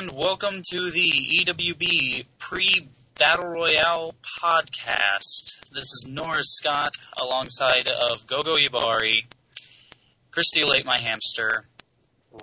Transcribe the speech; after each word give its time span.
and 0.00 0.16
welcome 0.16 0.62
to 0.64 0.90
the 0.92 1.44
EWB 1.46 2.24
pre 2.48 2.88
Battle 3.18 3.48
Royale 3.48 4.14
podcast. 4.42 5.74
This 5.74 5.82
is 5.82 6.06
Norris 6.08 6.56
Scott 6.58 6.92
alongside 7.18 7.86
of 7.86 8.26
Gogo 8.26 8.56
Yubari, 8.56 9.18
Christy 10.30 10.62
Late 10.64 10.86
My 10.86 10.98
Hamster, 10.98 11.66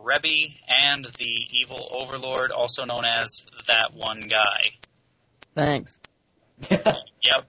Rebby, 0.03 0.55
and 0.67 1.05
the 1.17 1.57
evil 1.59 1.89
overlord, 1.91 2.51
also 2.51 2.85
known 2.85 3.05
as 3.05 3.27
that 3.65 3.91
one 3.91 4.29
guy. 4.29 4.61
Thanks. 5.55 5.91
Yep. 6.69 7.47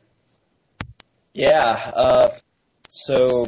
Yeah, 1.35 1.93
uh, 1.95 2.29
so 2.91 3.47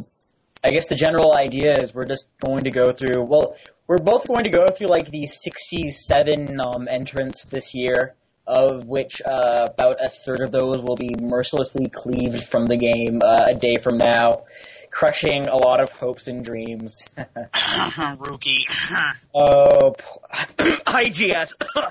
I 0.63 0.71
guess 0.71 0.85
the 0.91 0.97
general 0.97 1.35
idea 1.35 1.75
is 1.81 1.95
we're 1.95 2.05
just 2.05 2.27
going 2.45 2.65
to 2.65 2.71
go 2.71 2.93
through, 2.93 3.25
well, 3.25 3.57
we're 3.91 3.99
both 3.99 4.25
going 4.29 4.45
to 4.45 4.51
go 4.51 4.69
through 4.79 4.87
like 4.87 5.11
the 5.11 5.27
67 5.27 6.61
um, 6.61 6.87
entrants 6.87 7.45
this 7.51 7.71
year, 7.73 8.15
of 8.47 8.87
which 8.87 9.21
uh, 9.27 9.67
about 9.75 9.97
a 10.01 10.11
third 10.25 10.43
of 10.43 10.53
those 10.53 10.81
will 10.81 10.95
be 10.95 11.13
mercilessly 11.21 11.91
cleaved 11.93 12.37
from 12.53 12.69
the 12.69 12.77
game 12.77 13.21
uh, 13.21 13.47
a 13.49 13.59
day 13.59 13.79
from 13.83 13.99
now, 13.99 14.45
crushing 14.93 15.49
a 15.49 15.57
lot 15.57 15.81
of 15.81 15.89
hopes 15.91 16.29
and 16.29 16.45
dreams. 16.45 16.97
Rookie. 18.21 18.65
Oh, 19.35 19.93
p- 20.59 20.77
IGS. 20.87 21.49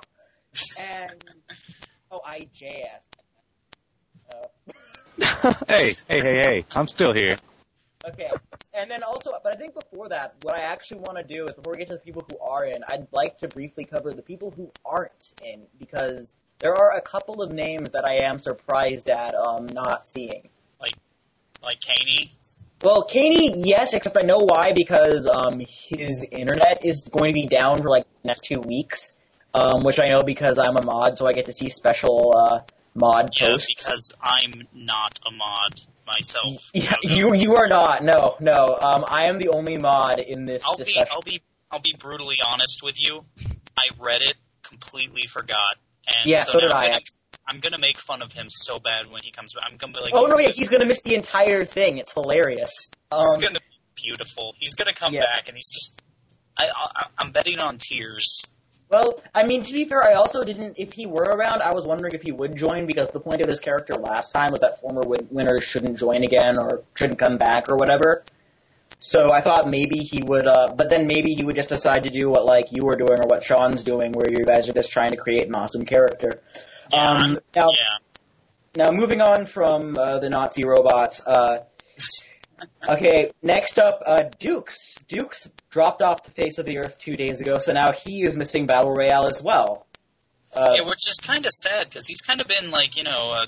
and, 0.77 1.25
oh, 2.11 2.21
IJS. 2.25 3.03
Uh, 4.31 5.53
hey, 5.67 5.97
hey, 6.07 6.21
hey, 6.21 6.41
hey! 6.45 6.65
I'm 6.71 6.87
still 6.87 7.13
here. 7.13 7.37
Okay, 8.07 8.29
and 8.73 8.89
then 8.89 9.03
also, 9.03 9.31
but 9.43 9.53
I 9.53 9.57
think 9.57 9.73
before 9.73 10.07
that, 10.07 10.35
what 10.43 10.55
I 10.55 10.61
actually 10.61 11.01
want 11.01 11.17
to 11.17 11.23
do 11.23 11.47
is 11.47 11.55
before 11.55 11.73
we 11.73 11.79
get 11.79 11.89
to 11.89 11.95
the 11.95 11.99
people 11.99 12.25
who 12.29 12.39
are 12.39 12.65
in, 12.65 12.81
I'd 12.87 13.07
like 13.11 13.37
to 13.39 13.47
briefly 13.49 13.83
cover 13.83 14.13
the 14.13 14.21
people 14.21 14.51
who 14.51 14.71
aren't 14.85 15.33
in 15.43 15.63
because 15.77 16.31
there 16.61 16.75
are 16.75 16.95
a 16.97 17.01
couple 17.01 17.41
of 17.41 17.51
names 17.51 17.89
that 17.91 18.05
I 18.05 18.15
am 18.23 18.39
surprised 18.39 19.09
at 19.09 19.35
um 19.35 19.67
not 19.67 20.07
seeing. 20.07 20.47
Like 20.79 20.93
like 21.61 21.77
Caney. 21.81 22.31
Well, 22.81 23.05
Caney, 23.11 23.53
yes, 23.65 23.89
except 23.91 24.15
I 24.15 24.25
know 24.25 24.39
why 24.39 24.71
because 24.73 25.29
um 25.29 25.59
his 25.59 26.23
internet 26.31 26.79
is 26.85 27.01
going 27.11 27.33
to 27.33 27.41
be 27.41 27.47
down 27.49 27.81
for 27.81 27.89
like 27.89 28.05
the 28.23 28.27
next 28.27 28.47
two 28.47 28.61
weeks, 28.61 29.11
um 29.53 29.83
which 29.83 29.99
I 29.99 30.07
know 30.07 30.21
because 30.25 30.57
I'm 30.57 30.77
a 30.77 30.85
mod, 30.85 31.17
so 31.17 31.27
I 31.27 31.33
get 31.33 31.45
to 31.47 31.53
see 31.53 31.69
special 31.69 32.33
uh 32.37 32.59
mod 32.95 33.29
Yeah, 33.33 33.49
posts. 33.51 33.73
because 33.77 34.13
I'm 34.21 34.67
not 34.73 35.19
a 35.27 35.31
mod 35.31 35.81
myself. 36.09 36.57
Yeah, 36.73 36.95
you 37.01 37.33
you 37.35 37.55
are 37.55 37.67
not. 37.67 38.03
No, 38.03 38.35
no. 38.39 38.77
Um, 38.81 39.05
I 39.07 39.25
am 39.25 39.37
the 39.37 39.49
only 39.49 39.77
mod 39.77 40.19
in 40.19 40.45
this 40.45 40.61
I'll 40.65 40.77
be. 40.77 40.97
I'll 41.11 41.21
be 41.21 41.41
I'll 41.71 41.81
be 41.81 41.95
brutally 41.99 42.37
honest 42.45 42.81
with 42.83 42.95
you. 42.97 43.21
I 43.77 43.93
read 44.01 44.21
it, 44.21 44.35
completely 44.67 45.23
forgot. 45.31 45.77
And 46.07 46.29
Yeah, 46.29 46.45
so, 46.45 46.53
so 46.53 46.59
did 46.61 46.71
I, 46.71 46.85
I'm 46.85 46.91
gonna, 46.91 47.01
I'm 47.47 47.59
gonna 47.59 47.79
make 47.79 47.97
fun 48.07 48.21
of 48.21 48.31
him 48.31 48.47
so 48.49 48.79
bad 48.79 49.09
when 49.11 49.21
he 49.23 49.31
comes 49.31 49.53
back. 49.53 49.63
I'm 49.69 49.77
gonna 49.77 49.93
be 49.93 49.99
like, 49.99 50.13
Oh 50.15 50.25
no, 50.25 50.39
yeah, 50.39 50.49
he's 50.53 50.69
gonna 50.69 50.85
miss 50.85 50.99
the 51.05 51.13
entire 51.15 51.65
thing. 51.65 51.97
It's 51.97 52.11
hilarious. 52.13 52.71
Um, 53.11 53.25
It's 53.27 53.43
gonna 53.43 53.59
be 53.59 54.03
beautiful. 54.03 54.53
He's 54.59 54.73
gonna 54.73 54.97
come 54.97 55.13
Yeah. 55.13 55.21
back 55.21 55.47
and 55.47 55.55
he's 55.55 55.69
just. 55.69 56.01
I, 56.57 56.65
I 56.65 57.05
I'm 57.19 57.31
betting 57.31 57.59
on 57.59 57.77
tears. 57.79 58.25
Well, 58.89 59.21
I 59.35 59.45
mean, 59.45 59.63
to 59.63 59.71
be 59.71 59.87
fair, 59.87 60.03
I 60.03 60.13
also 60.15 60.43
didn't. 60.43 60.73
If 60.77 60.91
he 60.93 61.05
were 61.05 61.35
around, 61.35 61.61
I 61.61 61.71
was 61.71 61.85
wondering 61.85 62.13
if 62.13 62.21
he 62.21 62.31
would 62.31 62.55
join 62.55 62.87
because 62.87 63.07
the 63.13 63.19
point 63.19 63.41
of 63.41 63.47
his 63.47 63.59
character 63.59 63.93
last 63.93 64.31
time 64.31 64.51
was 64.51 64.61
that 64.61 64.79
former 64.81 65.01
win- 65.05 65.27
winners 65.29 65.63
shouldn't 65.71 65.99
join 65.99 66.23
again 66.23 66.57
or 66.57 66.81
shouldn't 66.95 67.19
come 67.19 67.37
back 67.37 67.69
or 67.69 67.77
whatever. 67.77 68.23
So 68.99 69.31
I 69.31 69.41
thought 69.43 69.69
maybe 69.69 69.97
he 69.97 70.23
would, 70.23 70.47
uh, 70.47 70.73
but 70.75 70.89
then 70.89 71.05
maybe 71.05 71.33
he 71.33 71.43
would 71.43 71.55
just 71.55 71.69
decide 71.69 72.03
to 72.03 72.09
do 72.09 72.29
what 72.29 72.45
like 72.45 72.65
you 72.71 72.83
were 72.83 72.95
doing 72.95 73.19
or 73.19 73.27
what 73.27 73.43
Sean's 73.43 73.83
doing, 73.83 74.11
where 74.11 74.29
you 74.29 74.43
guys 74.43 74.67
are 74.67 74.73
just 74.73 74.91
trying 74.91 75.11
to 75.11 75.17
create 75.17 75.47
an 75.47 75.55
awesome 75.55 75.85
character. 75.85 76.41
Yeah, 76.91 77.11
um, 77.11 77.39
now, 77.55 77.69
yeah. 77.69 78.85
now 78.85 78.91
moving 78.91 79.21
on 79.21 79.45
from 79.53 79.97
uh, 79.97 80.19
the 80.19 80.29
Nazi 80.29 80.65
robots. 80.65 81.21
Uh, 81.25 81.59
Okay, 82.89 83.31
next 83.43 83.77
up, 83.77 83.99
uh, 84.05 84.23
Dukes. 84.39 84.77
Dukes 85.07 85.47
dropped 85.69 86.01
off 86.01 86.23
the 86.23 86.31
face 86.31 86.57
of 86.57 86.65
the 86.65 86.77
earth 86.77 86.93
two 87.03 87.15
days 87.15 87.39
ago, 87.39 87.57
so 87.59 87.71
now 87.71 87.91
he 87.91 88.23
is 88.23 88.35
missing 88.35 88.65
Battle 88.65 88.91
Royale 88.91 89.27
as 89.27 89.41
well. 89.43 89.85
Uh, 90.53 90.73
yeah, 90.75 90.87
which 90.87 91.05
is 91.07 91.19
kind 91.25 91.45
of 91.45 91.51
sad 91.51 91.87
because 91.87 92.07
he's 92.07 92.21
kind 92.25 92.41
of 92.41 92.47
been 92.47 92.71
like 92.71 92.95
you 92.95 93.03
know 93.03 93.31
a 93.31 93.45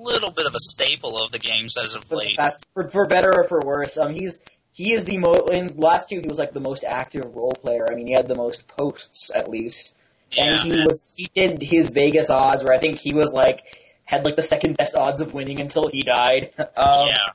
little 0.00 0.30
bit 0.30 0.46
of 0.46 0.52
a 0.54 0.60
staple 0.60 1.22
of 1.22 1.32
the 1.32 1.38
games 1.38 1.76
as 1.82 1.94
of 1.94 2.02
late. 2.10 2.38
for, 2.74 2.90
for 2.90 3.06
better 3.06 3.32
or 3.34 3.48
for 3.48 3.60
worse, 3.64 3.96
um, 4.00 4.12
he's 4.12 4.36
he 4.72 4.92
is 4.92 5.04
the 5.06 5.18
most. 5.18 5.50
In 5.50 5.76
last 5.76 6.08
two, 6.08 6.20
he 6.20 6.28
was 6.28 6.38
like 6.38 6.52
the 6.52 6.60
most 6.60 6.84
active 6.84 7.24
role 7.34 7.54
player. 7.60 7.86
I 7.90 7.94
mean, 7.94 8.06
he 8.06 8.14
had 8.14 8.28
the 8.28 8.34
most 8.34 8.62
posts 8.68 9.30
at 9.34 9.48
least, 9.48 9.92
Yeah, 10.30 10.62
and 10.62 10.72
he 10.72 10.78
was 10.80 11.02
he 11.14 11.30
did 11.34 11.62
his 11.62 11.90
Vegas 11.92 12.26
odds 12.28 12.64
where 12.64 12.72
I 12.72 12.80
think 12.80 12.98
he 12.98 13.14
was 13.14 13.30
like 13.32 13.60
had 14.04 14.24
like 14.24 14.36
the 14.36 14.42
second 14.42 14.76
best 14.76 14.94
odds 14.94 15.20
of 15.20 15.32
winning 15.32 15.60
until 15.60 15.88
he 15.88 16.02
died. 16.02 16.50
um, 16.58 17.08
yeah. 17.08 17.32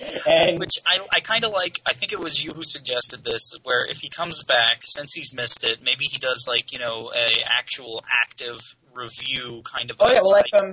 And 0.00 0.58
Which 0.58 0.78
I 0.86 0.98
I 1.16 1.20
kind 1.20 1.44
of 1.44 1.52
like. 1.52 1.80
I 1.86 1.92
think 1.98 2.12
it 2.12 2.18
was 2.18 2.40
you 2.42 2.52
who 2.52 2.64
suggested 2.64 3.24
this, 3.24 3.56
where 3.62 3.84
if 3.86 3.98
he 3.98 4.10
comes 4.10 4.42
back, 4.48 4.78
since 4.82 5.12
he's 5.14 5.32
missed 5.34 5.62
it, 5.62 5.80
maybe 5.82 6.04
he 6.04 6.18
does 6.18 6.44
like 6.48 6.72
you 6.72 6.78
know 6.78 7.10
a 7.14 7.28
actual 7.46 8.02
active 8.08 8.58
review 8.94 9.62
kind 9.70 9.90
of. 9.90 9.96
Oh 10.00 10.08
yeah, 10.08 10.20
well, 10.22 10.32
like 10.32 10.46
um, 10.54 10.72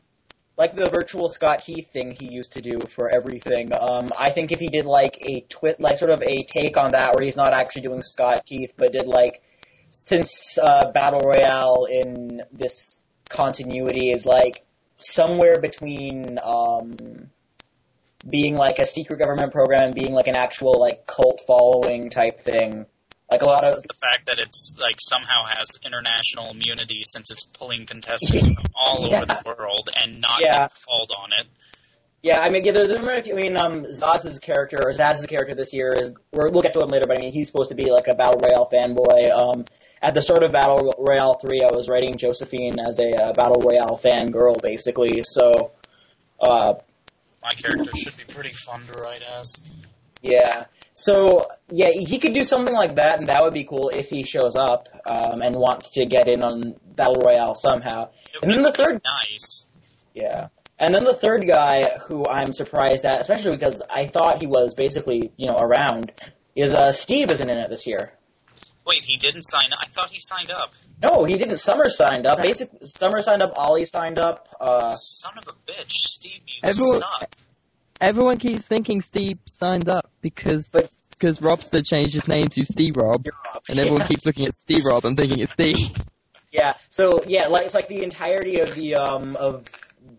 like 0.57 0.75
the 0.75 0.89
virtual 0.89 1.29
Scott 1.29 1.61
Heath 1.61 1.87
thing 1.93 2.15
he 2.17 2.27
used 2.27 2.51
to 2.53 2.61
do 2.61 2.79
for 2.95 3.09
everything. 3.09 3.71
Um, 3.73 4.11
I 4.17 4.31
think 4.33 4.51
if 4.51 4.59
he 4.59 4.67
did 4.67 4.85
like 4.85 5.17
a 5.21 5.45
twit, 5.49 5.79
like 5.79 5.97
sort 5.97 6.11
of 6.11 6.21
a 6.21 6.45
take 6.51 6.77
on 6.77 6.91
that, 6.91 7.13
where 7.13 7.23
he's 7.23 7.35
not 7.35 7.53
actually 7.53 7.83
doing 7.83 8.01
Scott 8.01 8.41
Heath, 8.45 8.71
but 8.77 8.91
did 8.91 9.07
like 9.07 9.41
since 10.05 10.31
uh, 10.61 10.91
Battle 10.91 11.21
Royale 11.21 11.87
in 11.89 12.41
this 12.51 12.97
continuity 13.29 14.11
is 14.11 14.25
like 14.25 14.63
somewhere 14.95 15.59
between 15.59 16.39
um 16.43 17.29
being 18.29 18.55
like 18.55 18.77
a 18.79 18.85
secret 18.87 19.17
government 19.19 19.51
program 19.53 19.83
and 19.83 19.95
being 19.95 20.13
like 20.13 20.27
an 20.27 20.35
actual 20.35 20.79
like 20.79 21.05
cult 21.07 21.39
following 21.47 22.09
type 22.09 22.43
thing. 22.43 22.85
Like 23.31 23.41
a 23.41 23.45
lot 23.45 23.63
of 23.65 23.83
the 23.83 23.93
fact 23.99 24.25
that 24.27 24.39
it's 24.39 24.73
like 24.79 24.95
somehow 24.99 25.43
has 25.45 25.67
international 25.85 26.51
immunity 26.51 27.01
since 27.03 27.29
it's 27.29 27.45
pulling 27.57 27.85
contestants 27.85 28.45
from 28.55 28.65
all 28.75 29.05
over 29.13 29.25
the 29.25 29.43
world 29.45 29.89
and 30.01 30.21
not 30.21 30.39
Yeah. 30.41 30.67
called 30.87 31.11
on 31.17 31.29
it. 31.39 31.47
Yeah, 32.23 32.39
I 32.39 32.49
mean, 32.49 32.65
yeah, 32.65 32.71
there's, 32.71 32.89
I 32.91 33.33
mean, 33.33 33.55
um, 33.55 33.85
Zaz's 34.01 34.39
character, 34.39 34.77
or 34.81 34.91
Zaz's 34.93 35.25
character 35.27 35.53
this 35.55 35.69
year 35.71 35.93
is, 35.93 36.11
we're, 36.33 36.49
we'll 36.49 36.63
get 36.63 36.73
to 36.73 36.81
him 36.81 36.89
later, 36.89 37.05
but 37.07 37.17
I 37.17 37.21
mean, 37.21 37.31
he's 37.31 37.47
supposed 37.47 37.69
to 37.69 37.75
be 37.75 37.91
like 37.91 38.07
a 38.07 38.15
Battle 38.15 38.39
Royale 38.41 38.67
fanboy. 38.73 39.31
Um, 39.31 39.65
at 40.01 40.13
the 40.13 40.21
start 40.21 40.41
of 40.43 40.51
Battle 40.51 40.95
Royale 40.97 41.37
3, 41.39 41.61
I 41.61 41.75
was 41.75 41.87
writing 41.89 42.17
Josephine 42.17 42.79
as 42.79 42.97
a 42.99 43.11
uh, 43.21 43.33
Battle 43.33 43.61
Royale 43.61 43.99
fangirl, 44.03 44.59
basically, 44.61 45.19
so, 45.23 45.71
uh, 46.41 46.73
My 47.41 47.53
character 47.53 47.91
should 47.95 48.17
be 48.17 48.33
pretty 48.33 48.51
fun 48.65 48.85
to 48.87 48.99
write 48.99 49.21
as. 49.21 49.55
yeah. 50.21 50.65
So, 50.95 51.45
yeah, 51.69 51.89
he 51.91 52.19
could 52.19 52.33
do 52.33 52.43
something 52.43 52.73
like 52.73 52.95
that, 52.95 53.19
and 53.19 53.27
that 53.29 53.43
would 53.43 53.53
be 53.53 53.63
cool 53.63 53.89
if 53.89 54.07
he 54.07 54.23
shows 54.23 54.55
up, 54.55 54.87
um, 55.05 55.41
and 55.41 55.55
wants 55.55 55.91
to 55.93 56.07
get 56.07 56.27
in 56.27 56.41
on 56.43 56.73
Battle 56.95 57.21
Royale 57.23 57.55
somehow. 57.55 58.09
It 58.33 58.41
And 58.41 58.51
then 58.51 58.63
the 58.63 58.73
third 58.75 58.99
nice. 59.03 59.65
Yeah. 60.15 60.47
And 60.79 60.93
then 60.93 61.03
the 61.03 61.17
third 61.21 61.45
guy 61.47 61.97
who 62.07 62.25
I'm 62.27 62.51
surprised 62.51 63.05
at, 63.05 63.21
especially 63.21 63.55
because 63.55 63.81
I 63.89 64.09
thought 64.09 64.39
he 64.39 64.47
was 64.47 64.73
basically, 64.75 65.31
you 65.37 65.47
know, 65.47 65.57
around, 65.57 66.11
is 66.55 66.73
uh 66.73 66.91
Steve 66.93 67.29
isn't 67.29 67.49
in 67.49 67.57
it 67.57 67.69
this 67.69 67.85
year. 67.85 68.13
Wait, 68.85 69.03
he 69.03 69.17
didn't 69.17 69.43
sign 69.43 69.73
up. 69.73 69.79
I 69.81 69.87
thought 69.93 70.09
he 70.09 70.19
signed 70.19 70.49
up. 70.49 70.71
No, 71.01 71.25
he 71.25 71.37
didn't. 71.37 71.59
Summer 71.59 71.85
signed 71.87 72.25
up. 72.25 72.39
Basic 72.39 72.69
Summer 72.81 73.21
signed 73.21 73.41
up. 73.43 73.51
Ollie 73.55 73.85
signed 73.85 74.17
up. 74.17 74.47
Uh, 74.59 74.95
Son 74.99 75.33
of 75.37 75.43
a 75.47 75.71
bitch, 75.71 75.89
Steve, 75.89 76.41
you 76.47 76.59
Everyone- 76.63 77.01
suck. 77.19 77.29
Everyone 78.01 78.37
keeps 78.37 78.63
thinking 78.67 79.01
Steve 79.01 79.37
signed 79.59 79.89
up 79.89 80.09
because 80.21 80.65
But- 80.71 80.89
because 81.11 81.39
Robster 81.39 81.81
changed 81.83 82.13
his 82.13 82.27
name 82.27 82.47
to 82.49 82.63
Steve 82.65 82.95
Rob, 82.95 83.23
and 83.69 83.79
everyone 83.79 84.01
yeah. 84.01 84.07
keeps 84.07 84.25
looking 84.25 84.45
at 84.45 84.53
Steve 84.63 84.83
Rob 84.85 85.03
and 85.05 85.17
thinking 85.17 85.39
it's 85.39 85.51
Steve. 85.53 85.95
Yeah. 86.51 86.73
So 86.89 87.21
yeah, 87.27 87.47
like 87.47 87.65
it's 87.65 87.75
like 87.75 87.87
the 87.89 88.01
entirety 88.03 88.61
of 88.61 88.73
the 88.75 88.95
um 88.95 89.35
of 89.35 89.65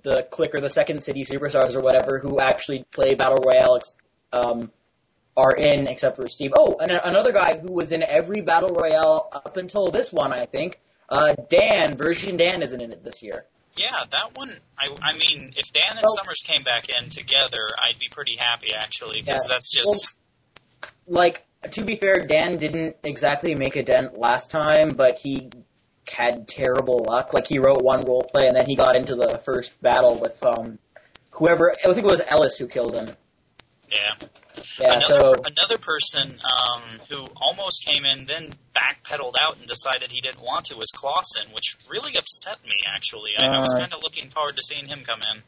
the 0.04 0.26
click 0.30 0.50
or 0.54 0.60
the 0.60 0.68
Second 0.70 1.02
City 1.02 1.24
Superstars 1.28 1.74
or 1.74 1.80
whatever 1.80 2.18
who 2.20 2.38
actually 2.38 2.84
play 2.92 3.14
Battle 3.14 3.38
Royale 3.44 3.80
um 4.32 4.70
are 5.38 5.56
in 5.56 5.86
except 5.86 6.16
for 6.16 6.28
Steve. 6.28 6.50
Oh, 6.58 6.76
and 6.80 6.90
a- 6.90 7.08
another 7.08 7.32
guy 7.32 7.58
who 7.58 7.72
was 7.72 7.92
in 7.92 8.02
every 8.02 8.42
Battle 8.42 8.70
Royale 8.70 9.30
up 9.32 9.56
until 9.56 9.90
this 9.90 10.08
one, 10.10 10.32
I 10.32 10.44
think. 10.46 10.78
Uh, 11.08 11.34
Dan, 11.50 11.96
version 11.96 12.36
Dan 12.36 12.60
isn't 12.62 12.80
in 12.80 12.92
it 12.92 13.02
this 13.02 13.22
year. 13.22 13.46
Yeah, 13.76 14.04
that 14.10 14.36
one. 14.36 14.50
I, 14.78 14.86
I 15.00 15.12
mean, 15.14 15.54
if 15.56 15.72
Dan 15.72 15.96
and 15.96 16.00
Well- 16.02 16.16
Summers 16.16 16.42
came 16.46 16.64
back 16.64 16.84
in 16.90 17.08
together, 17.10 17.64
I'd 17.86 17.98
be 17.98 18.08
pretty 18.10 18.36
happy 18.36 18.74
actually, 18.74 19.20
because 19.22 19.40
Yeah. 19.44 19.54
that's 19.54 19.72
just. 19.72 19.86
Well, 21.06 21.22
like 21.22 21.44
to 21.72 21.84
be 21.84 21.96
fair, 21.96 22.26
Dan 22.26 22.58
didn't 22.58 22.96
exactly 23.04 23.54
make 23.54 23.76
a 23.76 23.82
dent 23.82 24.18
last 24.18 24.50
time, 24.50 24.90
but 24.90 25.14
he 25.16 25.50
had 26.06 26.46
terrible 26.48 27.04
luck. 27.08 27.32
Like 27.32 27.44
he 27.46 27.58
wrote 27.58 27.82
one 27.82 28.04
role 28.04 28.28
play 28.32 28.46
and 28.48 28.56
then 28.56 28.66
he 28.66 28.74
got 28.76 28.96
into 28.96 29.14
the 29.14 29.40
first 29.44 29.70
battle 29.82 30.18
with 30.20 30.36
um 30.42 30.78
whoever 31.30 31.72
I 31.84 31.92
think 31.94 31.98
it 31.98 32.04
was 32.04 32.22
Ellis 32.28 32.56
who 32.58 32.66
killed 32.66 32.94
him. 32.94 33.14
Yeah. 33.90 34.28
Yeah, 34.78 34.96
another, 34.98 35.34
so 35.36 35.42
another 35.46 35.78
person 35.78 36.38
um, 36.42 36.98
who 37.08 37.26
almost 37.40 37.78
came 37.86 38.04
in, 38.04 38.26
then 38.26 38.52
backpedaled 38.74 39.34
out 39.40 39.56
and 39.58 39.66
decided 39.66 40.10
he 40.10 40.20
didn't 40.20 40.42
want 40.42 40.66
to 40.66 40.74
was 40.74 40.90
Clausen, 40.96 41.54
which 41.54 41.76
really 41.88 42.16
upset 42.18 42.58
me. 42.64 42.74
Actually, 42.94 43.32
I, 43.38 43.46
I 43.46 43.60
was 43.60 43.72
Uh. 43.74 43.80
kind 43.80 43.92
of 43.94 44.00
looking 44.02 44.30
forward 44.30 44.56
to 44.56 44.62
seeing 44.62 44.86
him 44.86 45.04
come 45.06 45.20
in. 45.32 45.42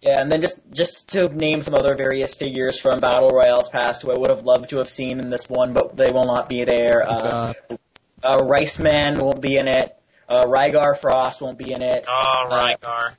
yeah, 0.00 0.20
and 0.22 0.30
then 0.30 0.40
just 0.40 0.54
just 0.72 1.06
to 1.10 1.28
name 1.34 1.62
some 1.62 1.74
other 1.74 1.94
various 1.96 2.34
figures 2.38 2.78
from 2.80 3.00
Battle 3.00 3.30
Royales 3.30 3.68
past 3.72 4.02
who 4.02 4.10
I 4.12 4.16
would 4.18 4.30
have 4.30 4.44
loved 4.44 4.68
to 4.70 4.78
have 4.78 4.88
seen 4.88 5.18
in 5.20 5.28
this 5.30 5.44
one, 5.48 5.72
but 5.74 5.96
they 5.96 6.10
will 6.12 6.26
not 6.26 6.48
be 6.48 6.64
there. 6.64 7.02
Uh, 7.08 7.52
Uh, 7.70 7.76
uh, 8.24 8.38
Rice 8.44 8.76
Man 8.78 9.18
won't 9.20 9.42
be 9.42 9.56
in 9.58 9.66
it. 9.68 9.96
Uh, 10.28 10.44
Rygar 10.46 11.00
Frost 11.00 11.40
won't 11.42 11.58
be 11.58 11.72
in 11.72 11.82
it. 11.82 12.04
Oh, 12.08 12.44
Rygar. 12.48 13.16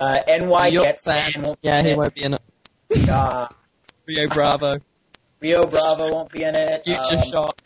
Uh, 0.00 0.16
NY 0.26 0.68
York 0.68 0.86
Getsan 1.06 1.44
won't 1.44 1.58
Yeah, 1.62 1.82
be 1.82 1.90
he 1.90 1.94
won't 1.96 2.14
be 2.14 2.22
in 2.24 2.34
it. 2.34 2.42
it. 2.90 3.08
Uh, 3.10 3.46
Rio 4.10 4.28
Bravo. 4.28 4.74
Rio 5.40 5.62
Bravo 5.70 6.12
won't 6.12 6.32
be 6.32 6.42
in 6.42 6.54
it. 6.54 6.82
Future 6.84 7.22
um, 7.22 7.30
Shock. 7.32 7.62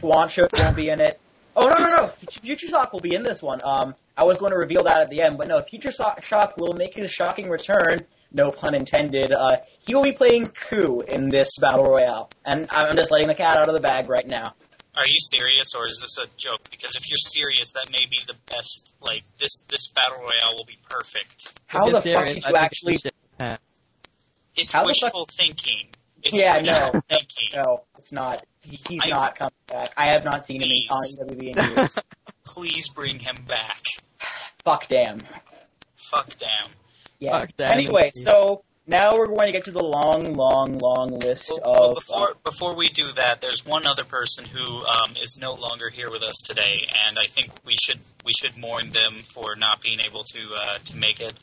Squancho 0.00 0.48
won't 0.54 0.74
be 0.74 0.88
in 0.88 1.00
it. 1.00 1.20
Oh 1.54 1.68
no 1.68 1.74
no 1.78 1.88
no! 1.88 2.10
Future 2.42 2.66
Shock 2.68 2.92
will 2.92 3.00
be 3.00 3.14
in 3.14 3.22
this 3.22 3.40
one. 3.42 3.60
Um, 3.62 3.94
I 4.16 4.24
was 4.24 4.38
going 4.38 4.52
to 4.52 4.58
reveal 4.58 4.82
that 4.84 4.98
at 5.00 5.10
the 5.10 5.20
end, 5.20 5.36
but 5.36 5.48
no, 5.48 5.62
Future 5.68 5.92
Shock 5.92 6.56
will 6.56 6.72
make 6.72 6.94
his 6.94 7.10
shocking 7.10 7.48
return. 7.48 8.06
No 8.32 8.50
pun 8.50 8.74
intended. 8.74 9.32
Uh, 9.32 9.56
he 9.80 9.94
will 9.94 10.02
be 10.02 10.12
playing 10.12 10.50
Ku 10.68 11.02
in 11.08 11.28
this 11.28 11.48
battle 11.60 11.84
royale, 11.84 12.30
and 12.44 12.66
I'm 12.70 12.96
just 12.96 13.10
letting 13.10 13.28
the 13.28 13.34
cat 13.34 13.56
out 13.56 13.68
of 13.68 13.74
the 13.74 13.80
bag 13.80 14.08
right 14.08 14.26
now. 14.26 14.54
Are 14.96 15.06
you 15.06 15.20
serious, 15.36 15.74
or 15.76 15.86
is 15.86 16.00
this 16.00 16.18
a 16.24 16.26
joke? 16.40 16.64
Because 16.70 16.96
if 16.96 17.04
you're 17.06 17.30
serious, 17.36 17.70
that 17.74 17.92
may 17.92 18.08
be 18.08 18.16
the 18.26 18.34
best. 18.48 18.92
Like 19.00 19.22
this, 19.38 19.52
this 19.68 19.90
battle 19.94 20.24
royale 20.24 20.56
will 20.56 20.64
be 20.64 20.78
perfect. 20.88 21.52
How 21.66 21.84
the 21.84 22.00
you're 22.02 22.16
fuck 22.16 22.26
did 22.26 22.36
you 22.36 22.42
I 22.44 22.52
think 22.52 22.64
actually? 22.64 22.98
We 24.56 24.62
should- 24.64 24.64
yeah. 24.64 24.64
It's 24.64 24.72
How 24.72 24.82
the 24.84 24.94
fuck- 25.00 25.14
wishful 25.14 25.28
thinking. 25.36 25.88
It's 26.22 26.34
Yeah, 26.34 26.56
wishful 26.58 26.92
no. 26.94 27.00
thinking. 27.08 27.48
No, 27.54 27.80
it's 27.98 28.12
not. 28.12 28.44
He, 28.62 28.76
he's 28.88 29.00
I- 29.04 29.08
not 29.08 29.36
coming 29.38 29.52
back. 29.68 29.90
I 29.96 30.06
have 30.06 30.24
not 30.24 30.46
seen 30.46 30.62
him 30.62 30.68
in 30.70 30.82
Please. 30.88 31.18
on 31.20 31.28
WWE 31.28 31.50
in 31.50 31.76
years. 31.78 31.98
Please 32.46 32.90
bring 32.94 33.18
him 33.18 33.44
back. 33.46 33.80
Fuck 34.64 34.84
damn. 34.88 35.20
Fuck 36.10 36.28
damn. 36.38 36.70
Yeah. 37.18 37.40
Fuck 37.40 37.50
damn. 37.58 37.70
Anyway, 37.72 38.10
so 38.24 38.62
now 38.86 39.16
we're 39.16 39.26
going 39.26 39.46
to 39.46 39.52
get 39.52 39.64
to 39.64 39.72
the 39.72 39.82
long, 39.82 40.34
long, 40.34 40.78
long 40.78 41.18
list 41.18 41.44
Well, 41.50 41.60
of. 41.62 41.96
well, 42.08 42.22
uh, 42.22 42.34
before 42.34 42.34
before 42.44 42.76
we 42.76 42.88
do 42.90 43.12
that, 43.16 43.40
there's 43.40 43.62
one 43.66 43.86
other 43.86 44.04
person 44.04 44.44
who 44.46 44.82
um, 44.86 45.16
is 45.20 45.36
no 45.40 45.52
longer 45.54 45.90
here 45.90 46.10
with 46.10 46.22
us 46.22 46.40
today, 46.46 46.76
and 47.06 47.18
I 47.18 47.26
think 47.34 47.50
we 47.64 47.74
should 47.86 48.00
we 48.24 48.32
should 48.40 48.56
mourn 48.56 48.92
them 48.92 49.22
for 49.34 49.54
not 49.56 49.82
being 49.82 49.98
able 50.00 50.24
to 50.24 50.40
uh, 50.54 50.78
to 50.86 50.94
make 50.96 51.20
it. 51.20 51.34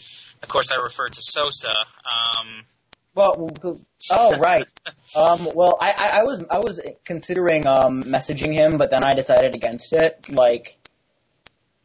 Of 0.42 0.50
course, 0.50 0.70
I 0.72 0.82
refer 0.82 1.08
to 1.08 1.20
Sosa. 1.20 1.76
Um, 2.04 2.66
Well, 3.16 3.50
who- 3.62 3.80
oh 4.12 4.40
right. 4.40 4.66
Um, 5.16 5.50
well, 5.54 5.78
I, 5.80 5.92
I, 5.92 6.08
I 6.20 6.24
was 6.24 6.42
I 6.50 6.58
was 6.58 6.82
considering 7.06 7.68
um, 7.68 8.02
messaging 8.04 8.52
him, 8.58 8.80
but 8.80 8.90
then 8.90 9.04
I 9.04 9.14
decided 9.14 9.54
against 9.54 9.94
it. 9.94 10.18
Like, 10.28 10.80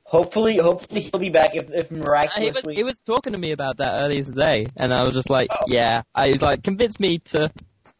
hopefully, 0.04 0.56
hopefully 0.56 1.10
he'll 1.12 1.20
be 1.20 1.28
back 1.28 1.50
if, 1.52 1.68
if 1.68 1.86
Uh, 1.86 1.94
he 1.94 1.96
was, 2.00 2.06
miraculously. 2.06 2.74
he 2.74 2.84
was 2.84 2.94
talking 3.06 3.32
to 3.34 3.38
me 3.38 3.52
about 3.52 3.76
that 3.78 4.00
earlier 4.00 4.24
today, 4.24 4.66
and 4.76 4.94
I 4.94 5.02
was 5.04 5.12
just 5.12 5.28
like, 5.28 5.48
Oh. 5.52 5.64
yeah. 5.68 6.02
I 6.14 6.28
was 6.28 6.40
like, 6.40 6.62
convinced 6.64 6.98
me 7.00 7.20
to 7.36 7.52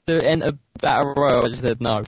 to 0.09 0.15
enter 0.25 0.53
Battle 0.81 1.13
Royale. 1.15 1.45
I 1.45 1.49
just 1.53 1.61
said 1.61 1.81
no. 1.81 2.01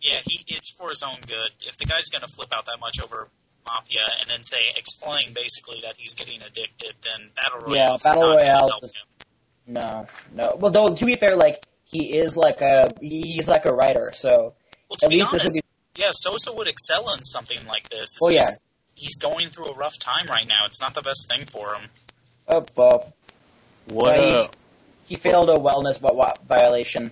yeah, 0.00 0.20
he 0.24 0.44
it's 0.46 0.70
for 0.78 0.88
his 0.90 1.02
own 1.04 1.18
good. 1.26 1.50
If 1.66 1.74
the 1.78 1.86
guy's 1.86 2.06
gonna 2.14 2.30
flip 2.36 2.50
out 2.54 2.66
that 2.66 2.78
much 2.78 3.02
over 3.02 3.26
Mafia 3.66 4.06
and 4.22 4.30
then 4.30 4.44
say 4.44 4.62
explain 4.76 5.34
basically 5.34 5.82
that 5.82 5.96
he's 5.98 6.14
getting 6.14 6.38
addicted, 6.38 6.94
then 7.02 7.34
Battle 7.34 7.66
royale. 7.66 7.98
Yeah, 7.98 8.12
Royale. 8.14 8.38
Battle 8.38 8.78
not 8.78 8.78
gonna 8.78 8.92
no, 9.66 10.06
no. 10.32 10.56
Well, 10.60 10.72
though 10.72 10.94
to 10.94 11.04
be 11.04 11.16
fair, 11.16 11.36
like 11.36 11.64
he 11.84 12.16
is 12.18 12.34
like 12.36 12.60
a 12.60 12.90
he's 13.00 13.46
like 13.46 13.64
a 13.64 13.72
writer, 13.72 14.12
so 14.16 14.54
Well, 14.88 14.96
to 14.98 15.06
at 15.06 15.10
be 15.10 15.16
least 15.16 15.30
this 15.32 15.42
would 15.44 15.52
be. 15.52 16.00
yeah, 16.02 16.08
Sosa 16.12 16.52
would 16.54 16.66
excel 16.68 17.10
in 17.14 17.22
something 17.24 17.64
like 17.66 17.88
this. 17.90 18.02
It's 18.02 18.18
Well, 18.20 18.32
yeah. 18.32 18.50
he's 18.94 19.14
going 19.16 19.50
through 19.50 19.66
a 19.66 19.74
rough 19.76 19.94
time 20.04 20.28
right 20.28 20.46
now. 20.46 20.66
It's 20.66 20.80
not 20.80 20.94
the 20.94 21.02
best 21.02 21.26
thing 21.28 21.46
for 21.52 21.74
him. 21.74 21.88
Oh, 22.48 22.66
well, 22.76 23.12
What 23.88 24.16
Yeah, 24.16 24.24
he- 24.24 24.34
up? 24.36 24.56
he 25.06 25.16
failed 25.16 25.50
a 25.50 25.58
wellness 25.58 26.00
vi- 26.00 26.08
vi- 26.14 26.36
violation. 26.48 27.10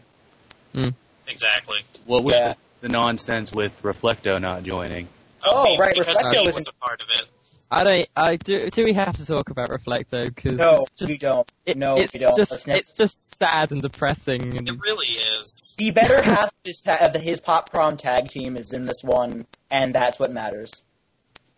Hmm. 0.72 0.88
Exactly. 1.28 1.80
What 2.06 2.24
was 2.24 2.34
Yeah. 2.34 2.54
the 2.80 2.88
nonsense 2.88 3.52
with 3.52 3.72
Reflecto 3.82 4.40
not 4.40 4.62
joining? 4.64 5.06
Oh, 5.44 5.50
oh 5.52 5.64
be- 5.64 5.78
right, 5.78 5.94
because 5.94 6.16
Reflecto 6.16 6.46
was 6.46 6.54
was 6.56 6.66
a 6.68 6.72
part 6.84 7.00
of 7.02 7.08
it. 7.10 7.28
I 7.72 7.84
don't. 7.84 8.08
I 8.14 8.36
do. 8.36 8.68
Do 8.70 8.84
we 8.84 8.92
have 8.92 9.16
to 9.16 9.24
talk 9.24 9.48
about 9.48 9.70
Reflecto? 9.70 10.26
Because 10.34 10.58
No, 10.58 10.82
it's 10.82 11.00
just, 11.00 11.10
you 11.10 11.18
don't. 11.18 11.50
it, 11.64 11.78
no, 11.78 11.96
it's 11.96 12.12
you 12.12 12.20
don't. 12.20 12.36
Just, 12.36 12.50
Let's 12.50 12.64
it's 12.66 12.92
just 12.98 13.16
sad 13.38 13.70
and 13.72 13.80
depressing. 13.80 14.58
And 14.58 14.68
It 14.68 14.74
really 14.82 15.14
is. 15.40 15.74
The 15.78 15.90
better 15.90 16.22
half 16.22 16.48
of 16.48 16.54
his, 16.64 16.82
ta- 16.84 16.98
of 17.00 17.18
his 17.18 17.40
pop 17.40 17.70
prom 17.70 17.96
tag 17.96 18.28
team 18.28 18.58
is 18.58 18.74
in 18.74 18.84
this 18.84 19.00
one, 19.02 19.46
and 19.70 19.94
that's 19.94 20.20
what 20.20 20.30
matters. 20.30 20.70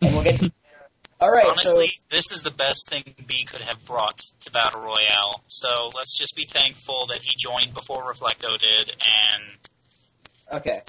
And 0.01 0.15
we'll 0.15 0.23
get. 0.23 0.39
To, 0.39 0.49
all 1.19 1.31
right, 1.31 1.47
Honestly, 1.47 1.91
this 2.09 2.25
is 2.31 2.41
the 2.43 2.51
best 2.51 2.87
thing 2.89 3.03
B 3.27 3.45
could 3.51 3.61
have 3.61 3.85
brought 3.85 4.17
to 4.43 4.51
Battle 4.51 4.79
Royale. 4.79 5.43
So 5.49 5.91
let's 5.93 6.17
just 6.17 6.33
be 6.37 6.47
thankful 6.53 7.07
that 7.09 7.19
he 7.23 7.35
joined 7.37 7.75
before 7.75 8.03
Reflecto 8.03 8.57
did, 8.57 8.89
and 8.89 10.61
okay. 10.61 10.81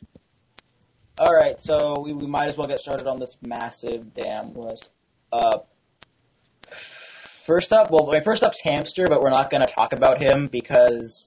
All 1.18 1.34
right, 1.34 1.56
so 1.58 2.00
we, 2.00 2.12
we 2.12 2.26
might 2.26 2.48
as 2.48 2.56
well 2.56 2.68
get 2.68 2.78
started 2.78 3.08
on 3.08 3.18
this 3.18 3.34
massive 3.42 4.14
damn 4.14 4.54
list. 4.54 4.90
Uh, 5.32 5.58
first 7.46 7.72
up, 7.72 7.90
well, 7.90 8.06
wait, 8.06 8.24
first 8.24 8.42
up's 8.42 8.60
Hamster, 8.62 9.06
but 9.08 9.20
we're 9.20 9.30
not 9.30 9.50
going 9.50 9.66
to 9.66 9.72
talk 9.74 9.92
about 9.92 10.20
him 10.20 10.48
because 10.50 11.26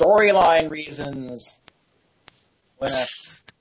storyline 0.00 0.70
reasons. 0.70 1.48
Winner. 2.80 3.04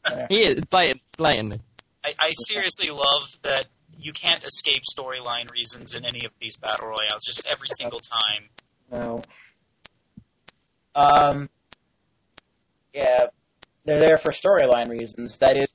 Winner. 0.10 0.25
he 0.30 0.38
is 0.38 0.64
blatant, 0.70 1.02
blatantly. 1.18 1.62
I, 2.04 2.10
I 2.20 2.31
seriously 2.50 2.90
love 2.90 3.24
that 3.44 3.66
you 3.98 4.12
can't 4.14 4.44
escape 4.44 4.81
storyline 4.98 5.50
reasons 5.52 5.96
in 5.96 6.04
any 6.06 6.25
of 6.25 6.31
these 6.42 6.58
Battle 6.62 6.88
Royales, 6.88 7.24
just 7.25 7.48
every 7.50 7.68
single 7.78 8.00
time. 8.00 8.50
No. 8.92 9.24
Um. 10.96 11.50
Yeah, 12.94 13.25
they're 13.86 14.00
there 14.00 14.20
for 14.22 14.31
storyline 14.31 14.90
reasons. 14.90 15.36
That 15.40 15.58
is, 15.58 15.68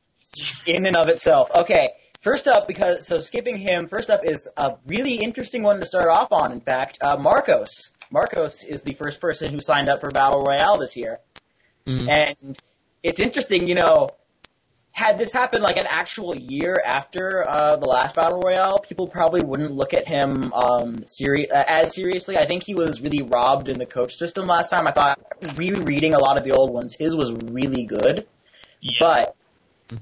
in 0.66 0.86
and 0.86 0.96
of 0.96 1.08
itself. 1.08 1.48
Okay. 1.54 1.90
First 2.28 2.46
up, 2.46 2.68
because 2.68 3.06
so 3.06 3.22
skipping 3.22 3.56
him. 3.56 3.88
First 3.88 4.10
up 4.10 4.20
is 4.22 4.38
a 4.58 4.72
really 4.86 5.14
interesting 5.14 5.62
one 5.62 5.80
to 5.80 5.86
start 5.86 6.08
off 6.10 6.30
on. 6.30 6.52
In 6.52 6.60
fact, 6.60 6.98
uh, 7.00 7.16
Marcos. 7.16 7.70
Marcos 8.10 8.54
is 8.68 8.82
the 8.82 8.92
first 8.96 9.18
person 9.18 9.50
who 9.50 9.60
signed 9.60 9.88
up 9.88 10.00
for 10.02 10.10
Battle 10.10 10.44
Royale 10.44 10.78
this 10.78 10.94
year, 10.94 11.20
Mm. 11.86 12.06
and 12.06 12.58
it's 13.02 13.18
interesting. 13.18 13.66
You 13.66 13.76
know, 13.76 14.10
had 14.92 15.16
this 15.16 15.32
happened 15.32 15.62
like 15.62 15.78
an 15.78 15.86
actual 15.88 16.36
year 16.36 16.82
after 16.84 17.48
uh, 17.48 17.76
the 17.76 17.86
last 17.86 18.14
battle 18.14 18.42
royale, 18.42 18.78
people 18.86 19.08
probably 19.08 19.40
wouldn't 19.42 19.72
look 19.72 19.94
at 19.94 20.06
him 20.06 20.52
um, 20.52 21.02
seri- 21.06 21.50
uh, 21.50 21.64
as 21.66 21.94
seriously. 21.94 22.36
I 22.36 22.46
think 22.46 22.62
he 22.62 22.74
was 22.74 23.00
really 23.02 23.22
robbed 23.22 23.68
in 23.68 23.78
the 23.78 23.86
coach 23.86 24.12
system 24.12 24.46
last 24.46 24.68
time. 24.68 24.86
I 24.86 24.92
thought 24.92 25.18
rereading 25.56 26.12
a 26.12 26.18
lot 26.18 26.36
of 26.36 26.44
the 26.44 26.50
old 26.50 26.74
ones, 26.74 26.94
his 26.98 27.14
was 27.14 27.32
really 27.50 27.86
good. 27.86 28.26
Yeah. 28.82 28.98
But 29.00 29.36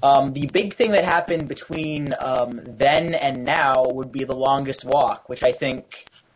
um, 0.03 0.33
the 0.33 0.49
big 0.51 0.75
thing 0.75 0.91
that 0.91 1.05
happened 1.05 1.47
between 1.47 2.13
um, 2.19 2.59
then 2.77 3.13
and 3.13 3.43
now 3.45 3.85
would 3.87 4.11
be 4.11 4.25
the 4.25 4.35
longest 4.35 4.83
walk, 4.85 5.29
which 5.29 5.43
I 5.43 5.53
think 5.57 5.85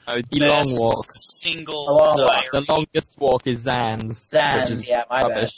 Oh, 0.07 0.17
the 0.31 0.39
Best 0.39 0.67
long 0.67 0.79
walk. 0.81 1.05
Single 1.41 1.85
The 1.85 1.93
long 1.93 2.17
walk. 2.17 2.45
The 2.51 2.65
longest 2.67 3.15
walk 3.19 3.41
is 3.45 3.61
Zan's. 3.63 4.17
Zan's, 4.31 4.83
yeah, 4.87 5.03
my 5.09 5.21
bad. 5.27 5.49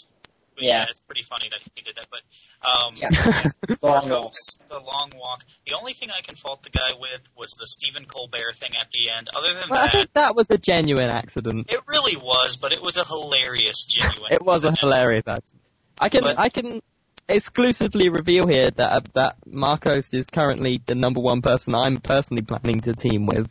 But 0.53 0.63
yeah. 0.63 0.83
yeah. 0.83 0.85
it's 0.91 0.99
pretty 1.07 1.23
funny 1.29 1.47
that 1.49 1.61
he 1.73 1.81
did 1.81 1.95
that. 1.95 2.07
But 2.11 2.21
um, 2.67 2.91
Yeah. 2.99 3.75
long 3.81 4.09
walk. 4.09 4.33
The 4.69 4.79
long 4.83 5.11
walk. 5.15 5.39
The 5.65 5.73
only 5.79 5.93
thing 5.97 6.09
I 6.11 6.21
can 6.21 6.35
fault 6.35 6.61
the 6.63 6.69
guy 6.71 6.91
with 6.99 7.21
was 7.37 7.55
the 7.57 7.65
Stephen 7.65 8.05
Colbert 8.05 8.59
thing 8.59 8.71
at 8.79 8.87
the 8.91 9.09
end. 9.15 9.29
Other 9.33 9.53
than 9.55 9.69
well, 9.71 9.79
I 9.79 9.85
that, 9.87 9.91
think 9.93 10.09
that 10.13 10.35
was 10.35 10.45
a 10.49 10.57
genuine 10.57 11.09
accident. 11.09 11.67
it 11.69 11.79
really 11.87 12.17
was, 12.17 12.57
but 12.61 12.73
it 12.73 12.81
was 12.81 12.97
a 12.97 13.05
hilarious, 13.07 13.79
genuine. 13.89 14.33
It 14.33 14.43
was 14.43 14.65
a 14.65 14.75
hilarious 14.79 15.23
accident. 15.25 15.61
I 15.99 16.09
can 16.09 16.21
But- 16.21 16.37
I 16.37 16.49
can 16.49 16.81
exclusively 17.29 18.09
reveal 18.09 18.47
here 18.47 18.69
that 18.77 18.91
uh, 18.91 19.01
that 19.15 19.35
Marcos 19.45 20.05
is 20.11 20.25
currently 20.33 20.81
the 20.87 20.95
number 20.95 21.19
one 21.21 21.41
person 21.41 21.73
I'm 21.75 21.99
personally 22.01 22.41
planning 22.43 22.81
to 22.81 22.93
team 22.93 23.25
with. 23.25 23.47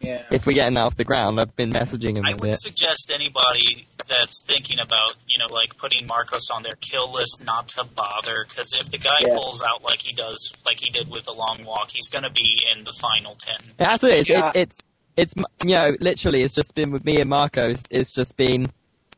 Yeah. 0.00 0.22
If 0.30 0.46
we 0.46 0.54
get 0.54 0.68
him 0.68 0.76
off 0.76 0.96
the 0.96 1.04
ground, 1.04 1.40
I've 1.40 1.54
been 1.56 1.72
messaging 1.72 2.16
him 2.16 2.24
I 2.24 2.34
would 2.34 2.50
it. 2.50 2.60
suggest 2.60 3.10
anybody 3.14 3.86
that's 4.08 4.42
thinking 4.46 4.78
about, 4.78 5.14
you 5.26 5.38
know, 5.38 5.52
like 5.52 5.76
putting 5.78 6.06
Marcos 6.06 6.48
on 6.54 6.62
their 6.62 6.76
kill 6.90 7.12
list 7.12 7.38
not 7.42 7.68
to 7.76 7.84
bother, 7.94 8.46
because 8.48 8.72
if 8.80 8.90
the 8.90 8.98
guy 8.98 9.18
Yeah. 9.26 9.34
pulls 9.34 9.62
out 9.62 9.82
like 9.82 9.98
he 10.00 10.14
does, 10.14 10.38
like 10.64 10.78
he 10.78 10.90
did 10.90 11.10
with 11.10 11.24
the 11.24 11.32
long 11.32 11.64
walk, 11.66 11.88
he's 11.90 12.08
going 12.10 12.24
to 12.24 12.30
be 12.32 12.62
in 12.74 12.84
the 12.84 12.94
final 13.00 13.36
ten. 13.40 13.74
That's 13.78 14.02
it. 14.02 14.26
It's, 14.26 14.28
Yeah. 14.30 14.52
it's, 14.54 14.72
it's 15.16 15.32
it's 15.34 15.48
you 15.64 15.74
know 15.74 15.90
literally 16.00 16.42
it's 16.42 16.54
just 16.54 16.72
been 16.74 16.92
with 16.92 17.04
me 17.04 17.20
and 17.20 17.28
Marcos. 17.28 17.78
It's 17.90 18.14
just 18.14 18.36
been, 18.36 18.70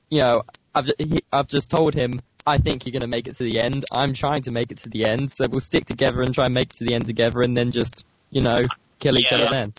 you 0.08 0.20
know, 0.20 0.42
I've 0.74 0.86
ju- 0.86 0.94
he, 0.98 1.22
I've 1.32 1.48
just 1.48 1.70
told 1.70 1.94
him 1.94 2.20
I 2.46 2.58
think 2.58 2.84
you're 2.84 2.92
gonna 2.92 3.06
make 3.06 3.26
it 3.26 3.36
to 3.38 3.44
the 3.44 3.60
end. 3.60 3.84
I'm 3.92 4.14
trying 4.14 4.42
to 4.44 4.50
make 4.50 4.70
it 4.70 4.82
to 4.82 4.90
the 4.90 5.04
end, 5.04 5.32
so 5.36 5.46
we'll 5.50 5.60
stick 5.60 5.86
together 5.86 6.22
and 6.22 6.34
try 6.34 6.46
and 6.46 6.54
make 6.54 6.70
it 6.70 6.78
to 6.78 6.84
the 6.84 6.94
end 6.94 7.06
together, 7.06 7.42
and 7.42 7.56
then 7.56 7.70
just 7.72 8.04
you 8.30 8.42
know 8.42 8.58
kill 9.00 9.16
each 9.18 9.26
Yeah. 9.30 9.38
other 9.38 9.48
then. 9.50 9.74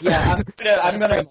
Yeah, 0.00 0.34
I'm 0.34 0.44
gonna, 0.58 0.76
I'm 0.80 1.00
gonna 1.00 1.24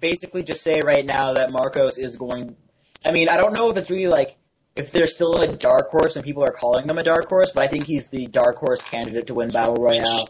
basically 0.00 0.42
just 0.42 0.62
say 0.62 0.80
right 0.84 1.04
now 1.04 1.34
that 1.34 1.50
Marcos 1.50 1.98
is 1.98 2.16
going. 2.16 2.56
I 3.04 3.12
mean, 3.12 3.28
I 3.28 3.36
don't 3.36 3.52
know 3.52 3.70
if 3.70 3.76
it's 3.76 3.90
really 3.90 4.08
like 4.08 4.36
if 4.76 4.92
there's 4.92 5.12
still 5.14 5.34
a 5.42 5.56
dark 5.56 5.88
horse 5.90 6.16
and 6.16 6.24
people 6.24 6.44
are 6.44 6.54
calling 6.58 6.86
them 6.86 6.98
a 6.98 7.02
dark 7.02 7.28
horse, 7.28 7.50
but 7.54 7.64
I 7.64 7.68
think 7.68 7.84
he's 7.84 8.04
the 8.10 8.26
dark 8.28 8.56
horse 8.56 8.82
candidate 8.90 9.26
to 9.26 9.34
win 9.34 9.50
Battle 9.50 9.74
Royale. 9.74 10.28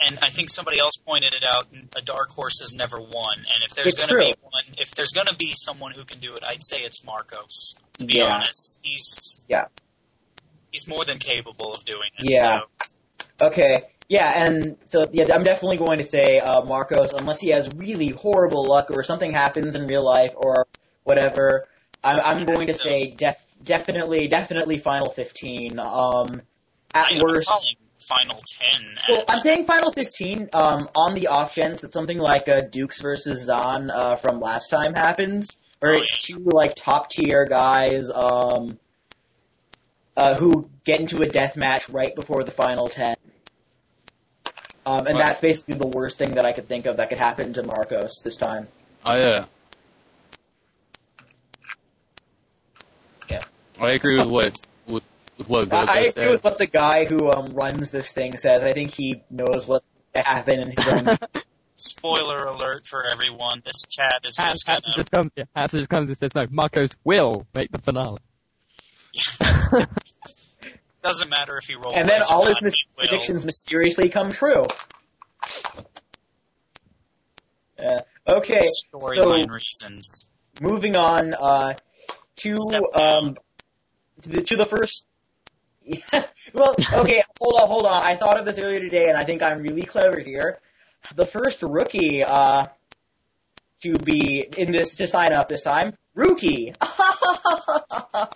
And 0.00 0.18
I 0.20 0.28
think 0.34 0.48
somebody 0.50 0.78
else 0.78 0.96
pointed 1.04 1.34
it 1.34 1.42
out. 1.42 1.66
A 1.96 2.02
dark 2.02 2.28
horse 2.30 2.58
has 2.60 2.72
never 2.76 2.98
won, 3.00 3.36
and 3.38 3.64
if 3.68 3.74
there's 3.74 3.94
going 3.94 4.08
to 4.08 4.18
be 4.30 4.34
one, 4.40 4.62
if 4.78 4.88
there's 4.96 5.10
going 5.12 5.26
to 5.26 5.36
be 5.36 5.50
someone 5.54 5.92
who 5.92 6.04
can 6.04 6.20
do 6.20 6.34
it, 6.36 6.42
I'd 6.44 6.62
say 6.62 6.78
it's 6.78 7.02
Marcos. 7.04 7.74
To 7.98 8.06
be 8.06 8.18
Yeah. 8.18 8.34
honest, 8.34 8.78
he's 8.82 9.40
Yeah. 9.48 9.66
he's 10.70 10.86
more 10.86 11.04
than 11.04 11.18
capable 11.18 11.74
of 11.74 11.84
doing 11.84 12.10
it. 12.18 12.30
Yeah. 12.30 12.60
So, 12.60 13.46
Okay. 13.46 13.84
Yeah, 14.08 14.42
and 14.42 14.76
so 14.90 15.06
yeah, 15.12 15.24
I'm 15.34 15.44
definitely 15.44 15.76
going 15.76 15.98
to 15.98 16.06
say 16.06 16.38
uh, 16.40 16.62
Marcos, 16.64 17.12
unless 17.12 17.40
he 17.40 17.50
has 17.50 17.68
really 17.76 18.08
horrible 18.10 18.64
luck 18.66 18.86
or 18.90 19.02
something 19.04 19.32
happens 19.32 19.74
in 19.74 19.86
real 19.86 20.04
life 20.04 20.32
or 20.36 20.66
whatever. 21.04 21.66
I'm, 22.02 22.20
I'm 22.20 22.46
going 22.46 22.66
to 22.68 22.74
say 22.78 23.14
def, 23.18 23.36
definitely, 23.64 24.26
definitely 24.28 24.78
final 24.78 25.12
15. 25.14 25.78
Um, 25.78 26.40
at 26.94 27.06
I, 27.12 27.20
worst, 27.22 27.50
final 28.08 28.36
ten. 28.58 28.98
Well, 29.08 29.24
I'm 29.28 29.40
saying 29.40 29.64
final 29.66 29.92
15 29.92 30.48
um, 30.52 30.88
on 30.94 31.14
the 31.14 31.26
off 31.26 31.52
chance 31.52 31.80
that 31.80 31.92
something 31.92 32.18
like 32.18 32.48
uh, 32.48 32.62
Dukes 32.72 33.00
versus 33.00 33.46
Zahn 33.46 33.90
uh, 33.90 34.16
from 34.20 34.40
last 34.40 34.68
time 34.70 34.94
happens, 34.94 35.48
or 35.82 35.94
Oh, 35.94 35.98
it's 35.98 36.26
two 36.26 36.38
like 36.44 36.74
top 36.82 37.10
tier 37.10 37.46
guys 37.46 38.08
um, 38.14 38.78
uh, 40.16 40.36
who 40.38 40.68
get 40.84 41.00
into 41.00 41.20
a 41.22 41.26
death 41.26 41.56
match 41.56 41.82
right 41.90 42.14
before 42.14 42.42
the 42.44 42.50
final 42.52 42.88
10. 42.88 43.14
Um, 44.86 45.06
and 45.06 45.18
Right. 45.18 45.26
that's 45.26 45.40
basically 45.40 45.74
the 45.74 45.88
worst 45.88 46.16
thing 46.16 46.34
that 46.34 46.46
I 46.46 46.52
could 46.52 46.66
think 46.66 46.86
of 46.86 46.96
that 46.96 47.10
could 47.10 47.18
happen 47.18 47.52
to 47.52 47.62
Marcos 47.62 48.20
this 48.24 48.36
time. 48.36 48.66
I 49.04 49.20
uh, 49.20 49.46
Yeah. 53.28 53.44
I 53.80 53.90
agree 53.90 54.18
with 54.18 54.28
what 54.28 54.44
with, 54.44 54.54
with 54.54 54.64
what 55.46 55.72
I, 55.72 55.80
Gogo 55.86 55.92
I 55.92 55.98
agree 56.00 56.12
said. 56.24 56.30
with 56.30 56.44
what 56.44 56.58
the 56.58 56.66
guy 56.66 57.04
who 57.04 57.30
um, 57.30 57.54
runs 57.54 57.90
this 57.92 58.10
thing 58.14 58.32
says. 58.38 58.62
I 58.62 58.72
think 58.72 58.90
he 58.90 59.22
knows 59.30 59.64
what's 59.66 59.86
going 60.14 60.24
to 60.24 60.28
happen 60.30 60.60
in 60.60 60.68
his 60.76 60.86
own 60.90 61.18
Spoiler 61.76 62.46
alert 62.46 62.82
for 62.90 63.04
everyone: 63.06 63.62
this 63.64 63.84
chat 63.90 64.20
is 64.24 64.36
Has 64.36 64.54
just 64.54 64.66
has 64.66 64.82
gonna. 64.84 64.96
just 64.96 65.10
comes, 65.12 65.30
has 65.54 65.70
just 65.70 65.88
comes 65.88 66.08
and 66.08 66.18
says 66.18 66.30
no. 66.34 66.46
Marcos 66.50 66.90
will 67.04 67.46
make 67.54 67.70
the 67.70 67.78
finale. 67.78 68.18
Doesn't 71.04 71.30
matter 71.30 71.56
if 71.58 71.64
he 71.68 71.74
rolls. 71.76 71.94
and 71.96 72.08
then 72.08 72.20
all 72.28 72.46
his 72.46 72.58
mis- 72.60 72.74
predictions 72.96 73.44
mysteriously 73.44 74.10
come 74.10 74.32
true. 74.32 74.64
Uh, 77.78 78.00
okay, 78.28 78.60
Storyline 78.92 79.48
reasons. 79.48 80.26
moving 80.60 80.96
on 80.96 81.32
uh, 81.34 81.74
to 82.38 82.54
um 82.94 83.36
to 84.22 84.28
the, 84.28 84.42
to 84.42 84.56
the 84.56 84.66
first. 84.68 85.04
Yeah, 85.88 86.24
well, 86.54 86.74
okay, 86.94 87.22
hold 87.40 87.60
on, 87.60 87.66
hold 87.68 87.86
on. 87.86 88.02
I 88.02 88.18
thought 88.18 88.38
of 88.38 88.44
this 88.44 88.58
earlier 88.62 88.80
today, 88.80 89.08
and 89.08 89.16
I 89.16 89.24
think 89.24 89.42
I'm 89.42 89.62
really 89.62 89.86
clever 89.86 90.20
here. 90.20 90.58
The 91.16 91.26
first 91.32 91.58
rookie 91.62 92.22
uh, 92.22 92.66
to 93.82 93.98
be 94.04 94.46
in 94.56 94.70
this 94.72 94.94
to 94.98 95.06
sign 95.08 95.32
up 95.32 95.48
this 95.48 95.62
time, 95.62 95.94
rookie. 96.14 96.74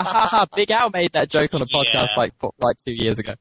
Haha, 0.00 0.46
Big 0.54 0.70
Al 0.70 0.90
made 0.90 1.10
that 1.12 1.30
joke 1.30 1.52
on 1.54 1.62
a 1.62 1.66
podcast 1.66 1.92
Yeah. 1.92 2.16
like 2.16 2.32
like 2.60 2.76
two 2.84 2.92
years 2.92 3.18
ago. 3.18 3.34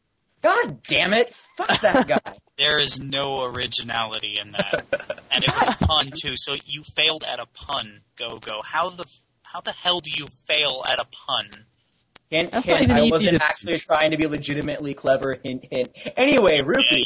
God 0.43 0.81
damn 0.89 1.13
it! 1.13 1.33
Fuck 1.57 1.69
that 1.81 2.07
guy. 2.25 2.33
There 2.57 2.79
is 2.81 2.99
no 3.01 3.43
originality 3.43 4.37
in 4.41 4.51
that, 4.51 4.85
and 5.31 5.43
it 5.43 5.49
was 5.49 5.75
a 5.79 5.85
pun 5.85 6.07
too. 6.21 6.33
So 6.35 6.53
you 6.65 6.83
failed 6.95 7.23
at 7.27 7.39
a 7.39 7.45
pun, 7.65 8.01
Go 8.17 8.39
Go. 8.39 8.61
How 8.69 8.89
the 8.89 9.05
how 9.43 9.61
the 9.61 9.71
hell 9.71 10.01
do 10.01 10.09
you 10.13 10.27
fail 10.47 10.83
at 10.87 10.99
a 10.99 11.05
pun? 11.05 11.65
Hint, 12.31 12.49
That's 12.51 12.65
not 12.65 12.79
hint, 12.79 12.89
even 12.91 12.95
I 12.95 13.01
easy 13.03 13.11
wasn't 13.11 13.37
to- 13.39 13.43
actually 13.45 13.79
trying 13.85 14.09
to 14.11 14.17
be 14.17 14.25
legitimately 14.25 14.93
clever. 14.93 15.37
Hint, 15.43 15.65
hint. 15.69 15.89
Anyway, 16.17 16.57
Yeah, 16.65 16.97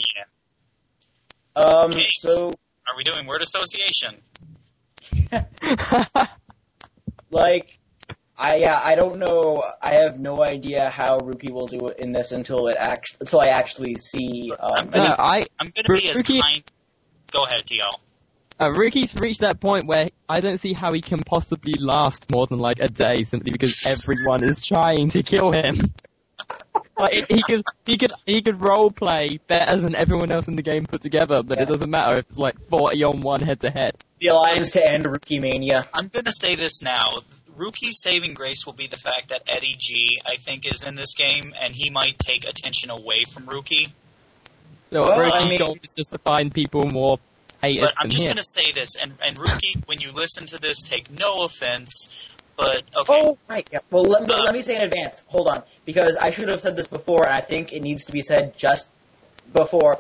yeah. 1.56 1.62
Um, 1.62 1.92
Okay. 1.92 2.06
so 2.20 2.50
Are 2.88 2.96
we 2.96 3.04
doing 3.04 3.26
word 3.26 3.42
association? 3.42 4.22
like, 7.32 7.80
I 8.38 8.56
yeah, 8.58 8.80
I 8.84 8.96
don't 8.96 9.18
know. 9.18 9.64
I 9.82 9.94
have 9.96 10.20
no 10.20 10.44
idea 10.44 10.90
how 10.90 11.18
rookie 11.20 11.52
will 11.52 11.68
do 11.68 11.88
it 11.88 12.00
in 12.00 12.12
this 12.12 12.32
until 12.32 12.68
it 12.68 12.76
act 12.80 13.10
until 13.20 13.40
I 13.40 13.48
actually 13.48 13.96
see. 14.12 14.52
Um, 14.60 14.72
I 14.74 14.82
no, 14.84 14.92
think, 14.92 15.20
I 15.20 15.46
I'm 15.60 15.72
gonna 15.76 16.00
be 16.00 16.10
as 16.10 16.18
Rookie- 16.18 16.42
kind. 16.42 16.64
Go 17.32 17.46
ahead, 17.46 17.64
TL. 17.66 18.00
Uh, 18.60 18.70
Ricky's 18.72 19.14
reached 19.20 19.42
that 19.42 19.60
point 19.60 19.86
where 19.86 20.10
I 20.30 20.40
don't 20.40 20.60
see 20.62 20.74
how 20.74 20.94
he 20.94 21.02
can 21.02 21.20
possibly 21.24 21.74
last 21.80 22.24
more 22.32 22.48
than 22.48 22.60
like 22.60 22.80
a 22.80 22.88
day 22.88 23.26
simply 23.30 23.52
because 23.52 23.76
everyone 23.86 24.44
is 24.44 24.64
trying 24.68 25.12
to 25.12 25.24
kill 25.24 25.52
him. 25.52 25.94
like 26.98 27.14
he 27.28 27.42
could 27.48 27.64
he 27.86 27.98
could 27.98 28.12
he 28.26 28.42
could 28.42 28.62
role 28.62 28.92
play 28.92 29.40
better 29.50 29.82
than 29.82 29.96
everyone 29.96 30.32
else 30.32 30.48
in 30.48 30.56
the 30.56 30.62
game 30.62 30.86
put 30.86 31.02
together, 31.04 31.44
but 31.44 31.58
it 31.58 31.68
doesn't 31.68 31.90
matter 31.90 32.20
if 32.20 32.26
it's 32.30 32.38
like 32.38 32.56
forty 32.70 33.04
on 33.04 33.22
one 33.22 33.42
head 33.42 33.60
to 33.62 33.70
head. 33.70 33.94
the 34.22 34.28
alliance 34.28 34.72
to 34.72 34.82
end 34.86 35.06
rookie 35.06 35.40
mania. 35.40 35.86
I'm 35.94 36.10
gonna 36.14 36.32
say 36.32 36.56
this 36.56 36.80
now. 36.82 37.22
Rookie's 37.58 38.02
saving 38.04 38.34
grace 38.34 38.64
will 38.66 38.74
be 38.74 38.88
the 38.88 39.00
fact 39.02 39.30
that 39.30 39.42
Eddie 39.48 39.78
G, 39.80 40.20
I 40.26 40.36
think, 40.44 40.64
is 40.66 40.84
in 40.86 40.96
this 40.96 41.16
game, 41.18 41.54
and 41.58 41.74
he 41.74 41.90
might 41.90 42.20
take 42.20 42.44
attention 42.44 42.90
away 42.90 43.24
from 43.34 43.48
Rookie. 43.48 43.96
So 44.92 45.04
Well, 45.04 45.18
Ricky's 45.20 45.42
I 45.42 45.48
mean- 45.48 45.60
goal 45.60 45.78
is 45.82 45.90
just 45.98 46.12
to 46.12 46.18
find 46.18 46.54
people 46.54 46.86
more 46.92 47.18
haters 47.66 47.90
But 47.90 48.04
I'm 48.04 48.10
just 48.10 48.28
gonna 48.28 48.44
say 48.44 48.72
this, 48.74 48.96
and 49.02 49.14
and 49.22 49.38
Rookie, 49.38 49.76
when 49.86 50.00
you 50.00 50.12
listen 50.12 50.48
to 50.48 50.58
this, 50.58 50.82
take 50.90 51.10
no 51.12 51.44
offense, 51.44 52.10
but 52.58 52.84
okay. 52.96 53.20
Oh, 53.22 53.38
right. 53.50 53.68
Yeah. 53.72 53.80
Well, 53.92 54.04
let 54.04 54.24
me, 54.24 54.34
Uh, 54.34 54.44
let 54.44 54.54
me 54.54 54.62
say 54.62 54.76
in 54.76 54.82
advance. 54.82 55.16
Hold 55.28 55.48
on, 55.48 55.64
because 55.86 56.16
I 56.20 56.32
should 56.32 56.50
have 56.50 56.60
said 56.62 56.76
this 56.76 56.88
before, 56.88 57.26
and 57.26 57.34
I 57.34 57.42
think 57.42 57.74
it 57.74 57.82
needs 57.82 58.06
to 58.06 58.12
be 58.12 58.22
said 58.22 58.54
just 58.58 58.86
before. 59.54 59.98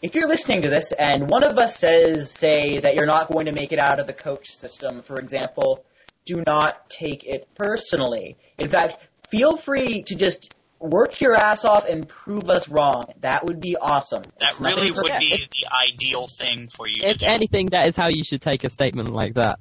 If 0.00 0.14
you're 0.14 0.28
listening 0.28 0.62
to 0.62 0.70
this, 0.70 0.92
and 0.96 1.28
one 1.28 1.42
of 1.42 1.58
us 1.58 1.74
says, 1.80 2.30
say, 2.38 2.78
that 2.80 2.94
you're 2.94 3.06
not 3.06 3.32
going 3.32 3.46
to 3.46 3.52
make 3.52 3.72
it 3.72 3.80
out 3.80 3.98
of 3.98 4.06
the 4.06 4.12
coach 4.12 4.46
system, 4.60 5.02
for 5.08 5.18
example, 5.18 5.84
do 6.24 6.42
not 6.46 6.88
take 7.00 7.24
it 7.24 7.48
personally. 7.56 8.36
In 8.58 8.70
fact, 8.70 8.98
feel 9.28 9.58
free 9.64 10.04
to 10.06 10.14
just 10.14 10.54
work 10.80 11.20
your 11.20 11.34
ass 11.34 11.64
off 11.64 11.84
and 11.88 12.08
prove 12.08 12.48
us 12.48 12.68
wrong. 12.70 13.06
That 13.22 13.44
would 13.44 13.60
be 13.60 13.76
awesome. 13.76 14.22
That 14.38 14.52
It's 14.52 14.60
really 14.60 14.90
would 14.92 15.18
be 15.18 15.32
if- 15.34 15.50
the 15.50 15.68
ideal 15.94 16.28
thing 16.38 16.68
for 16.76 16.86
you 16.86 17.02
to 17.02 17.08
If 17.10 17.18
do. 17.18 17.26
anything, 17.26 17.66
that 17.70 17.88
is 17.88 17.96
how 17.96 18.08
you 18.08 18.22
should 18.24 18.42
take 18.42 18.64
a 18.64 18.70
statement 18.70 19.10
like 19.10 19.34
that 19.34 19.58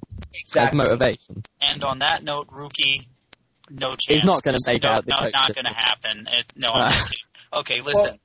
as 0.56 0.74
motivation. 0.74 1.44
And 1.62 1.84
on 1.84 2.00
that 2.00 2.24
note, 2.24 2.48
Rookie, 2.52 3.08
no 3.70 3.90
chance. 3.90 4.06
He's 4.08 4.24
not 4.26 4.44
gonna 4.44 4.60
make 4.66 4.84
no, 4.84 4.90
out 4.90 5.06
the 5.06 5.12
No, 5.12 5.18
coach 5.20 5.34
not 5.34 5.54
going 5.54 5.66
to 5.66 5.74
happen. 5.74 6.28
It, 6.32 6.46
no, 6.56 6.72
I'm 6.72 6.90
just 6.94 7.06
kidding. 7.08 7.60
Okay, 7.60 7.82
listen. 7.82 8.20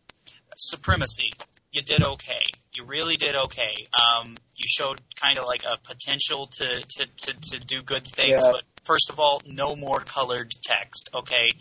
Supremacy. 0.56 1.30
You 1.72 1.82
did 1.82 2.02
okay. 2.02 2.42
You 2.74 2.84
really 2.84 3.16
did 3.16 3.34
okay. 3.34 3.74
Um, 3.94 4.36
you 4.54 4.66
showed 4.68 5.00
kind 5.20 5.38
of 5.38 5.46
like 5.46 5.62
a 5.64 5.78
potential 5.78 6.48
to, 6.58 6.80
to, 6.80 7.06
to, 7.06 7.32
to 7.58 7.66
do 7.66 7.82
good 7.82 8.06
things, 8.14 8.40
Yeah. 8.44 8.52
but 8.52 8.62
first 8.86 9.08
of 9.10 9.18
all, 9.18 9.40
no 9.46 9.74
more 9.74 10.00
colored 10.04 10.50
text, 10.64 11.08
okay? 11.14 11.52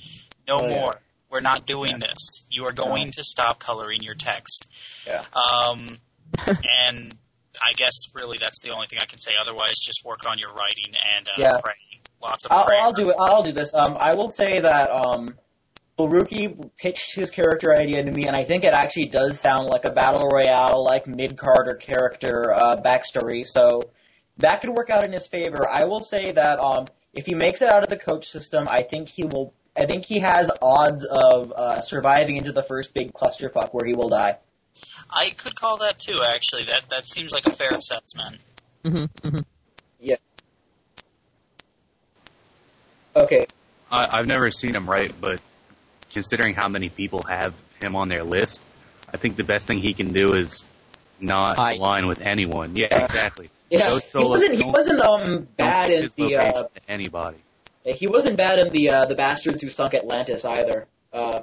No 0.48 0.60
Oh, 0.60 0.68
yeah. 0.68 0.92
More. 1.32 1.38
We're 1.38 1.42
not 1.42 1.66
doing 1.66 2.00
this. 2.00 2.44
You 2.50 2.66
are 2.66 2.74
going 2.74 3.12
to 3.14 3.24
stop 3.24 3.60
coloring 3.60 4.02
your 4.02 4.16
text. 4.18 4.66
Yeah. 5.06 5.24
Um, 5.34 5.98
and 6.48 7.16
I 7.62 7.74
guess 7.78 7.94
really 8.14 8.38
that's 8.40 8.62
the 8.64 8.70
only 8.72 8.88
thing 8.88 9.00
I 9.00 9.06
can 9.06 9.20
say. 9.20 9.32
Otherwise, 9.40 9.80
just 9.86 10.04
work 10.06 10.20
on 10.26 10.38
your 10.38 10.50
writing 10.50 10.94
and 11.16 11.28
uh, 11.28 11.32
Yeah. 11.38 11.62
pray. 11.64 11.74
Lots 12.22 12.46
of 12.46 12.52
I'll, 12.52 12.66
prayer. 12.66 12.80
I'll 12.80 12.94
do 12.94 13.10
it. 13.10 13.16
I'll 13.20 13.44
do 13.44 13.52
this. 13.52 13.72
Um, 13.74 13.98
I 14.00 14.14
will 14.14 14.32
say 14.38 14.62
that 14.62 14.92
um, 14.92 15.34
well, 15.98 16.08
Rookie 16.08 16.56
pitched 16.80 17.16
his 17.16 17.30
character 17.32 17.76
idea 17.76 18.04
to 18.04 18.12
me, 18.12 18.28
and 18.28 18.36
I 18.36 18.46
think 18.46 18.64
it 18.64 18.74
actually 18.74 19.08
does 19.08 19.40
sound 19.42 19.68
like 19.68 19.86
a 19.86 19.90
battle 19.90 20.28
royale, 20.30 20.84
like 20.84 21.08
mid 21.08 21.38
card 21.38 21.68
or 21.68 21.76
character 21.76 22.54
uh, 22.54 22.78
backstory. 22.78 23.44
So 23.44 23.82
that 24.38 24.62
could 24.62 24.70
work 24.70 24.90
out 24.90 25.04
in 25.04 25.12
his 25.12 25.28
favor. 25.32 25.68
I 25.68 25.84
will 25.84 26.04
say 26.04 26.32
that 26.32 26.60
um, 26.60 26.88
if 27.14 27.26
he 27.26 27.34
makes 27.34 27.62
it 27.62 27.72
out 27.72 27.84
of 27.84 27.90
the 27.90 27.98
coach 27.98 28.26
system, 28.26 28.68
I 28.68 28.84
think 28.90 29.10
he 29.10 29.24
will. 29.26 29.54
I 29.78 29.86
think 29.86 30.04
he 30.06 30.20
has 30.20 30.50
odds 30.62 31.06
of 31.10 31.51
uh, 31.54 31.82
surviving 31.82 32.38
into 32.38 32.51
the 32.51 32.63
first 32.63 32.94
big 32.94 33.13
clusterfuck 33.13 33.70
where 33.72 33.86
he 33.86 33.94
will 33.94 34.10
die. 34.10 34.38
I 35.10 35.30
could 35.42 35.56
call 35.56 35.78
that 35.80 35.96
too. 36.00 36.18
Actually, 36.28 36.66
that 36.66 36.84
that 36.90 37.06
seems 37.06 37.32
like 37.32 37.46
a 37.46 37.56
fair 37.56 37.72
assessment. 37.72 38.42
Mhm, 38.86 39.10
mhm. 39.24 39.46
Yeah. 40.00 40.16
Okay. 43.16 43.46
I, 43.92 44.20
I've 44.20 44.28
never 44.28 44.50
seen 44.51 44.75
him 44.75 44.90
write, 44.90 45.13
but 45.20 45.40
considering 46.13 46.54
how 46.56 46.68
many 46.68 46.90
people 46.90 47.24
have 47.30 47.54
him 47.82 47.96
on 47.96 48.10
their 48.10 48.24
list, 48.24 48.60
I 49.13 49.18
think 49.18 49.38
the 49.38 49.44
best 49.44 49.68
thing 49.68 49.80
he 49.80 49.94
can 49.94 50.13
do 50.13 50.36
is 50.36 50.63
not 51.20 51.58
Hide. 51.58 51.78
align 51.78 52.08
with 52.08 52.20
anyone. 52.22 52.75
Yeah, 52.75 52.88
Yeah. 52.90 53.06
exactly. 53.06 53.50
Yeah, 53.70 54.00
Go 54.13 54.20
he 54.22 54.30
wasn't. 54.30 54.56
He 54.56 54.63
wasn't 54.66 55.01
um 55.01 55.48
bad 55.58 55.88
give 55.90 55.98
in 55.98 56.04
his 56.04 56.13
the 56.13 56.36
uh, 56.36 56.63
to 56.63 56.70
anybody. 56.90 57.38
He 57.84 58.08
wasn't 58.08 58.38
bad 58.38 58.60
in 58.60 58.70
the 58.72 58.90
uh, 58.90 59.06
the 59.06 59.16
bastards 59.16 59.62
who 59.62 59.70
sunk 59.70 59.94
Atlantis 59.94 60.46
either. 60.46 60.88
Uh, 61.12 61.42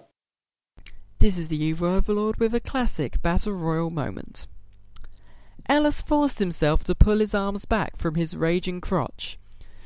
This 1.18 1.36
is 1.36 1.48
the 1.48 1.62
Evil 1.62 1.88
Overlord 1.88 2.38
with 2.38 2.54
a 2.54 2.60
classic 2.60 3.20
Battle 3.22 3.52
Royale 3.52 3.90
moment. 3.90 4.46
Ellis 5.68 6.00
forced 6.00 6.38
himself 6.38 6.84
to 6.84 6.94
pull 6.94 7.18
his 7.18 7.34
arms 7.34 7.64
back 7.64 7.96
from 7.96 8.14
his 8.14 8.36
raging 8.36 8.80
crotch, 8.80 9.36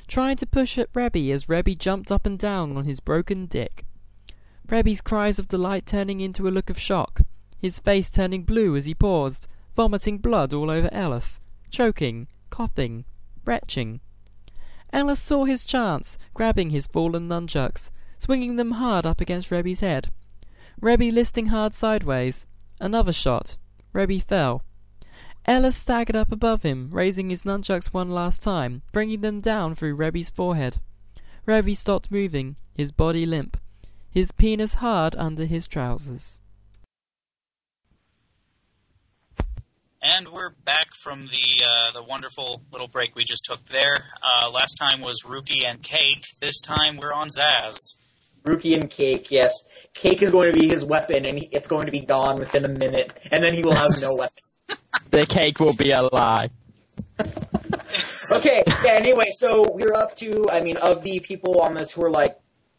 trying 0.06 0.36
to 0.36 0.46
push 0.46 0.76
at 0.78 0.90
Rebby 0.94 1.32
as 1.32 1.48
Rebby 1.48 1.74
jumped 1.74 2.12
up 2.12 2.26
and 2.26 2.38
down 2.38 2.76
on 2.76 2.84
his 2.84 3.00
broken 3.00 3.46
dick. 3.46 3.84
Rebby's 4.68 5.00
cries 5.00 5.38
of 5.38 5.48
delight 5.48 5.86
turning 5.86 6.20
into 6.20 6.46
a 6.46 6.50
look 6.50 6.70
of 6.70 6.78
shock, 6.78 7.22
his 7.58 7.78
face 7.80 8.10
turning 8.10 8.42
blue 8.44 8.76
as 8.76 8.84
he 8.84 8.94
paused, 8.94 9.48
vomiting 9.74 10.18
blood 10.18 10.52
all 10.52 10.70
over 10.70 10.92
Ellis, 10.92 11.40
choking, 11.70 12.28
coughing, 12.50 13.04
retching. 13.44 14.00
Ellis 14.92 15.20
saw 15.20 15.44
his 15.44 15.64
chance, 15.64 16.18
grabbing 16.34 16.70
his 16.70 16.86
fallen 16.86 17.28
nunchucks, 17.28 17.90
swinging 18.18 18.56
them 18.56 18.72
hard 18.72 19.06
up 19.06 19.20
against 19.20 19.50
Rebby's 19.50 19.80
head. 19.80 20.10
Rebby 20.80 21.10
listing 21.10 21.46
hard 21.46 21.72
sideways. 21.72 22.46
Another 22.80 23.12
shot. 23.12 23.56
Rebby 23.92 24.18
fell. 24.18 24.62
Ellis 25.46 25.76
staggered 25.76 26.16
up 26.16 26.30
above 26.30 26.62
him, 26.62 26.90
raising 26.92 27.30
his 27.30 27.42
nunchucks 27.42 27.86
one 27.86 28.10
last 28.10 28.42
time, 28.42 28.82
bringing 28.92 29.22
them 29.22 29.40
down 29.40 29.74
through 29.74 29.94
Rebby's 29.94 30.30
forehead. 30.30 30.78
Rebby 31.46 31.74
stopped 31.74 32.10
moving, 32.10 32.56
his 32.74 32.92
body 32.92 33.24
limp, 33.24 33.56
his 34.10 34.30
penis 34.30 34.74
hard 34.74 35.16
under 35.16 35.46
his 35.46 35.66
trousers. 35.66 36.41
And 40.14 40.28
we're 40.30 40.50
back 40.66 40.88
from 41.02 41.26
the 41.26 41.64
uh, 41.64 42.00
the 42.00 42.06
wonderful 42.06 42.60
little 42.70 42.86
break 42.86 43.16
we 43.16 43.24
just 43.24 43.46
took 43.48 43.60
there. 43.70 44.04
Uh, 44.20 44.50
last 44.50 44.76
time 44.78 45.00
was 45.00 45.18
Rookie 45.26 45.62
and 45.66 45.82
Cake. 45.82 46.22
This 46.38 46.60
time 46.66 46.98
we're 46.98 47.14
on 47.14 47.28
Zaz. 47.28 47.78
Rookie 48.44 48.74
and 48.74 48.90
Cake, 48.90 49.28
yes. 49.30 49.50
Cake 49.94 50.22
is 50.22 50.30
going 50.30 50.52
to 50.52 50.58
be 50.58 50.68
his 50.68 50.84
weapon, 50.84 51.24
and 51.24 51.38
he, 51.38 51.48
it's 51.50 51.66
going 51.66 51.86
to 51.86 51.92
be 51.92 52.04
gone 52.04 52.38
within 52.38 52.66
a 52.66 52.68
minute, 52.68 53.10
and 53.30 53.42
then 53.42 53.54
he 53.54 53.62
will 53.62 53.74
have 53.74 53.92
no 54.00 54.14
weapon. 54.14 54.42
The 55.12 55.26
cake 55.26 55.58
will 55.60 55.76
be 55.76 55.92
a 55.92 56.02
lie. 56.02 56.50
okay, 57.18 58.62
yeah, 58.84 58.94
anyway, 58.94 59.26
so 59.38 59.64
we're 59.72 59.94
up 59.94 60.16
to, 60.18 60.46
I 60.50 60.62
mean, 60.62 60.76
of 60.76 61.02
the 61.02 61.20
people 61.20 61.60
on 61.60 61.74
this 61.74 61.90
who 61.94 62.04
are 62.04 62.10
like, 62.10 62.38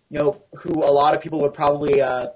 you 0.09 0.19
know, 0.19 0.41
who 0.61 0.83
a 0.83 0.91
lot 0.91 1.15
of 1.15 1.21
people 1.21 1.41
would 1.41 1.53
probably, 1.53 2.01
uh, 2.01 2.27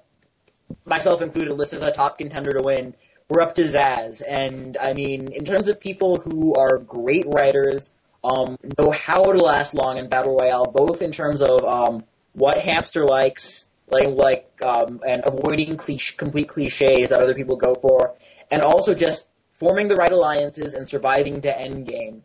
myself 0.85 1.21
included, 1.21 1.53
list 1.55 1.73
as 1.73 1.81
a 1.83 1.91
top 1.91 2.17
contender 2.17 2.51
to 2.53 2.61
win, 2.63 2.95
we're 3.29 3.41
up 3.41 3.55
to 3.55 3.63
Zaz. 3.63 4.21
And, 4.27 4.77
I 4.77 4.93
mean, 4.93 5.31
in 5.33 5.45
terms 5.45 5.67
of 5.67 5.79
people 5.79 6.19
who 6.19 6.55
are 6.55 6.77
great 6.77 7.25
writers, 7.27 7.89
um, 8.23 8.57
know 8.77 8.91
how 8.91 9.23
to 9.23 9.37
last 9.37 9.73
long 9.73 9.97
in 9.97 10.09
Battle 10.09 10.37
Royale, 10.37 10.71
both 10.73 11.01
in 11.01 11.11
terms 11.11 11.41
of 11.41 11.63
um, 11.63 12.03
what 12.33 12.57
Hamster 12.57 13.05
likes, 13.05 13.65
like, 13.89 14.07
like 14.09 14.49
um, 14.65 14.99
and 15.07 15.23
avoiding 15.25 15.77
cliche, 15.77 16.15
complete 16.17 16.49
cliches 16.49 17.09
that 17.09 17.19
other 17.19 17.33
people 17.33 17.55
go 17.55 17.75
for, 17.81 18.15
and 18.51 18.61
also 18.61 18.93
just 18.93 19.23
forming 19.59 19.87
the 19.87 19.95
right 19.95 20.11
alliances 20.11 20.73
and 20.73 20.87
surviving 20.87 21.41
to 21.41 21.59
end 21.59 21.87
game. 21.87 22.23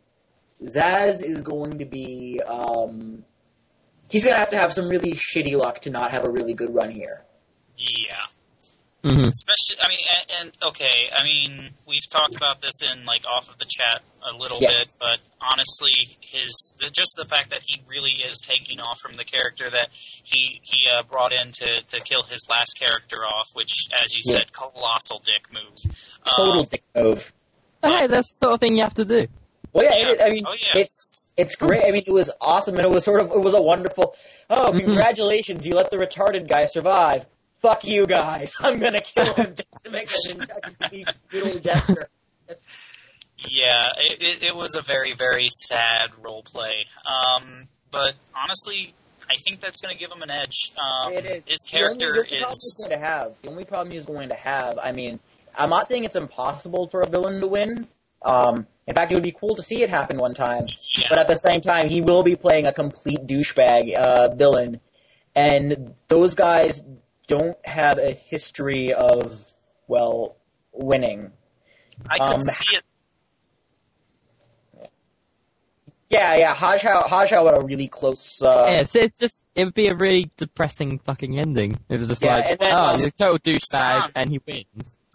Zaz 0.63 1.23
is 1.23 1.43
going 1.43 1.79
to 1.79 1.85
be 1.85 2.41
um, 2.47 3.25
he's 4.09 4.25
to 4.25 4.31
have 4.31 4.51
to 4.51 4.57
have 4.57 4.71
some 4.73 4.89
really 4.89 5.15
shitty 5.35 5.57
luck 5.57 5.81
to 5.83 5.91
not 5.91 6.11
have 6.11 6.25
a 6.25 6.31
really 6.31 6.55
good 6.55 6.75
run 6.75 6.91
here. 6.91 7.23
Yeah. 7.77 8.27
Hmm 9.03 9.27
Especially, 9.27 9.77
I 9.83 9.87
mean, 9.91 10.05
and, 10.07 10.25
and 10.31 10.49
okay, 10.71 11.11
I 11.11 11.23
mean, 11.27 11.75
we've 11.91 12.07
talked 12.15 12.39
about 12.39 12.63
this 12.63 12.75
in 12.87 13.03
like 13.05 13.27
off 13.27 13.51
of 13.51 13.59
the 13.59 13.67
chat 13.67 14.07
a 14.23 14.35
little 14.39 14.63
Yeah. 14.63 14.71
bit, 14.79 14.95
but 15.03 15.19
honestly, 15.43 15.91
his 16.23 16.51
the, 16.79 16.87
just 16.95 17.19
the 17.19 17.27
fact 17.27 17.51
that 17.51 17.67
he 17.67 17.83
really 17.91 18.15
is 18.23 18.39
taking 18.47 18.79
off 18.79 19.03
from 19.03 19.19
the 19.19 19.27
character 19.27 19.67
that 19.71 19.91
he 20.23 20.63
he 20.63 20.87
uh, 20.87 21.03
brought 21.11 21.33
in 21.35 21.51
to 21.51 21.83
to 21.83 21.99
kill 22.07 22.23
his 22.23 22.47
last 22.49 22.79
character 22.79 23.27
off, 23.27 23.51
which, 23.59 23.75
as 23.99 24.15
you 24.15 24.23
Yeah. 24.33 24.39
said, 24.39 24.53
colossal 24.55 25.19
dick 25.27 25.51
move. 25.51 25.75
Total 26.39 26.61
Um, 26.63 26.67
dick 26.71 26.85
move. 26.95 27.19
Hey, 27.83 28.07
that's 28.07 28.31
the 28.39 28.47
sort 28.47 28.55
of 28.55 28.61
thing 28.61 28.77
you 28.79 28.85
have 28.87 28.95
to 28.95 29.05
do. 29.05 29.27
Well, 29.75 29.83
yeah, 29.83 29.99
Yeah. 29.99 30.13
It, 30.15 30.21
I 30.23 30.31
mean, 30.31 30.45
Oh, 30.47 30.55
yeah. 30.55 30.79
it's 30.87 31.27
it's 31.37 31.57
great. 31.57 31.83
I 31.83 31.91
mean, 31.91 32.05
it 32.07 32.13
was 32.13 32.31
awesome, 32.41 32.77
and 32.77 32.87
it 32.87 32.91
was 32.91 33.05
sort 33.05 33.21
of 33.21 33.35
it 33.35 33.43
was 33.43 33.55
a 33.59 33.63
wonderful. 33.63 34.15
Oh, 34.49 34.71
Mhm. 34.71 34.85
congratulations! 34.85 35.67
You 35.67 35.75
let 35.75 35.91
the 35.91 35.97
retarded 35.99 36.47
guy 36.49 36.67
survive. 36.67 37.27
Fuck 37.63 37.85
you 37.85 38.07
guys! 38.07 38.53
I'm 38.59 38.81
gonna 38.81 39.01
kill 39.15 39.35
him 39.35 39.55
just 39.57 39.69
to 39.85 39.91
make 39.91 40.09
a 41.07 41.15
good 41.31 41.45
old 41.45 41.63
gesture. 41.63 42.09
Yeah, 43.49 43.87
it, 43.99 44.21
it, 44.21 44.47
it 44.49 44.55
was 44.55 44.77
a 44.79 44.87
very, 44.87 45.15
very 45.17 45.47
sad 45.49 46.11
role 46.23 46.45
play. 46.45 46.75
Um, 47.07 47.67
but 47.91 48.11
honestly, 48.37 48.95
I 49.23 49.35
think 49.45 49.61
that's 49.61 49.81
going 49.81 49.95
to 49.95 49.99
give 49.99 50.11
him 50.11 50.23
an 50.23 50.31
edge. 50.31 50.71
Um, 50.79 51.13
It 51.13 51.25
is. 51.25 51.43
His 51.47 51.65
character 51.71 52.13
the 52.13 52.21
only 52.21 52.39
problem 52.39 52.53
is. 52.53 52.87
going 52.87 53.01
to 53.01 53.07
have. 53.07 53.33
The 53.43 53.49
only 53.49 53.65
problem 53.65 53.91
he's 53.93 54.07
going 54.07 54.29
to 54.29 54.35
have. 54.35 54.79
I 54.79 54.93
mean, 54.93 55.19
I'm 55.57 55.71
not 55.71 55.89
saying 55.89 56.05
it's 56.05 56.17
impossible 56.17 56.89
for 56.91 57.03
a 57.03 57.09
villain 57.09 57.41
to 57.41 57.47
win. 57.47 57.89
Um, 58.25 58.67
in 58.87 58.95
fact, 58.95 59.11
it 59.11 59.15
would 59.15 59.25
be 59.25 59.35
cool 59.39 59.57
to 59.57 59.63
see 59.63 59.83
it 59.83 59.91
happen 59.91 60.19
one 60.19 60.35
time. 60.35 60.67
Yeah. 60.97 61.07
But 61.11 61.19
at 61.19 61.27
the 61.27 61.41
same 61.45 61.61
time, 61.61 61.89
he 61.89 62.01
will 62.01 62.23
be 62.23 62.37
playing 62.37 62.67
a 62.67 62.73
complete 62.73 63.27
douchebag 63.27 63.97
uh, 63.99 64.35
villain, 64.37 64.81
and 65.35 65.95
those 66.09 66.35
guys 66.35 66.81
don't 67.33 67.57
have 67.65 67.97
a 67.99 68.13
history 68.29 68.93
of 68.93 69.33
well 69.89 70.37
winning. 70.73 71.31
I 72.11 72.19
could 72.19 72.35
um, 72.35 72.43
see 72.43 72.77
it. 72.77 72.85
Yeah, 76.09 76.37
yeah. 76.37 76.55
Hajhao 76.55 77.09
Hajhao 77.11 77.47
had 77.53 77.63
a 77.63 77.65
really 77.65 77.89
close. 77.89 78.23
Uh, 78.43 78.65
yeah, 78.67 78.83
so 78.85 79.01
it's 79.01 79.19
just 79.19 79.35
it 79.55 79.65
would 79.65 79.75
be 79.75 79.89
a 79.89 79.97
really 79.97 80.31
depressing 80.37 81.01
fucking 81.07 81.39
ending. 81.39 81.79
It 81.89 81.99
was 81.99 82.09
just 82.09 82.23
Yeah, 82.23 82.37
like, 82.37 82.45
and 82.51 82.59
then, 82.61 82.73
oh, 82.75 82.97
he's 82.99 83.07
a 83.07 83.11
total 83.19 83.39
douchebag, 83.39 84.03
Sam- 84.03 84.11
and 84.17 84.31
he 84.31 84.39
wins. 84.47 84.67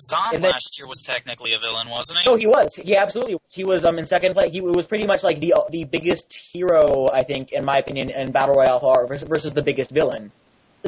Zahn 0.01 0.35
and 0.35 0.43
then- 0.43 0.51
last 0.51 0.75
year 0.77 0.87
was 0.87 1.03
technically 1.05 1.51
a 1.53 1.59
villain, 1.59 1.89
wasn't 1.89 2.19
he? 2.23 2.29
No, 2.29 2.35
he 2.35 2.47
was. 2.47 2.71
He 2.75 2.95
absolutely 2.95 3.35
was. 3.35 3.41
He 3.49 3.63
was 3.63 3.85
um 3.85 3.99
in 3.99 4.07
second 4.07 4.33
place. 4.33 4.51
He 4.51 4.61
was 4.61 4.85
pretty 4.87 5.05
much 5.05 5.21
like 5.23 5.39
the 5.39 5.53
the 5.69 5.83
biggest 5.83 6.25
hero, 6.51 7.09
I 7.11 7.23
think, 7.23 7.51
in 7.51 7.63
my 7.63 7.77
opinion, 7.77 8.09
in 8.09 8.31
Battle 8.31 8.55
Royale 8.55 8.79
horror 8.79 9.05
versus, 9.07 9.27
versus 9.29 9.53
the 9.53 9.61
biggest 9.61 9.91
villain. 9.91 10.31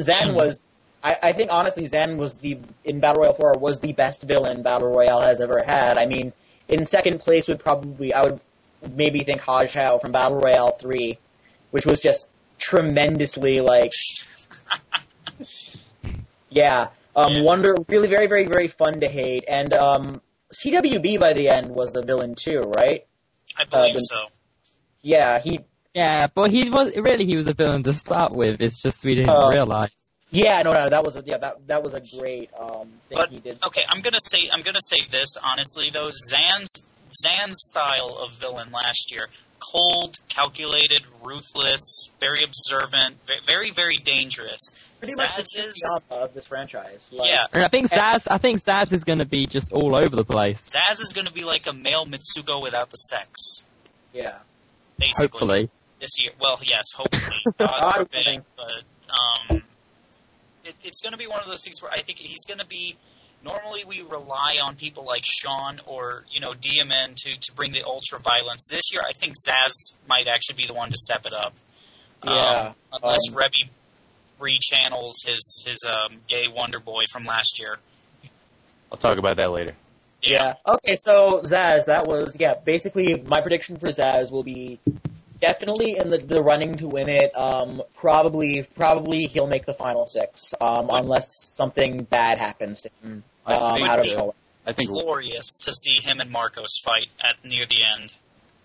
Zan 0.00 0.30
Hmm. 0.30 0.34
was. 0.36 0.58
I, 1.02 1.14
I 1.22 1.32
think 1.32 1.50
honestly, 1.50 1.88
Zen 1.88 2.18
was 2.18 2.34
the 2.42 2.58
in 2.84 3.00
Battle 3.00 3.22
Royale 3.22 3.36
4 3.36 3.58
was 3.58 3.78
the 3.80 3.92
best 3.92 4.22
villain 4.26 4.62
Battle 4.62 4.90
Royale 4.90 5.22
has 5.22 5.40
ever 5.40 5.62
had. 5.62 5.96
I 5.98 6.06
mean, 6.06 6.32
in 6.68 6.86
second 6.86 7.20
place 7.20 7.46
would 7.48 7.58
probably 7.58 8.12
I 8.12 8.22
would 8.22 8.40
maybe 8.94 9.24
think 9.24 9.40
Haj 9.40 9.70
Hao 9.72 9.98
from 10.00 10.12
Battle 10.12 10.40
Royale 10.40 10.76
three, 10.80 11.18
which 11.70 11.84
was 11.86 12.00
just 12.02 12.24
tremendously 12.60 13.60
like 13.60 13.90
yeah. 16.50 16.88
Um, 17.16 17.32
Yeah. 17.32 17.42
Wonder, 17.42 17.74
really, 17.88 18.08
very, 18.08 18.26
very, 18.28 18.46
very 18.46 18.68
fun 18.78 19.00
to 19.00 19.08
hate, 19.08 19.44
and 19.48 19.72
um, 19.72 20.20
CWB 20.64 21.18
by 21.18 21.32
the 21.32 21.48
end 21.48 21.68
was 21.74 21.92
the 21.92 22.02
villain 22.02 22.34
too, 22.42 22.60
right? 22.60 23.04
I 23.58 23.64
believe 23.68 23.96
uh, 23.96 24.00
so. 24.00 24.16
Yeah, 25.02 25.40
he. 25.40 25.60
Yeah, 25.94 26.28
but 26.32 26.50
he 26.50 26.70
was 26.70 26.92
really 27.02 27.24
he 27.24 27.36
was 27.36 27.48
a 27.48 27.54
villain 27.54 27.82
to 27.82 27.92
start 27.94 28.32
with. 28.32 28.60
It's 28.60 28.80
just 28.80 28.98
we 29.04 29.16
didn't 29.16 29.30
Uh, 29.30 29.48
realize. 29.48 29.90
Yeah, 30.30 30.62
no, 30.62 30.72
no, 30.72 30.88
that 30.88 31.02
was 31.02 31.16
a, 31.16 31.22
yeah, 31.26 31.38
that 31.38 31.66
that 31.66 31.82
was 31.82 31.94
a 31.94 32.02
great 32.18 32.50
um 32.58 32.88
thing 33.08 33.18
But 33.18 33.30
he 33.30 33.40
did. 33.40 33.58
okay, 33.66 33.82
I'm 33.88 34.00
gonna 34.02 34.22
say 34.30 34.38
I'm 34.52 34.62
gonna 34.62 34.82
say 34.86 34.98
this 35.10 35.36
honestly 35.42 35.90
though. 35.92 36.10
Zan's 36.30 36.70
Zan's 37.10 37.56
style 37.70 38.16
of 38.22 38.30
villain 38.38 38.70
last 38.70 39.10
year, 39.10 39.26
cold, 39.72 40.14
calculated, 40.32 41.02
ruthless, 41.24 42.08
very 42.20 42.44
observant, 42.44 43.16
very 43.46 43.72
very 43.74 43.98
dangerous. 43.98 44.60
Pretty 45.00 45.14
much 45.16 45.30
the 45.36 45.42
Zaz 45.42 45.68
is 45.68 45.82
of 46.10 46.34
this 46.34 46.46
franchise. 46.46 47.02
Like, 47.10 47.30
yeah. 47.30 47.46
And 47.52 47.64
I 47.64 47.68
think 47.68 47.90
and- 47.90 48.00
Zaz, 48.00 48.20
I 48.28 48.38
think 48.38 48.62
Zaz 48.64 48.92
is 48.92 49.02
going 49.02 49.18
to 49.18 49.24
be 49.26 49.46
just 49.46 49.72
all 49.72 49.96
over 49.96 50.14
the 50.14 50.24
place. 50.24 50.58
Zaz 50.72 51.00
is 51.00 51.12
gonna 51.12 51.32
be 51.32 51.42
like 51.42 51.62
a 51.66 51.72
male 51.72 52.06
Mitsuko 52.06 52.62
without 52.62 52.90
the 52.90 52.98
sex, 53.10 53.64
yeah. 54.12 54.38
basically. 54.98 55.26
Hopefully. 55.26 55.70
this 56.00 56.14
year. 56.18 56.32
Well, 56.40 56.58
yes, 56.62 56.84
hopefully. 56.96 57.22
God 57.58 57.80
God 57.80 57.94
forbid. 57.96 58.44
But 58.56 59.52
um, 59.56 59.62
it, 60.70 60.76
it's 60.82 61.00
going 61.02 61.12
to 61.12 61.18
be 61.18 61.26
one 61.26 61.40
of 61.42 61.48
those 61.50 61.62
things 61.64 61.82
where 61.82 61.90
I 61.90 62.02
think 62.02 62.18
he's 62.18 62.44
going 62.46 62.62
to 62.62 62.66
be. 62.66 62.96
Normally, 63.42 63.82
we 63.88 64.02
rely 64.02 64.60
on 64.62 64.76
people 64.76 65.04
like 65.04 65.22
Sean 65.24 65.80
or 65.86 66.24
you 66.30 66.40
know 66.40 66.52
DMN 66.52 67.16
to 67.16 67.30
to 67.40 67.50
bring 67.56 67.72
the 67.72 67.82
ultra 67.84 68.20
violence. 68.20 68.66
This 68.70 68.84
year, 68.92 69.02
I 69.02 69.16
think 69.18 69.34
Zaz 69.46 69.72
might 70.06 70.28
actually 70.28 70.56
be 70.56 70.66
the 70.66 70.74
one 70.74 70.90
to 70.90 70.96
step 70.96 71.22
it 71.24 71.32
up. 71.32 71.52
Yeah, 72.22 72.74
Um, 72.92 73.00
unless 73.02 73.24
um, 73.28 73.34
Rebby 73.34 73.70
rechannels 74.38 75.14
his 75.24 75.42
his 75.66 75.80
um, 75.88 76.20
gay 76.28 76.44
Wonder 76.54 76.80
Boy 76.80 77.04
from 77.12 77.24
last 77.24 77.58
year. 77.58 77.78
I'll 78.92 78.98
talk 78.98 79.18
about 79.18 79.36
that 79.36 79.50
later. 79.50 79.74
Yeah. 80.22 80.54
Okay, 80.66 80.98
so 81.00 81.42
Zaz, 81.50 81.86
that 81.86 82.06
was 82.06 82.36
yeah. 82.38 82.54
Basically, 82.64 83.22
my 83.26 83.40
prediction 83.40 83.78
for 83.78 83.88
Zaz 83.88 84.30
will 84.30 84.44
be 84.44 84.78
definitely 85.40 85.96
in 85.98 86.10
the 86.10 86.18
the 86.18 86.42
running 86.42 86.76
to 86.78 86.86
win 86.88 87.08
it. 87.08 87.30
Um, 87.36 87.82
probably 87.98 88.66
probably 88.76 89.24
he'll 89.26 89.46
make 89.46 89.66
the 89.66 89.74
final 89.74 90.06
six. 90.06 90.52
Um, 90.60 90.88
unless 90.90 91.26
something 91.54 92.04
bad 92.10 92.38
happens 92.38 92.80
to 92.82 92.90
him. 93.02 93.22
I 93.46 93.54
Um, 93.54 93.74
think, 93.76 93.88
out 93.88 93.98
of 94.00 94.06
that- 94.06 94.16
nowhere. 94.16 94.34
I 94.66 94.72
think 94.74 94.90
Glorious 94.90 95.58
to 95.62 95.72
see 95.72 96.00
him 96.02 96.20
and 96.20 96.30
Marcos 96.30 96.80
fight 96.84 97.06
at 97.24 97.42
near 97.44 97.64
the 97.66 97.78
end. 97.98 98.12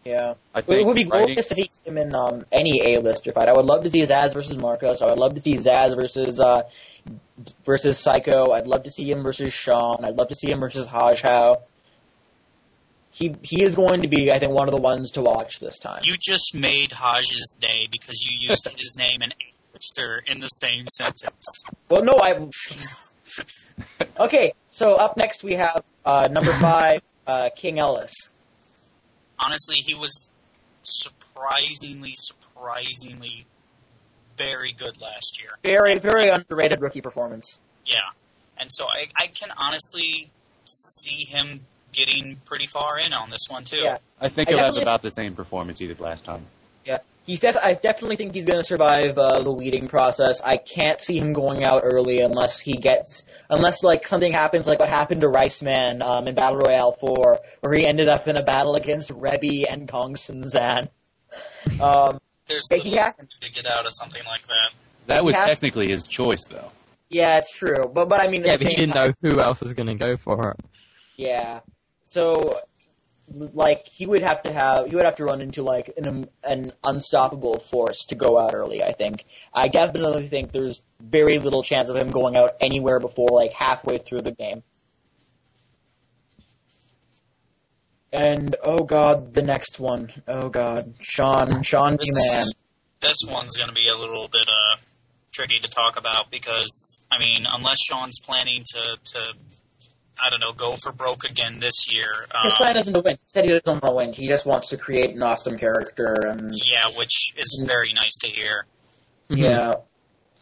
Yeah. 0.04 0.34
I 0.54 0.62
think 0.62 0.82
It 0.82 0.86
would 0.86 0.94
be 0.96 1.06
writing- 1.06 1.34
glorious 1.36 1.48
to 1.48 1.56
see 1.56 1.70
him 1.84 1.98
in 1.98 2.14
um, 2.14 2.46
any 2.52 2.80
A-lister 2.94 3.32
fight. 3.32 3.48
I 3.50 3.54
would 3.54 3.66
love 3.66 3.82
to 3.84 3.90
see 3.90 4.04
Zaz 4.06 4.34
versus 4.34 4.56
Marcos. 4.58 5.02
I 5.02 5.06
would 5.08 5.18
love 5.18 5.34
to 5.36 5.42
see 5.42 5.58
Zaz 5.58 5.96
versus 5.96 6.40
uh, 6.40 6.62
versus 7.66 7.98
Psycho. 8.04 8.52
I'd 8.52 8.68
love 8.68 8.84
to 8.84 8.92
see 8.92 9.10
him 9.10 9.24
versus 9.24 9.52
Sean. 9.54 10.04
I'd 10.06 10.16
love 10.16 10.28
to 10.28 10.36
see 10.36 10.52
him 10.52 10.60
versus 10.60 10.86
Haj 10.88 11.22
Hao. 11.22 11.58
He 13.16 13.34
he 13.44 13.64
is 13.64 13.76
going 13.76 14.02
to 14.02 14.10
be, 14.10 14.30
I 14.32 14.40
think, 14.40 14.52
one 14.52 14.68
of 14.68 14.74
the 14.74 14.82
ones 14.82 15.10
to 15.12 15.22
watch 15.22 15.54
this 15.62 15.80
time. 15.82 16.02
You 16.04 16.16
just 16.22 16.54
made 16.54 16.92
Hodges' 16.92 17.54
day 17.62 17.88
because 17.90 18.22
you 18.22 18.50
used 18.50 18.68
his 18.76 18.96
name 18.98 19.22
and 19.22 19.34
Aster 19.74 20.22
in 20.28 20.40
the 20.40 20.50
same 20.50 20.86
sentence. 20.90 21.64
Well, 21.90 22.04
no, 22.04 22.14
I. 22.22 22.50
okay, 24.20 24.54
so 24.70 24.96
up 24.96 25.16
next 25.16 25.44
we 25.44 25.54
have 25.54 25.84
uh, 26.06 26.28
number 26.30 26.52
five, 26.62 27.02
uh, 27.26 27.50
King 27.56 27.80
Ellis. 27.80 28.14
Honestly, 29.40 29.78
he 29.80 29.96
was 29.96 30.28
surprisingly, 30.84 32.14
surprisingly 32.16 33.46
very 34.38 34.76
good 34.78 35.00
last 35.00 35.40
year. 35.40 35.52
Very, 35.64 36.00
very 36.00 36.30
underrated 36.30 36.82
rookie 36.82 37.02
performance. 37.02 37.58
Yeah, 37.86 37.98
and 38.60 38.70
so 38.70 38.84
I, 38.84 39.24
I 39.24 39.28
can 39.28 39.52
honestly 39.58 40.32
see 40.66 41.26
him 41.26 41.62
getting 41.96 42.38
pretty 42.46 42.68
far 42.72 43.00
in 43.00 43.14
on 43.14 43.30
this 43.30 43.48
one 43.50 43.64
too. 43.64 43.78
Yeah. 43.84 43.98
I 44.20 44.30
think 44.30 44.50
I 44.50 44.52
he'll 44.52 44.60
have 44.66 44.76
about 44.76 45.02
the 45.02 45.12
same 45.12 45.36
performance 45.36 45.80
he 45.80 45.88
did 45.88 46.00
last 46.00 46.26
time. 46.26 46.46
Yeah, 46.86 47.00
he's 47.26 47.40
def- 47.40 47.56
I 47.56 47.74
definitely 47.74 48.16
think 48.16 48.34
he's 48.34 48.46
going 48.46 48.62
to 48.62 48.68
survive 48.68 49.18
uh, 49.18 49.42
the 49.42 49.52
weeding 49.52 49.88
process. 49.88 50.40
I 50.46 50.58
can't 50.58 51.00
see 51.02 51.18
him 51.18 51.34
going 51.34 51.64
out 51.64 51.82
early 51.84 52.20
unless 52.22 52.62
he 52.64 52.74
gets, 52.78 53.24
unless 53.50 53.82
like 53.82 54.06
something 54.08 54.32
happens 54.32 54.68
like 54.68 54.80
what 54.80 54.90
happened 54.90 55.22
to 55.22 55.28
Rice 55.30 55.62
Man 55.64 56.02
um, 56.04 56.28
in 56.28 56.36
Battle 56.36 56.58
Royale 56.60 56.96
4, 57.00 57.40
where 57.62 57.74
he 57.74 57.88
ended 57.88 58.08
up 58.08 58.28
in 58.28 58.36
a 58.38 58.44
battle 58.44 58.76
against 58.76 59.10
Rebby 59.10 59.66
and 59.68 59.90
Kong 59.90 60.16
Zan. 60.50 60.88
Um, 61.82 62.20
There's 62.48 62.68
Hey, 62.70 62.80
he 62.80 62.96
has- 62.98 63.16
to 63.16 63.26
get 63.54 63.66
out 63.66 63.86
of 63.88 63.92
something 63.94 64.22
like 64.28 64.42
that. 64.48 64.72
That 65.08 65.26
was 65.26 65.34
has- 65.36 65.48
technically 65.50 65.90
his 65.90 66.06
choice, 66.08 66.44
though. 66.52 66.70
yeah, 67.10 67.38
it's 67.40 67.52
true, 67.58 67.90
but 67.94 68.08
but 68.10 68.20
I 68.22 68.28
mean, 68.28 68.44
Yeah, 68.46 68.58
but 68.58 68.68
he 68.68 68.76
didn't 68.76 68.94
time- 68.94 69.16
know 69.24 69.30
who 69.32 69.40
else 69.40 69.60
was 69.62 69.74
going 69.74 69.88
to 69.88 69.96
go 69.96 70.18
for 70.24 70.52
it. 70.52 70.66
Yeah. 71.18 71.62
So, 72.16 72.62
like, 73.54 73.82
he 73.86 74.06
would 74.06 74.22
have 74.22 74.42
to 74.44 74.54
have 74.54 74.88
he 74.88 74.96
would 74.96 75.04
have 75.04 75.18
to 75.18 75.26
run 75.26 75.42
into 75.42 75.62
like 75.64 75.94
an 75.98 76.30
an 76.44 76.72
unstoppable 76.84 77.62
force 77.70 78.06
to 78.08 78.16
go 78.16 78.40
out 78.40 78.54
early. 78.56 78.82
I 78.82 78.94
think. 78.94 79.26
I 79.54 79.68
definitely 79.68 80.30
think 80.30 80.54
there's 80.54 80.80
very 81.02 81.40
little 81.40 81.62
chance 81.62 81.90
of 81.90 81.98
him 81.98 82.10
going 82.12 82.38
out 82.38 82.52
anywhere 82.62 83.02
before 83.02 83.28
like 83.32 83.52
halfway 83.52 83.98
through 83.98 84.22
the 84.22 84.32
game. 84.32 84.64
And 88.14 88.56
oh 88.64 88.86
god, 88.86 89.34
the 89.34 89.42
next 89.42 89.78
one. 89.78 90.10
Oh 90.28 90.48
god, 90.48 90.94
Sean, 91.02 91.62
Sean 91.64 91.98
This- 91.98 92.10
Man. 92.32 92.48
This 93.02 93.22
one's 93.30 93.56
going 93.58 93.68
to 93.68 93.76
be 93.76 93.90
a 93.90 93.98
little 93.98 94.30
bit 94.32 94.48
uh 94.48 94.80
tricky 95.34 95.60
to 95.62 95.68
talk 95.68 95.98
about 95.98 96.32
because 96.32 97.02
I 97.12 97.20
mean, 97.20 97.46
unless 97.46 97.78
Sean's 97.90 98.18
planning 98.26 98.64
to 98.74 98.82
to 99.12 99.20
I 100.24 100.30
don't 100.30 100.40
know 100.40 100.54
go 100.54 100.78
for 100.82 100.92
broke 100.92 101.24
again 101.30 101.60
this 101.60 101.76
year. 101.90 102.26
His 102.44 102.52
Um, 102.54 102.58
plan 102.58 102.78
isn't 102.78 102.94
to 102.94 103.02
win. 103.02 103.16
He 103.18 103.26
said 103.28 103.44
he 103.46 103.52
doesn't 103.52 103.66
want 103.68 103.84
to 103.86 103.92
win. 103.92 104.14
He 104.14 104.28
just 104.28 104.46
wants 104.46 104.70
to 104.70 104.78
create 104.78 105.16
an 105.16 105.22
awesome 105.24 105.58
character 105.58 106.16
and 106.30 106.52
yeah, 106.72 106.88
which 106.98 107.12
is 107.38 107.62
very 107.66 107.92
nice 107.94 108.16
to 108.22 108.28
hear. 108.28 108.66
Mhm. 109.30 109.38
Yeah. 109.40 109.74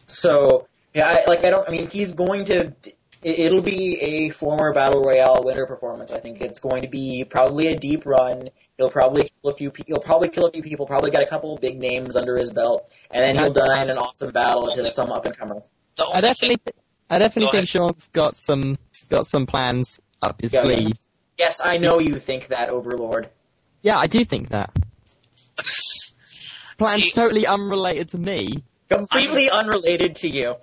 So 0.08 0.66
yeah, 0.94 1.06
I, 1.08 1.28
like 1.30 1.44
I 1.44 1.50
don't. 1.50 1.66
I 1.68 1.72
mean, 1.72 1.88
he's 1.88 2.12
going 2.12 2.44
to. 2.46 2.56
it- 2.56 2.96
It'll 3.26 3.62
be 3.62 3.98
a 4.02 4.38
former 4.38 4.74
battle 4.74 5.02
royale 5.02 5.40
winner 5.42 5.64
performance. 5.66 6.12
I 6.12 6.20
think 6.20 6.42
it's 6.42 6.60
going 6.60 6.82
to 6.82 6.88
be 6.88 7.24
probably 7.30 7.68
a 7.68 7.76
deep 7.78 8.04
run. 8.04 8.50
He'll 8.76 8.90
probably 8.90 9.30
kill 9.40 9.50
a 9.52 9.56
few. 9.56 9.70
pe- 9.70 9.84
He'll 9.86 9.98
probably 9.98 10.28
kill 10.28 10.44
a 10.44 10.50
few 10.50 10.62
people. 10.62 10.86
Probably 10.86 11.10
get 11.10 11.22
a 11.22 11.26
couple 11.26 11.54
of 11.54 11.60
big 11.62 11.78
names 11.78 12.16
under 12.16 12.36
his 12.36 12.50
belt, 12.52 12.86
and 13.12 13.24
then 13.24 13.34
he'll 13.42 13.50
die 13.52 13.82
in 13.82 13.88
an 13.88 13.96
awesome 13.96 14.30
battle 14.30 14.70
to 14.76 14.92
some 14.92 15.10
up 15.10 15.24
and 15.24 15.34
comer. 15.38 15.62
The 15.96 16.04
I 16.04 16.06
only 16.18 16.20
definitely, 16.20 16.56
thing, 16.66 16.74
I 17.08 17.18
definitely 17.18 17.46
Go 17.46 17.52
think 17.52 17.68
Sean's 17.70 18.08
got 18.12 18.34
some 18.44 18.76
got 19.10 19.26
some 19.26 19.46
plans 19.46 19.88
up 20.22 20.40
his 20.40 20.52
Yeah, 20.52 20.64
yeah. 20.64 20.76
sleeve. 20.76 20.96
Yes, 21.38 21.60
I 21.62 21.76
know 21.78 21.98
you 21.98 22.20
think 22.20 22.48
that, 22.48 22.68
Overlord. 22.68 23.28
Yeah, 23.82 23.98
I 23.98 24.06
do 24.06 24.24
think 24.24 24.50
that. 24.50 24.70
Plans 26.78 27.02
See- 27.02 27.12
totally 27.14 27.46
unrelated 27.46 28.10
to 28.10 28.18
me. 28.18 28.62
Completely 28.90 29.48
unrelated 29.50 30.14
to 30.16 30.28
you. 30.28 30.54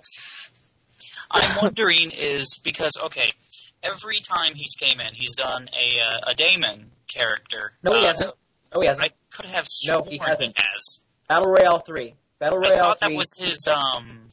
I'm 1.32 1.58
wondering 1.62 2.12
is 2.12 2.60
because 2.64 2.96
okay, 3.06 3.32
every 3.84 4.22
time 4.28 4.54
he's 4.54 4.76
came 4.80 5.00
in, 5.00 5.14
he's 5.14 5.34
done 5.36 5.68
a 5.70 6.28
uh, 6.28 6.32
a 6.32 6.36
Damon 6.36 6.92
character. 7.14 7.74
No, 7.84 7.94
he 8.00 8.06
Uh, 8.06 8.12
hasn't. 8.12 8.34
No, 8.74 8.82
he 8.82 8.88
hasn't. 8.88 9.06
I 9.06 9.36
could 9.36 9.46
have 9.50 9.66
No, 9.86 10.04
he 10.08 10.18
hasn't. 10.18 10.56
has. 10.58 10.98
Battle 11.28 11.52
Royale 11.52 11.80
three. 11.86 12.16
Battle 12.40 12.60
Royale 12.60 12.72
I 12.72 12.76
Royale 12.76 12.90
thought 12.90 13.00
that 13.02 13.08
three. 13.08 13.16
was 13.18 13.36
his 13.38 13.68
um. 13.72 14.31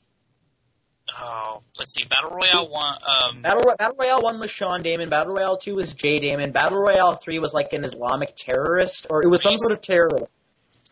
Oh, 1.20 1.62
let's 1.78 1.92
see, 1.94 2.04
Battle 2.08 2.30
Royale 2.30 2.70
one. 2.70 2.94
Um, 3.02 3.42
Battle, 3.42 3.62
Ro- 3.62 3.76
Battle 3.76 3.96
Royale 3.98 4.22
1 4.22 4.40
was 4.40 4.50
Sean 4.50 4.82
Damon. 4.82 5.08
Battle 5.08 5.34
Royale 5.34 5.58
2 5.58 5.74
was 5.74 5.92
Jay 5.98 6.18
Damon. 6.20 6.52
Battle 6.52 6.78
Royale 6.78 7.18
3 7.22 7.38
was 7.40 7.52
like 7.52 7.72
an 7.72 7.84
Islamic 7.84 8.34
terrorist, 8.36 9.06
or 9.10 9.24
it 9.24 9.28
was 9.28 9.42
some 9.42 9.56
sort 9.56 9.72
of 9.72 9.82
terrorist. 9.82 10.26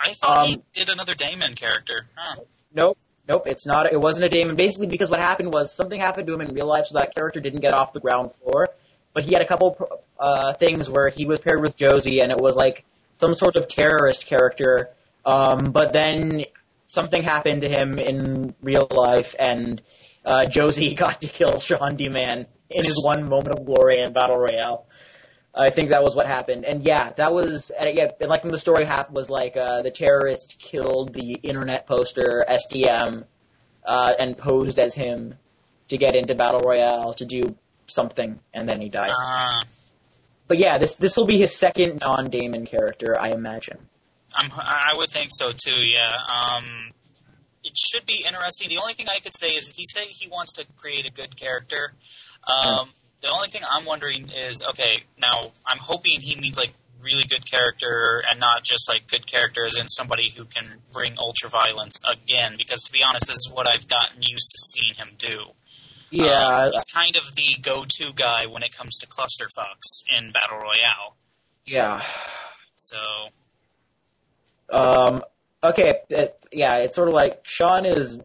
I 0.01 0.15
thought 0.21 0.47
he 0.49 0.55
um, 0.55 0.63
did 0.75 0.89
another 0.89 1.15
Damon 1.15 1.55
character. 1.55 2.07
Huh. 2.17 2.43
Nope. 2.75 2.99
Nope, 3.29 3.43
it's 3.47 3.67
not. 3.67 3.93
It 3.93 4.01
wasn't 4.01 4.25
a 4.25 4.29
Damon. 4.29 4.57
Basically, 4.57 4.87
because 4.87 5.11
what 5.11 5.19
happened 5.19 5.53
was 5.53 5.73
something 5.77 6.01
happened 6.01 6.27
to 6.29 6.35
him 6.35 6.41
in 6.41 6.55
real 6.55 6.69
life, 6.69 6.85
so 6.87 6.99
that 6.99 7.15
character 7.15 7.41
didn't 7.41 7.61
get 7.61 7.75
off 7.75 7.93
the 7.93 8.01
ground 8.01 8.31
floor. 8.43 8.69
But 9.15 9.25
he 9.25 9.33
had 9.33 9.43
a 9.43 9.49
couple 9.49 9.77
uh, 10.21 10.55
things 10.59 10.89
where 10.91 11.09
he 11.09 11.25
was 11.25 11.41
paired 11.41 11.61
with 11.61 11.77
Josie, 11.77 12.21
and 12.21 12.31
it 12.31 12.39
was 12.39 12.55
like 12.55 12.85
some 13.19 13.35
sort 13.35 13.57
of 13.57 13.69
terrorist 13.69 14.25
character. 14.29 14.91
Um, 15.25 15.73
but 15.73 15.93
then 15.93 16.43
something 16.87 17.23
happened 17.23 17.63
to 17.63 17.69
him 17.69 17.99
in 17.99 18.55
real 18.63 18.87
life, 18.91 19.27
and 19.39 19.83
uh, 20.27 20.45
Josie 20.51 20.95
got 20.99 21.21
to 21.23 21.29
kill 21.29 21.61
Sean 21.61 21.97
D. 21.97 22.09
Man 22.09 22.47
in 22.71 22.85
his 22.85 23.01
one 23.05 23.29
moment 23.29 23.59
of 23.59 23.65
glory 23.65 24.03
in 24.03 24.13
Battle 24.13 24.37
Royale. 24.37 24.87
I 25.55 25.71
think 25.75 25.89
that 25.89 26.03
was 26.03 26.15
what 26.15 26.27
happened, 26.27 26.67
and 26.67 26.85
yeah, 26.85 27.13
that 27.17 27.33
was 27.33 27.73
and 27.79 27.97
yeah. 27.97 28.09
and 28.21 28.29
Like 28.29 28.43
when 28.45 28.53
the 28.53 28.59
story 28.59 28.85
happened 28.85 29.17
was 29.17 29.31
like 29.31 29.57
uh, 29.57 29.81
the 29.81 29.91
terrorist 29.91 30.55
killed 30.71 31.15
the 31.15 31.35
internet 31.43 31.87
poster 31.87 32.45
SDM 32.47 33.25
uh, 33.87 34.13
and 34.19 34.37
posed 34.37 34.79
as 34.79 34.95
him 34.95 35.35
to 35.89 35.97
get 35.97 36.15
into 36.15 36.35
battle 36.35 36.61
royale 36.61 37.15
to 37.15 37.25
do 37.25 37.55
something, 37.87 38.39
and 38.53 38.69
then 38.69 38.83
he 38.83 38.91
died. 38.91 39.11
Uh, 39.11 39.65
But 40.47 40.59
yeah, 40.59 40.77
this 40.79 40.95
this 41.01 41.17
will 41.17 41.27
be 41.27 41.41
his 41.41 41.59
second 41.59 42.01
non-Damon 42.01 42.67
character, 42.67 43.19
I 43.19 43.31
imagine. 43.31 43.79
I'm, 44.35 44.51
I 44.53 44.93
would 44.95 45.11
think 45.11 45.29
so 45.31 45.53
too. 45.53 45.77
Yeah. 45.95 46.13
Um, 46.13 46.93
should 47.79 48.07
be 48.07 48.25
interesting. 48.27 48.69
The 48.69 48.81
only 48.81 48.95
thing 48.95 49.07
I 49.09 49.21
could 49.23 49.35
say 49.37 49.53
is 49.55 49.71
he 49.77 49.85
said 49.93 50.05
he 50.11 50.29
wants 50.29 50.53
to 50.55 50.65
create 50.81 51.07
a 51.07 51.13
good 51.13 51.37
character. 51.39 51.93
Um, 52.47 52.93
the 53.23 53.29
only 53.29 53.49
thing 53.51 53.63
I'm 53.65 53.85
wondering 53.85 54.29
is 54.29 54.63
okay. 54.71 55.03
Now 55.19 55.53
I'm 55.67 55.79
hoping 55.81 56.21
he 56.21 56.37
means 56.37 56.57
like 56.57 56.73
really 57.03 57.25
good 57.29 57.45
character 57.49 58.23
and 58.31 58.41
not 58.41 58.65
just 58.65 58.89
like 58.89 59.07
good 59.11 59.27
character 59.31 59.65
as 59.67 59.77
in 59.79 59.87
somebody 59.89 60.33
who 60.37 60.45
can 60.47 60.81
bring 60.93 61.15
ultra 61.19 61.51
violence 61.51 61.99
again. 62.07 62.57
Because 62.59 62.83
to 62.85 62.93
be 62.93 63.01
honest, 63.07 63.27
this 63.27 63.37
is 63.37 63.51
what 63.53 63.67
I've 63.69 63.89
gotten 63.89 64.23
used 64.23 64.51
to 64.51 64.59
seeing 64.73 64.95
him 64.97 65.11
do. 65.19 65.39
Yeah, 66.11 66.67
Um, 66.67 66.73
he's 66.73 66.85
kind 66.95 67.17
of 67.17 67.25
the 67.35 67.51
go-to 67.63 68.13
guy 68.15 68.47
when 68.47 68.63
it 68.63 68.71
comes 68.77 68.97
to 69.01 69.07
clusterfucks 69.07 69.89
in 70.17 70.31
battle 70.33 70.59
royale. 70.59 71.17
yeah. 71.67 72.01
So 72.77 72.99
Um, 74.71 75.23
okay, 75.63 75.95
it, 76.09 76.39
yeah, 76.53 76.77
it's 76.77 76.95
sort 76.95 77.09
of 77.09 77.15
like 77.15 77.41
Sean 77.45 77.85
is. 77.87 78.21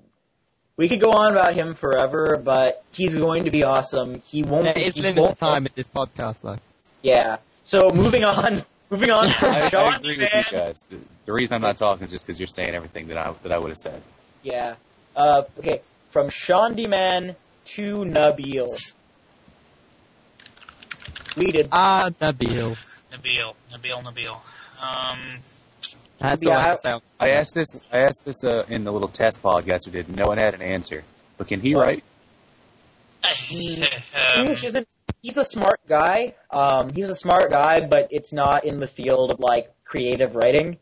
We 0.77 0.89
could 0.89 1.01
go 1.01 1.11
on 1.11 1.33
about 1.33 1.53
him 1.53 1.75
forever, 1.79 2.41
but 2.43 2.83
he's 2.91 3.13
going 3.13 3.43
to 3.43 3.51
be 3.51 3.63
awesome. 3.63 4.21
He 4.25 4.41
won't. 4.41 4.63
There 4.63 4.73
be, 4.73 4.89
he 4.89 5.01
limited 5.01 5.21
won't, 5.21 5.39
time 5.39 5.65
in 5.65 5.71
this 5.75 5.87
podcast, 5.93 6.37
though. 6.41 6.57
Yeah. 7.03 7.37
So 7.63 7.89
moving 7.93 8.23
on, 8.23 8.65
moving 8.89 9.09
on. 9.09 9.27
I, 9.27 9.39
From 9.39 9.49
I 9.51 9.69
Sean 9.69 9.95
agree 9.95 10.17
with 10.17 10.29
you 10.51 10.57
guys. 10.57 10.79
The, 10.89 10.99
the 11.25 11.33
reason 11.33 11.53
I'm 11.55 11.61
not 11.61 11.77
talking 11.77 12.05
is 12.05 12.11
just 12.11 12.25
because 12.25 12.39
you're 12.39 12.47
saying 12.47 12.73
everything 12.73 13.07
that 13.09 13.17
I 13.17 13.35
that 13.43 13.51
I 13.51 13.59
would 13.59 13.69
have 13.69 13.77
said. 13.77 14.01
Yeah. 14.43 14.75
Uh, 15.15 15.43
okay, 15.59 15.81
from 16.11 16.29
Sean 16.31 16.75
D. 16.75 16.87
Man 16.87 17.35
to 17.75 17.81
Nabil. 17.81 18.67
We 21.37 21.51
did. 21.51 21.67
Ah, 21.71 22.09
Nabil. 22.21 22.75
Nabil, 23.11 23.53
Nabil, 23.71 24.03
Nabil. 24.03 24.41
Um, 24.81 25.41
That's 26.21 26.41
Yeah, 26.43 26.51
all 26.51 26.57
I 26.57 26.61
I- 26.61 26.67
have 26.69 26.81
to 26.81 26.89
say. 26.99 27.05
I 27.19 27.29
asked 27.29 27.53
this. 27.53 27.67
I 27.91 27.97
asked 27.99 28.19
this 28.25 28.43
uh, 28.43 28.63
in 28.69 28.83
the 28.83 28.91
little 28.91 29.07
test 29.09 29.37
podcast 29.43 29.85
we 29.85 29.91
did. 29.91 30.09
No 30.09 30.27
one 30.27 30.37
had 30.37 30.53
an 30.53 30.61
answer. 30.61 31.03
But 31.37 31.47
can 31.47 31.59
he 31.59 31.75
Well, 31.75 31.85
write? 31.85 32.03
um, 33.23 33.31
English 34.39 34.63
isn't. 34.63 34.87
He's 35.21 35.37
a 35.37 35.45
smart 35.45 35.79
guy. 35.87 36.33
Um, 36.51 36.89
he's 36.93 37.09
a 37.09 37.15
smart 37.15 37.51
guy, 37.51 37.79
but 37.89 38.07
it's 38.09 38.33
not 38.33 38.65
in 38.65 38.79
the 38.79 38.87
field 38.87 39.31
of 39.31 39.39
like 39.39 39.67
creative 39.85 40.35
writing. 40.35 40.77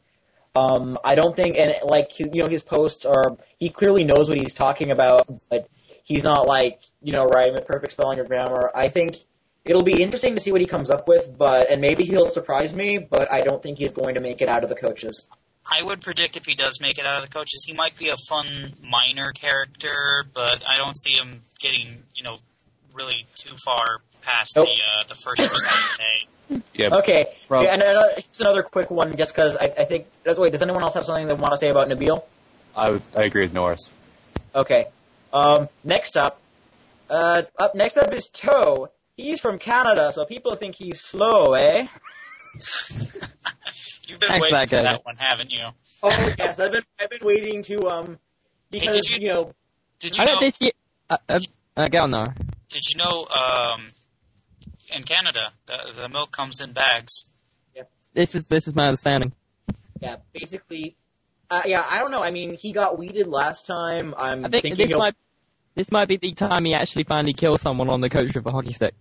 Um, 0.55 0.97
I 1.03 1.13
don't 1.15 1.35
think, 1.35 1.57
and 1.57 1.73
like 1.83 2.07
you 2.17 2.41
know, 2.43 2.47
his 2.49 2.61
posts 2.63 3.05
are. 3.05 3.37
He 3.57 3.69
clearly 3.69 4.03
knows 4.03 4.29
what 4.29 4.37
he's 4.37 4.53
talking 4.55 4.91
about, 4.91 5.27
but 5.49 5.67
he's 6.03 6.23
not 6.23 6.47
like 6.47 6.79
you 7.01 7.11
know 7.13 7.25
writing 7.25 7.53
with 7.53 7.65
perfect 7.67 7.93
spelling 7.93 8.19
or 8.19 8.23
grammar. 8.25 8.71
I 8.75 8.89
think 8.89 9.15
it'll 9.65 9.83
be 9.83 10.01
interesting 10.01 10.35
to 10.35 10.41
see 10.41 10.51
what 10.51 10.61
he 10.61 10.67
comes 10.67 10.89
up 10.89 11.07
with, 11.07 11.37
but 11.37 11.69
and 11.69 11.81
maybe 11.81 12.03
he'll 12.03 12.31
surprise 12.31 12.73
me. 12.73 13.07
But 13.09 13.31
I 13.31 13.41
don't 13.41 13.61
think 13.61 13.77
he's 13.77 13.91
going 13.91 14.15
to 14.15 14.21
make 14.21 14.41
it 14.41 14.49
out 14.49 14.63
of 14.63 14.69
the 14.69 14.75
coaches. 14.75 15.23
I 15.65 15.83
would 15.83 16.01
predict 16.01 16.35
if 16.35 16.43
he 16.43 16.55
does 16.55 16.79
make 16.81 16.97
it 16.97 17.05
out 17.05 17.21
of 17.21 17.29
the 17.29 17.33
coaches, 17.33 17.63
he 17.67 17.73
might 17.73 17.97
be 17.97 18.09
a 18.09 18.15
fun 18.27 18.73
minor 18.81 19.31
character, 19.33 20.25
but 20.33 20.63
I 20.67 20.77
don't 20.77 20.97
see 20.97 21.13
him 21.13 21.41
getting, 21.61 22.01
you 22.15 22.23
know, 22.23 22.37
really 22.93 23.27
too 23.43 23.55
far 23.63 23.99
past 24.23 24.53
Nope. 24.55 24.65
the 24.65 24.71
uh, 24.71 25.07
the 25.07 25.15
first 25.23 25.41
or 25.41 25.55
second 25.55 25.97
day. 25.97 26.63
Yeah. 26.73 26.97
Okay, 26.97 27.27
Prob- 27.47 27.63
yeah, 27.65 27.73
and 27.73 27.83
another, 27.83 28.13
just 28.15 28.41
another 28.41 28.63
quick 28.63 28.89
one, 28.89 29.15
just 29.15 29.33
because 29.35 29.55
I, 29.59 29.83
I 29.83 29.85
think. 29.85 30.07
Does, 30.25 30.39
wait, 30.39 30.51
does 30.51 30.63
anyone 30.63 30.81
else 30.81 30.95
have 30.95 31.03
something 31.03 31.27
they 31.27 31.33
want 31.33 31.53
to 31.53 31.57
say 31.57 31.69
about 31.69 31.87
Nabil? 31.87 32.23
I 32.75 32.89
would, 32.89 33.03
I 33.15 33.23
agree 33.25 33.45
with 33.45 33.53
Norris. 33.53 33.87
Okay. 34.55 34.85
Um, 35.31 35.69
next 35.83 36.17
up, 36.17 36.41
uh, 37.09 37.43
up 37.59 37.75
next 37.75 37.97
up 37.97 38.11
is 38.13 38.27
Toe. 38.43 38.89
He's 39.19 39.39
from 39.41 39.59
Canada, 39.59 40.11
so 40.15 40.23
people 40.25 40.55
think 40.55 40.75
he's 40.75 40.97
slow, 41.11 41.53
eh? 41.53 41.83
You've 44.07 44.19
been 44.19 44.29
Thanks, 44.29 44.41
waiting 44.43 44.57
that 44.57 44.69
for 44.69 44.81
that 44.81 45.05
one, 45.05 45.15
haven't 45.17 45.51
you? 45.51 45.65
Oh 46.01 46.09
yes, 46.37 46.57
I've 46.59 46.71
been 46.71 46.83
I've 46.99 47.09
been 47.09 47.19
waiting 47.27 47.61
to 47.65 47.87
um 47.87 48.17
because 48.71 48.95
did 48.95 49.21
you- 49.21 49.27
you 49.27 49.33
know 49.33 49.51
Did 49.99 50.15
you 50.15 50.23
I 50.23 50.25
know? 50.25 50.31
don't 50.31 50.39
think 50.39 50.55
you. 50.61 50.71
Uh, 51.09 51.17
uh, 51.27 51.39
uh, 51.75 51.87
go 51.89 51.97
on 51.99 52.11
now. 52.11 52.25
Did 52.69 52.81
you 52.89 52.97
know? 52.97 53.25
Um, 53.25 53.91
in 54.95 55.03
Canada, 55.03 55.51
the, 55.67 56.01
the 56.01 56.09
milk 56.09 56.31
comes 56.31 56.61
in 56.63 56.73
bags. 56.73 57.25
This 58.15 58.33
is 58.33 58.43
this 58.49 58.65
is 58.67 58.73
my 58.75 58.87
understanding. 58.87 59.31
yeah 60.01 60.15
basically 60.33 60.95
uh, 61.51 61.61
yeah 61.65 61.83
I 61.87 61.99
don't 61.99 62.09
know 62.09 62.23
I 62.23 62.31
mean 62.31 62.55
he 62.55 62.73
got 62.73 62.97
weeded 62.97 63.27
last 63.27 63.67
time 63.67 64.15
I'm 64.17 64.45
I 64.45 64.49
think 64.49 64.63
thinking 64.63 64.87
this 64.87 64.97
might 64.97 65.13
this 65.79 65.89
might 65.91 66.09
be 66.09 66.17
the 66.17 66.33
time 66.33 66.65
he 66.65 66.73
actually 66.73 67.05
finally 67.05 67.33
kills 67.33 67.61
someone 67.61 67.87
on 67.87 68.01
the 68.01 68.09
coach 68.09 68.35
with 68.35 68.45
a 68.45 68.51
hockey 68.51 68.73
stick. 68.73 68.93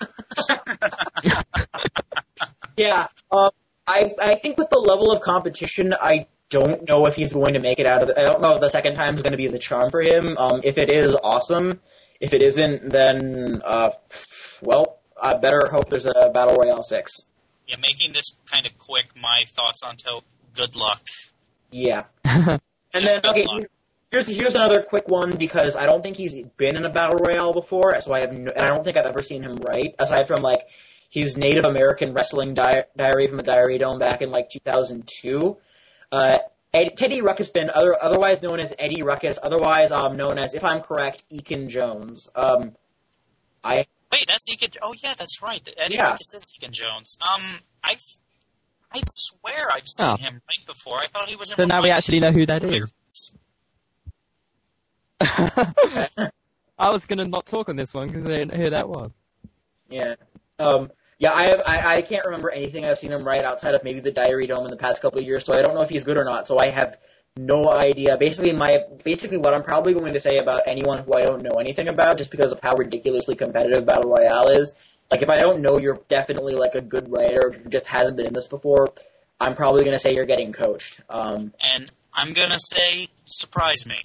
yeah 2.78 3.06
um 3.30 3.50
I 3.86 4.12
I 4.18 4.38
think 4.40 4.56
with 4.56 4.68
the 4.70 4.78
level 4.78 5.12
of 5.12 5.20
competition 5.22 5.92
I 5.92 6.26
don't 6.50 6.88
know 6.88 7.04
if 7.04 7.12
he's 7.14 7.34
going 7.34 7.52
to 7.52 7.60
make 7.60 7.78
it 7.78 7.84
out 7.84 8.00
of 8.00 8.08
the, 8.08 8.18
I 8.18 8.22
don't 8.22 8.40
know 8.40 8.54
if 8.54 8.62
the 8.62 8.70
second 8.70 8.94
time 8.94 9.14
is 9.14 9.22
going 9.22 9.32
to 9.32 9.36
be 9.36 9.46
the 9.48 9.58
charm 9.58 9.90
for 9.90 10.00
him 10.00 10.38
um 10.38 10.60
if 10.64 10.78
it 10.78 10.88
is 10.88 11.14
awesome 11.22 11.78
if 12.18 12.32
it 12.32 12.40
isn't 12.40 12.90
then 12.90 13.60
uh 13.62 13.90
well 14.62 15.00
I 15.22 15.34
better 15.36 15.68
hope 15.70 15.90
there's 15.90 16.06
a 16.06 16.30
battle 16.32 16.56
royale 16.56 16.82
six 16.82 17.24
yeah, 17.66 17.76
making 17.76 18.12
this 18.12 18.32
kind 18.50 18.66
of 18.66 18.72
quick. 18.78 19.14
My 19.14 19.42
thoughts 19.54 19.82
on 19.84 19.96
Toe. 19.96 20.22
Good 20.56 20.74
luck. 20.74 21.02
yeah 21.70 22.06
And 22.24 23.06
then, 23.06 23.20
Just 23.22 23.22
good 23.22 23.30
okay, 23.30 23.44
luck. 23.46 23.62
Here's 24.10 24.26
here's 24.26 24.54
another 24.54 24.84
quick 24.88 25.08
one 25.08 25.36
because 25.38 25.76
I 25.78 25.86
don't 25.86 26.02
think 26.02 26.16
he's 26.16 26.32
been 26.56 26.76
in 26.76 26.84
a 26.84 26.92
battle 26.92 27.18
royale 27.18 27.52
before, 27.52 27.94
so 28.00 28.12
I 28.12 28.20
have 28.20 28.32
no, 28.32 28.50
and 28.54 28.64
I 28.64 28.68
don't 28.68 28.84
think 28.84 28.96
I've 28.96 29.06
ever 29.06 29.22
seen 29.22 29.42
him 29.42 29.56
write 29.66 29.94
aside 29.98 30.26
from 30.26 30.42
like 30.42 30.60
his 31.10 31.36
Native 31.36 31.64
American 31.64 32.14
Wrestling 32.14 32.54
di- 32.54 32.84
Diary 32.96 33.26
from 33.28 33.36
the 33.36 33.42
Diary 33.42 33.78
Dome 33.78 33.98
back 33.98 34.22
in 34.22 34.30
like 34.30 34.48
2002. 34.52 35.56
Uh, 36.12 36.38
Ed, 36.72 36.92
Teddy 36.96 37.20
Ruckusbin, 37.20 37.68
other, 37.74 37.96
otherwise 38.00 38.40
known 38.42 38.60
as 38.60 38.72
Eddie 38.78 39.02
Ruckus, 39.02 39.36
otherwise 39.42 39.90
um, 39.90 40.16
known 40.16 40.38
as, 40.38 40.54
if 40.54 40.62
I'm 40.62 40.80
correct, 40.82 41.24
Eakin 41.32 41.68
Jones. 41.68 42.28
Um, 42.36 42.76
I 43.64 43.86
Wait, 44.12 44.24
that's 44.28 44.48
Egan. 44.48 44.70
Oh 44.82 44.92
yeah, 45.02 45.14
that's 45.18 45.38
right. 45.42 45.60
Eddie 45.84 45.94
Yeah. 45.94 46.10
Ruckus 46.12 46.32
is 46.34 46.52
Egan 46.58 46.72
Jones. 46.72 47.16
Um, 47.22 47.58
I, 47.84 47.94
I 48.92 49.00
swear 49.06 49.70
I've 49.74 49.86
seen 49.86 50.06
Oh. 50.06 50.16
him 50.16 50.34
right 50.34 50.66
before. 50.66 50.98
I 50.98 51.06
thought 51.12 51.28
he 51.28 51.34
was 51.36 51.50
in. 51.50 51.56
so 51.56 51.64
now 51.64 51.82
we 51.82 51.90
actually 51.90 52.20
know 52.20 52.30
who 52.32 52.46
that 52.46 52.62
earlier 52.64 52.84
is. 52.84 52.92
Ones. 55.20 56.32
I 56.78 56.88
was 56.88 57.02
gonna 57.08 57.26
not 57.26 57.46
talk 57.46 57.68
on 57.68 57.76
this 57.76 57.90
one 57.92 58.08
because 58.08 58.24
I 58.24 58.28
didn't 58.28 58.48
know 58.52 58.64
who 58.64 58.70
that 58.70 58.88
was. 58.88 59.10
Yeah. 59.90 60.14
Um, 60.58 60.90
yeah, 61.18 61.32
I 61.32 61.44
have. 61.44 61.60
I, 61.66 61.96
I 61.96 62.02
can't 62.02 62.24
remember 62.24 62.50
anything 62.50 62.84
I've 62.84 62.96
seen 62.96 63.12
him 63.12 63.24
write 63.24 63.44
outside 63.44 63.74
of 63.74 63.84
maybe 63.84 64.00
the 64.00 64.10
Diary 64.10 64.46
Dome 64.46 64.64
in 64.64 64.70
the 64.70 64.76
past 64.76 65.02
couple 65.02 65.18
of 65.18 65.26
years, 65.26 65.44
so 65.44 65.52
I 65.52 65.60
don't 65.60 65.74
know 65.74 65.82
if 65.82 65.90
he's 65.90 66.02
good 66.02 66.16
or 66.16 66.24
not. 66.24 66.46
So 66.46 66.58
I 66.58 66.70
have 66.70 66.96
no 67.36 67.70
idea. 67.70 68.16
Basically, 68.18 68.52
my 68.52 68.78
basically 69.04 69.36
what 69.36 69.52
I'm 69.52 69.62
probably 69.62 69.92
going 69.92 70.14
to 70.14 70.20
say 70.20 70.38
about 70.38 70.62
anyone 70.66 71.04
who 71.04 71.12
I 71.14 71.22
don't 71.22 71.42
know 71.42 71.60
anything 71.60 71.88
about, 71.88 72.16
just 72.16 72.30
because 72.30 72.52
of 72.52 72.58
how 72.62 72.74
ridiculously 72.74 73.36
competitive 73.36 73.84
Battle 73.84 74.10
Royale 74.10 74.48
is. 74.58 74.72
Like, 75.10 75.22
if 75.22 75.28
I 75.28 75.38
don't 75.38 75.60
know 75.60 75.78
you're 75.78 75.98
definitely 76.08 76.54
like 76.54 76.74
a 76.74 76.80
good 76.80 77.10
writer 77.10 77.52
who 77.52 77.68
just 77.68 77.84
hasn't 77.84 78.16
been 78.16 78.26
in 78.26 78.32
this 78.32 78.46
before, 78.48 78.88
I'm 79.40 79.54
probably 79.54 79.82
going 79.82 79.96
to 79.96 80.00
say 80.00 80.14
you're 80.14 80.24
getting 80.24 80.52
coached. 80.52 81.02
Um, 81.10 81.52
and 81.60 81.90
I'm 82.14 82.32
gonna 82.34 82.58
say, 82.58 83.08
surprise 83.26 83.84
me. 83.86 83.96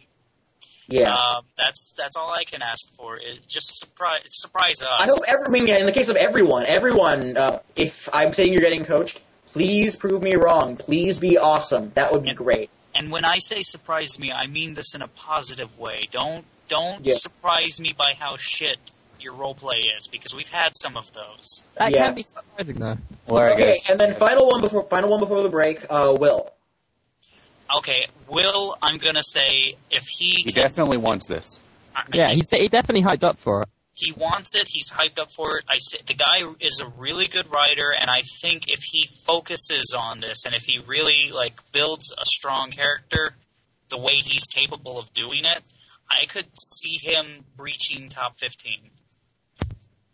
Yeah. 0.87 1.13
Um, 1.13 1.45
that's 1.57 1.93
that's 1.97 2.15
all 2.15 2.31
I 2.31 2.43
can 2.49 2.61
ask 2.61 2.85
for. 2.97 3.17
Is 3.17 3.39
just 3.49 3.77
surprise 3.79 4.21
surprise 4.29 4.81
us. 4.81 4.87
I 4.99 5.05
hope 5.05 5.21
every, 5.27 5.45
I 5.47 5.63
mean, 5.63 5.75
in 5.75 5.85
the 5.85 5.91
case 5.91 6.09
of 6.09 6.15
everyone, 6.15 6.65
everyone, 6.65 7.37
uh, 7.37 7.59
if 7.75 7.93
I'm 8.13 8.33
saying 8.33 8.51
you're 8.53 8.61
getting 8.61 8.85
coached, 8.85 9.19
please 9.53 9.95
prove 9.99 10.21
me 10.21 10.35
wrong. 10.35 10.77
Please 10.77 11.17
be 11.19 11.37
awesome. 11.37 11.91
That 11.95 12.11
would 12.11 12.23
be 12.23 12.29
And- 12.29 12.37
great. 12.37 12.69
And 12.97 13.11
when 13.11 13.25
I 13.25 13.39
say 13.39 13.57
surprise 13.61 14.17
me, 14.19 14.31
I 14.31 14.47
mean 14.47 14.73
this 14.73 14.93
in 14.95 15.01
a 15.01 15.07
positive 15.09 15.77
way. 15.77 16.07
Don't 16.11 16.45
don't 16.69 17.03
Yeah. 17.05 17.13
surprise 17.17 17.77
me 17.79 17.93
by 17.97 18.13
how 18.17 18.37
shit 18.39 18.77
your 19.19 19.33
role 19.33 19.53
play 19.55 19.77
is 19.97 20.07
because 20.11 20.33
we've 20.33 20.47
had 20.47 20.69
some 20.75 20.95
of 20.97 21.03
those. 21.13 21.63
That 21.77 21.91
Yeah. 21.93 22.05
can 22.07 22.15
be 22.15 22.25
surprising 22.33 22.75
though. 22.79 22.97
Well, 23.27 23.37
all 23.37 23.43
right, 23.43 23.53
okay, 23.53 23.81
and 23.89 23.99
then 23.99 24.15
final 24.19 24.47
one 24.47 24.61
before 24.61 24.83
final 24.89 25.09
one 25.09 25.19
before 25.19 25.41
the 25.43 25.49
break. 25.49 25.79
Uh, 25.89 26.15
Will. 26.19 26.51
Okay, 27.79 28.05
Will, 28.29 28.75
I'm 28.81 28.97
gonna 28.97 29.23
say 29.23 29.75
if 29.89 30.03
he 30.17 30.43
He 30.45 30.53
can, 30.53 30.63
definitely 30.69 30.97
wants 30.97 31.25
this. 31.27 31.57
I- 31.95 32.03
Yeah, 32.13 32.29
he, 32.29 32.35
he's 32.37 32.49
he 32.49 32.67
definitely 32.69 33.01
hyped 33.03 33.23
up 33.23 33.37
for 33.43 33.63
it. 33.63 33.69
he 33.93 34.11
wants 34.11 34.51
it. 34.53 34.67
He's 34.67 34.89
hyped 34.91 35.17
up 35.21 35.29
for 35.35 35.57
it. 35.57 35.65
I 35.69 35.75
say, 35.77 35.99
the 36.07 36.13
guy 36.13 36.43
is 36.61 36.81
a 36.83 36.89
really 36.99 37.27
good 37.31 37.47
writer, 37.53 37.91
and 37.99 38.09
I 38.09 38.21
think 38.41 38.63
if 38.67 38.79
he 38.91 39.07
focuses 39.25 39.95
on 39.97 40.19
this 40.19 40.43
and 40.45 40.53
if 40.53 40.63
he 40.63 40.79
really 40.85 41.31
like 41.33 41.53
builds 41.73 42.11
a 42.11 42.25
strong 42.37 42.71
character, 42.71 43.33
the 43.89 43.97
way 43.97 44.13
he's 44.15 44.45
capable 44.53 44.99
of 44.99 45.05
doing 45.15 45.43
it, 45.45 45.63
I 46.11 46.25
could 46.31 46.45
see 46.55 46.97
him 47.01 47.45
breaching 47.57 48.09
top 48.09 48.33
15. 48.39 48.91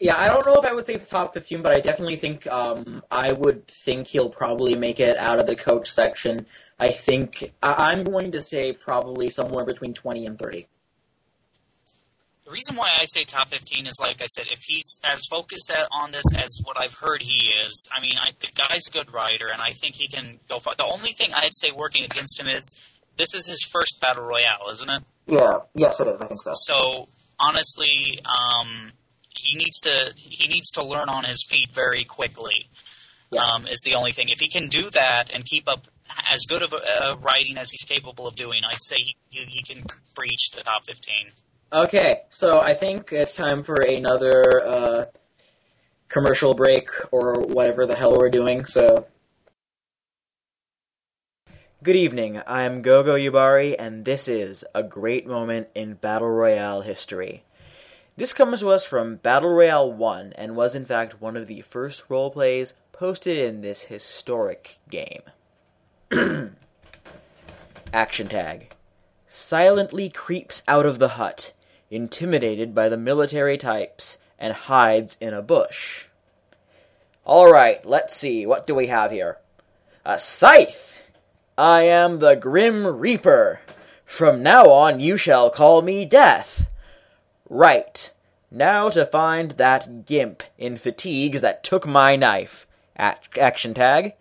Yeah, 0.02 0.18
I 0.18 0.30
don't 0.30 0.44
know 0.48 0.56
if 0.58 0.66
I 0.66 0.74
would 0.74 0.88
say 0.88 0.98
the 0.98 1.06
top 1.06 1.36
15, 1.36 1.62
but 1.62 1.74
I 1.74 1.80
definitely 1.80 2.18
think 2.18 2.48
um, 2.48 3.04
I 3.12 3.32
would 3.38 3.62
think 3.86 4.08
he'll 4.08 4.32
probably 4.32 4.74
make 4.74 5.00
it 5.00 5.16
out 5.16 5.38
of 5.38 5.46
the 5.46 5.56
coach 5.56 5.86
section. 5.94 6.44
I 6.80 6.90
think 7.06 7.36
I- 7.62 7.94
I'm 7.94 8.04
going 8.04 8.32
to 8.32 8.42
say 8.42 8.74
probably 8.74 9.30
somewhere 9.30 9.64
between 9.64 9.94
20 9.94 10.26
and 10.26 10.40
30. 10.40 10.68
The 12.46 12.52
reason 12.52 12.76
why 12.76 12.90
I 12.98 13.06
say 13.06 13.26
top 13.30 13.50
15 13.50 13.86
is, 13.86 13.96
like 14.00 14.18
I 14.22 14.26
said, 14.34 14.46
if 14.50 14.58
he's 14.66 14.98
as 15.04 15.22
focused 15.30 15.70
at, 15.70 15.86
on 15.92 16.12
this 16.12 16.26
as 16.36 16.50
what 16.66 16.78
I've 16.82 16.98
heard 17.00 17.22
he 17.22 17.40
is, 17.64 17.88
I 17.96 18.02
mean, 18.02 18.18
I, 18.18 18.32
the 18.42 18.50
guy's 18.58 18.88
a 18.90 18.92
good 18.92 19.14
writer, 19.14 19.54
and 19.54 19.62
I 19.62 19.78
think 19.80 19.94
he 19.94 20.10
can 20.10 20.40
go 20.50 20.58
far. 20.60 20.74
The 20.76 20.90
only 20.90 21.14
thing 21.16 21.30
I'd 21.32 21.54
say 21.54 21.70
working 21.78 22.06
against 22.06 22.40
him 22.40 22.48
is 22.48 22.74
this 23.20 23.32
is 23.36 23.46
his 23.46 23.70
first 23.72 24.02
battle 24.02 24.24
royale, 24.24 24.74
isn't 24.74 24.90
it? 24.90 25.04
Yeah, 25.28 25.62
yes, 25.76 26.00
it 26.00 26.08
is. 26.08 26.20
I 26.20 26.26
think 26.26 26.42
so. 26.42 26.52
So 26.66 27.06
honestly, 27.40 28.18
um, 28.26 28.92
he 29.42 29.58
needs 29.58 29.80
to 29.82 30.12
he 30.16 30.48
needs 30.48 30.70
to 30.72 30.84
learn 30.84 31.10
on 31.10 31.24
his 31.24 31.46
feet 31.50 31.70
very 31.74 32.06
quickly. 32.06 32.70
Yeah. 33.32 33.42
Um, 33.42 33.66
is 33.66 33.82
the 33.86 33.96
only 33.96 34.12
thing. 34.12 34.28
If 34.28 34.40
he 34.40 34.50
can 34.50 34.68
do 34.68 34.90
that 34.92 35.32
and 35.34 35.46
keep 35.46 35.66
up 35.68 35.84
as 36.30 36.46
good 36.50 36.62
of 36.62 36.74
a, 36.74 36.76
uh, 36.76 37.16
writing 37.20 37.58
as 37.58 37.72
he's 37.72 37.86
capable 37.88 38.28
of 38.28 38.36
doing, 38.36 38.62
I'd 38.70 38.82
say 38.82 38.98
he, 38.98 39.16
he, 39.30 39.46
he 39.46 39.64
can 39.64 39.86
breach 40.16 40.52
the 40.54 40.64
top 40.64 40.84
15. 40.86 40.98
Okay, 41.74 42.24
so 42.32 42.60
I 42.60 42.78
think 42.78 43.14
it's 43.14 43.34
time 43.38 43.64
for 43.64 43.76
another 43.76 44.44
uh, 44.68 45.06
commercial 46.10 46.54
break 46.54 46.84
or 47.12 47.36
whatever 47.48 47.88
the 47.88 47.96
hell 47.96 48.18
we're 48.18 48.30
doing. 48.30 48.66
So. 48.68 49.08
Good 51.82 51.96
evening. 51.96 52.42
I'm 52.46 52.82
Gogo 52.82 53.16
Yubari, 53.16 53.76
and 53.80 54.04
this 54.04 54.28
is 54.28 54.66
a 54.76 54.84
great 54.84 55.26
moment 55.26 55.70
in 55.74 55.94
Battle 55.94 56.30
Royale 56.30 56.82
history. 56.82 57.44
This 58.18 58.34
comes 58.34 58.60
to 58.60 58.70
us 58.70 58.84
from 58.86 59.16
Battle 59.16 59.50
Royale 59.50 59.92
1 59.92 60.34
and 60.36 60.56
was 60.56 60.76
in 60.76 60.86
fact 60.86 61.22
one 61.22 61.38
of 61.38 61.48
the 61.48 61.62
first 61.62 62.08
roleplays 62.10 62.74
posted 62.92 63.38
in 63.38 63.62
this 63.62 63.84
historic 63.84 64.78
game. 64.90 65.22
Action 67.94 68.28
tag. 68.28 68.74
Silently 69.28 70.10
creeps 70.10 70.62
out 70.68 70.86
of 70.86 71.00
the 71.00 71.10
hut, 71.10 71.54
intimidated 71.90 72.76
by 72.76 72.90
the 72.90 72.98
military 72.98 73.58
types, 73.58 74.18
and 74.38 74.54
hides 74.54 75.18
in 75.22 75.34
a 75.34 75.42
bush. 75.42 76.08
Alright, 77.26 77.86
let's 77.86 78.16
see, 78.16 78.46
what 78.46 78.68
do 78.68 78.76
we 78.76 78.88
have 78.88 79.12
here? 79.12 79.38
A 80.04 80.20
scythe! 80.20 81.02
I 81.58 81.84
am 81.84 82.20
the 82.20 82.36
Grim 82.36 82.86
Reaper. 82.86 83.62
From 84.06 84.44
now 84.44 84.66
on 84.66 85.00
you 85.00 85.16
shall 85.16 85.50
call 85.50 85.82
me 85.82 86.04
Death. 86.04 86.68
Right. 87.52 88.14
Now 88.50 88.88
to 88.92 89.06
find 89.06 89.52
that 89.52 90.06
gimp 90.06 90.42
in 90.58 90.78
fatigues 90.78 91.42
that 91.42 91.66
took 91.66 91.86
my 91.86 92.16
knife. 92.16 92.66
Ac- 92.98 93.18
action 93.38 93.74
tag. 93.74 94.14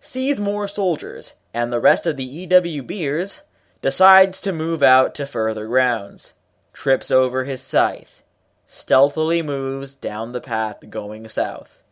Sees 0.00 0.40
more 0.40 0.68
soldiers, 0.68 1.34
and 1.52 1.72
the 1.72 1.80
rest 1.80 2.06
of 2.06 2.16
the 2.16 2.46
EWBers 2.46 3.40
decides 3.82 4.40
to 4.42 4.52
move 4.52 4.80
out 4.80 5.12
to 5.16 5.26
further 5.26 5.66
grounds. 5.66 6.34
Trips 6.72 7.10
over 7.10 7.42
his 7.42 7.62
scythe. 7.62 8.22
Stealthily 8.68 9.42
moves 9.42 9.96
down 9.96 10.30
the 10.30 10.40
path 10.40 10.88
going 10.88 11.28
south. 11.28 11.82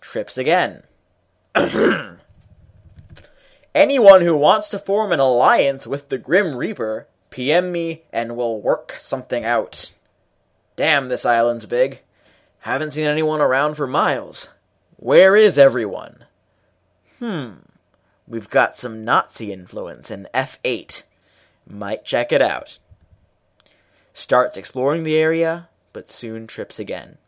Trips 0.00 0.38
again. 0.38 0.84
Anyone 3.74 4.22
who 4.22 4.34
wants 4.34 4.70
to 4.70 4.78
form 4.78 5.12
an 5.12 5.20
alliance 5.20 5.86
with 5.86 6.08
the 6.08 6.16
Grim 6.16 6.56
Reaper, 6.56 7.08
PM 7.30 7.72
me 7.72 8.02
and 8.12 8.36
we'll 8.36 8.60
work 8.60 8.96
something 8.98 9.44
out. 9.44 9.92
Damn, 10.76 11.08
this 11.08 11.24
island's 11.24 11.66
big. 11.66 12.00
Haven't 12.60 12.92
seen 12.92 13.06
anyone 13.06 13.40
around 13.40 13.74
for 13.74 13.86
miles. 13.86 14.50
Where 14.96 15.36
is 15.36 15.58
everyone? 15.58 16.24
Hmm. 17.18 17.52
We've 18.28 18.50
got 18.50 18.76
some 18.76 19.04
Nazi 19.04 19.52
influence 19.52 20.10
in 20.10 20.28
F8. 20.34 21.04
Might 21.68 22.04
check 22.04 22.32
it 22.32 22.42
out. 22.42 22.78
Starts 24.12 24.56
exploring 24.56 25.04
the 25.04 25.16
area, 25.16 25.68
but 25.92 26.10
soon 26.10 26.46
trips 26.46 26.78
again. 26.78 27.18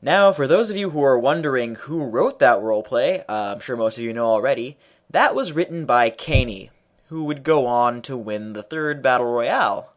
Now, 0.00 0.32
for 0.32 0.46
those 0.46 0.68
of 0.68 0.76
you 0.76 0.90
who 0.90 1.02
are 1.02 1.18
wondering 1.18 1.76
who 1.76 2.02
wrote 2.02 2.40
that 2.40 2.58
roleplay, 2.58 3.24
uh, 3.28 3.52
I'm 3.54 3.60
sure 3.60 3.76
most 3.76 3.98
of 3.98 4.04
you 4.04 4.12
know 4.12 4.26
already, 4.26 4.76
that 5.10 5.34
was 5.34 5.52
written 5.52 5.84
by 5.84 6.10
Caney, 6.10 6.70
who 7.12 7.24
would 7.24 7.44
go 7.44 7.66
on 7.66 8.00
to 8.00 8.16
win 8.16 8.54
the 8.54 8.62
third 8.62 9.02
Battle 9.02 9.26
Royale. 9.26 9.92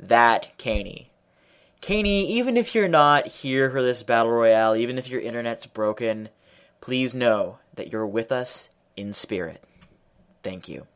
That 0.00 0.56
Caney. 0.56 1.10
Caney, 1.82 2.32
even 2.32 2.56
if 2.56 2.74
you're 2.74 2.88
not 2.88 3.26
here 3.26 3.70
for 3.70 3.82
this 3.82 4.02
Battle 4.02 4.32
Royale, 4.32 4.74
even 4.74 4.96
if 4.96 5.06
your 5.06 5.20
internet's 5.20 5.66
broken, 5.66 6.30
please 6.80 7.14
know 7.14 7.58
that 7.74 7.92
you're 7.92 8.06
with 8.06 8.32
us 8.32 8.70
in 8.96 9.12
spirit. 9.12 9.62
Thank 10.42 10.66
you. 10.66 10.86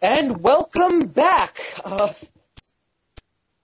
And 0.00 0.42
welcome 0.42 1.08
back. 1.08 1.56
Uh, 1.84 2.14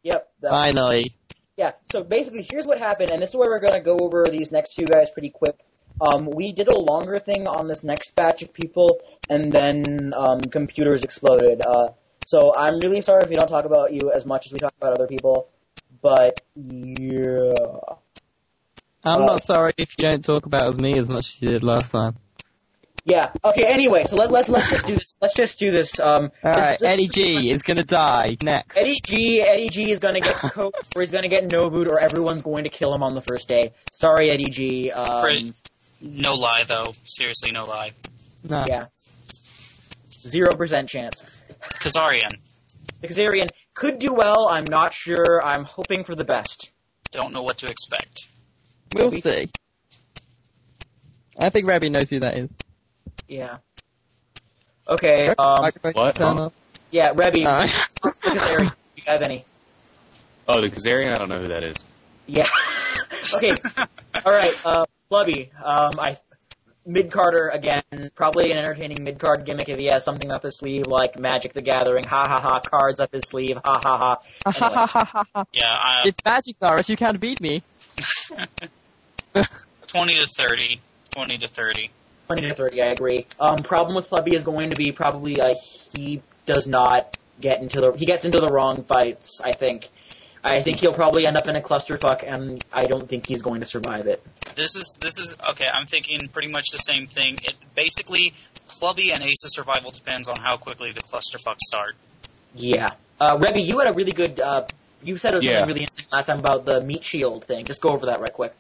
yep. 0.03 0.31
that- 0.43 0.51
Finally. 0.51 1.17
Yeah, 1.57 1.73
so 1.91 2.03
basically, 2.05 2.47
here's 2.51 2.67
what 2.67 2.79
happened, 2.79 3.11
and 3.11 3.23
this 3.23 3.31
is 3.31 3.37
where 3.37 3.49
we're 3.49 3.61
going 3.61 3.73
to 3.73 3.81
go 3.81 3.97
over 3.99 4.27
these 4.31 4.53
next 4.53 4.75
few 4.75 4.87
guys 4.87 5.09
pretty 5.15 5.31
quick. 5.31 5.57
Um, 6.01 6.29
we 6.35 6.53
did 6.53 6.69
a 6.69 6.77
longer 6.79 7.21
thing 7.21 7.47
on 7.47 7.69
this 7.69 7.81
next 7.83 8.15
batch 8.17 8.43
of 8.43 8.53
people, 8.53 8.99
and 9.29 9.53
then 9.53 10.13
um, 10.17 10.41
computers 10.41 11.03
exploded. 11.03 11.61
Uh, 11.67 11.89
so 12.27 12.55
I'm 12.57 12.79
really 12.81 13.01
sorry 13.03 13.23
if 13.25 13.31
we 13.31 13.37
don't 13.37 13.49
talk 13.49 13.65
about 13.65 13.93
you 13.93 14.11
as 14.15 14.25
much 14.25 14.45
as 14.47 14.53
we 14.53 14.59
talk 14.59 14.73
about 14.79 14.95
other 14.95 15.07
people, 15.07 15.49
but 16.03 16.41
yeah. 16.55 17.53
I'm 19.05 19.23
Uh, 19.23 19.27
not 19.27 19.43
sorry 19.45 19.75
if 19.79 19.89
you 19.99 20.03
don't 20.09 20.23
talk 20.25 20.47
about 20.47 20.69
as 20.69 20.77
me 20.79 20.99
as 20.99 21.09
much 21.09 21.25
as 21.25 21.37
you 21.41 21.49
did 21.49 21.63
last 21.65 21.91
time. 21.91 22.17
Yeah. 23.05 23.33
Okay. 23.45 23.65
Anyway, 23.67 24.05
so 24.09 24.15
let 24.15 24.31
let 24.31 24.49
let's 24.49 24.71
just 24.71 24.87
do 24.87 24.95
this. 24.95 25.15
Let's 25.21 25.35
just 25.37 25.59
do 25.59 25.73
this. 25.73 25.93
Um, 26.01 26.25
this- 26.29 26.45
Alright, 26.45 26.79
this- 26.79 26.87
Eddie 26.89 27.09
G 27.13 27.51
is 27.51 27.61
gonna 27.63 27.83
die 27.83 28.37
next. 28.45 28.77
Eddie 28.77 29.01
G. 29.05 29.43
Eddie 29.43 29.71
G. 29.71 29.91
is 29.91 29.99
gonna 29.99 30.21
get 30.21 30.37
coached, 30.55 30.77
or 30.95 31.03
he's 31.03 31.11
gonna 31.11 31.29
get 31.29 31.49
Novoed, 31.49 31.89
or 31.89 31.99
everyone's 31.99 32.43
going 32.43 32.63
to 32.63 32.71
kill 32.71 32.95
him 32.95 33.03
on 33.03 33.17
the 33.17 33.23
first 33.23 33.49
day. 33.49 33.73
Sorry, 33.93 34.31
Eddie 34.31 34.51
G. 34.51 34.93
Um, 34.93 35.25
Right. 35.25 35.43
No 36.03 36.35
lie, 36.35 36.65
though. 36.67 36.93
Seriously, 37.07 37.53
no 37.53 37.65
lie. 37.65 37.93
No. 38.43 38.65
Yeah. 38.69 38.87
Zero 40.29 40.55
percent 40.57 40.89
chance. 40.89 41.23
Kazarian. 41.81 42.31
The 43.01 43.09
Kazarian 43.09 43.49
could 43.75 43.99
do 43.99 44.13
well. 44.13 44.49
I'm 44.51 44.65
not 44.65 44.93
sure. 44.93 45.43
I'm 45.45 45.65
hoping 45.65 46.05
for 46.05 46.15
the 46.15 46.25
best. 46.25 46.71
Don't 47.13 47.33
know 47.33 47.43
what 47.43 47.59
to 47.59 47.67
expect. 47.67 48.21
We'll 48.95 49.11
Maybe. 49.11 49.21
see. 49.23 49.51
I 51.39 51.51
think 51.51 51.67
Rebby 51.67 51.89
knows 51.89 52.09
who 52.11 52.21
that 52.21 52.37
is. 52.37 52.51
Yeah. 53.29 53.59
Okay. 54.89 55.29
Um. 55.39 55.71
What? 55.93 56.19
Huh? 56.19 56.51
Yeah, 56.91 57.13
Rebby. 57.15 57.45
Uh, 57.47 57.65
Kazarian. 58.25 58.71
Do 58.71 58.97
you 58.97 59.03
have 59.07 59.23
any? 59.23 59.45
Oh, 60.49 60.61
the 60.61 60.69
Kazarian? 60.69 61.15
I 61.15 61.19
don't 61.19 61.29
know 61.29 61.41
who 61.41 61.49
that 61.49 61.63
is. 61.63 61.77
Yeah. 62.27 62.47
okay. 63.37 63.53
All 64.25 64.33
right. 64.33 64.53
Uh, 64.65 64.85
Flubby. 65.13 65.51
Um. 65.63 65.99
I. 65.99 66.19
Mid 66.85 67.13
Carter 67.13 67.51
again. 67.51 68.11
Probably 68.17 68.51
an 68.51 68.59
entertaining 68.59 69.05
mid 69.05 69.21
card 69.21 69.47
gimmick 69.47 69.69
if 69.69 69.79
he 69.79 69.87
has 69.87 70.05
something 70.05 70.33
up 70.33 70.43
his 70.43 70.59
sleeve 70.59 70.87
like 70.89 71.17
Magic 71.17 71.53
the 71.55 71.63
Gathering. 71.63 72.03
Ha 72.05 72.27
ha 72.27 72.41
ha. 72.41 72.61
Cards 72.69 72.99
up 72.99 73.13
his 73.13 73.23
sleeve. 73.31 73.57
Ha 73.65 73.81
ha 73.81 73.99
ha. 73.99 74.19
Anyway. 74.47 75.47
Yeah, 75.53 75.65
I, 75.65 76.03
it's 76.07 76.19
Magic 76.25 76.57
Cyrus, 76.59 76.89
you 76.89 76.97
can't 76.97 77.21
beat 77.21 77.41
me. 77.41 77.63
20 79.93 80.15
to 80.15 80.27
30. 80.37 80.81
20 81.15 81.39
to 81.39 81.49
30. 81.49 81.91
20 82.27 82.43
to 82.49 82.55
30, 82.55 82.83
I 82.83 82.87
agree. 82.87 83.27
Um, 83.39 83.59
problem 83.59 83.95
with 83.95 84.07
Flubby 84.09 84.35
is 84.35 84.43
going 84.43 84.71
to 84.71 84.77
be 84.77 84.91
probably 84.91 85.41
uh, 85.41 85.55
he 85.93 86.23
does 86.47 86.67
not 86.67 87.17
get 87.41 87.61
into 87.61 87.81
the 87.81 87.93
he 87.97 88.07
gets 88.07 88.25
into 88.25 88.39
the 88.41 88.51
wrong 88.51 88.85
fights. 88.89 89.41
I 89.45 89.55
think. 89.57 89.85
I 90.45 90.63
think 90.63 90.79
he'll 90.79 90.95
probably 90.95 91.27
end 91.27 91.37
up 91.37 91.47
in 91.47 91.55
a 91.57 91.61
clusterfuck, 91.63 92.27
and 92.27 92.65
I 92.73 92.85
don't 92.87 93.09
think 93.09 93.27
he's 93.27 93.43
going 93.43 93.61
to 93.61 93.67
survive 93.67 94.07
it. 94.07 94.23
This 94.57 94.75
is 94.75 94.99
this 95.01 95.17
is 95.19 95.35
okay. 95.53 95.67
I'm 95.73 95.87
thinking 95.87 96.29
pretty 96.33 96.49
much 96.49 96.65
the 96.73 96.79
same 96.79 97.07
thing. 97.07 97.37
It 97.43 97.55
basically 97.77 98.33
Flubby 98.81 99.13
and 99.15 99.23
Ace's 99.23 99.55
Survival 99.55 99.93
depends 99.93 100.29
on 100.29 100.37
how 100.37 100.57
quickly 100.57 100.91
the 100.93 101.03
clusterfucks 101.03 101.61
start. 101.61 101.95
Yeah. 102.55 102.89
Uh, 103.21 103.39
Rebby, 103.41 103.61
you 103.63 103.79
had 103.79 103.89
a 103.89 103.93
really 103.95 104.13
good. 104.13 104.41
Uh, 104.41 104.67
you 105.01 105.17
said 105.17 105.33
it 105.33 105.37
was 105.37 105.45
Yeah. 105.45 105.61
something 105.61 105.69
really 105.69 105.81
interesting 105.83 106.07
last 106.13 106.27
time 106.27 106.39
about 106.41 106.65
the 106.65 106.81
meat 106.81 107.03
shield 107.05 107.45
thing. 107.47 107.65
Just 107.65 107.81
go 107.81 107.91
over 107.91 108.07
that 108.07 108.21
right 108.21 108.33
quick. 108.33 108.53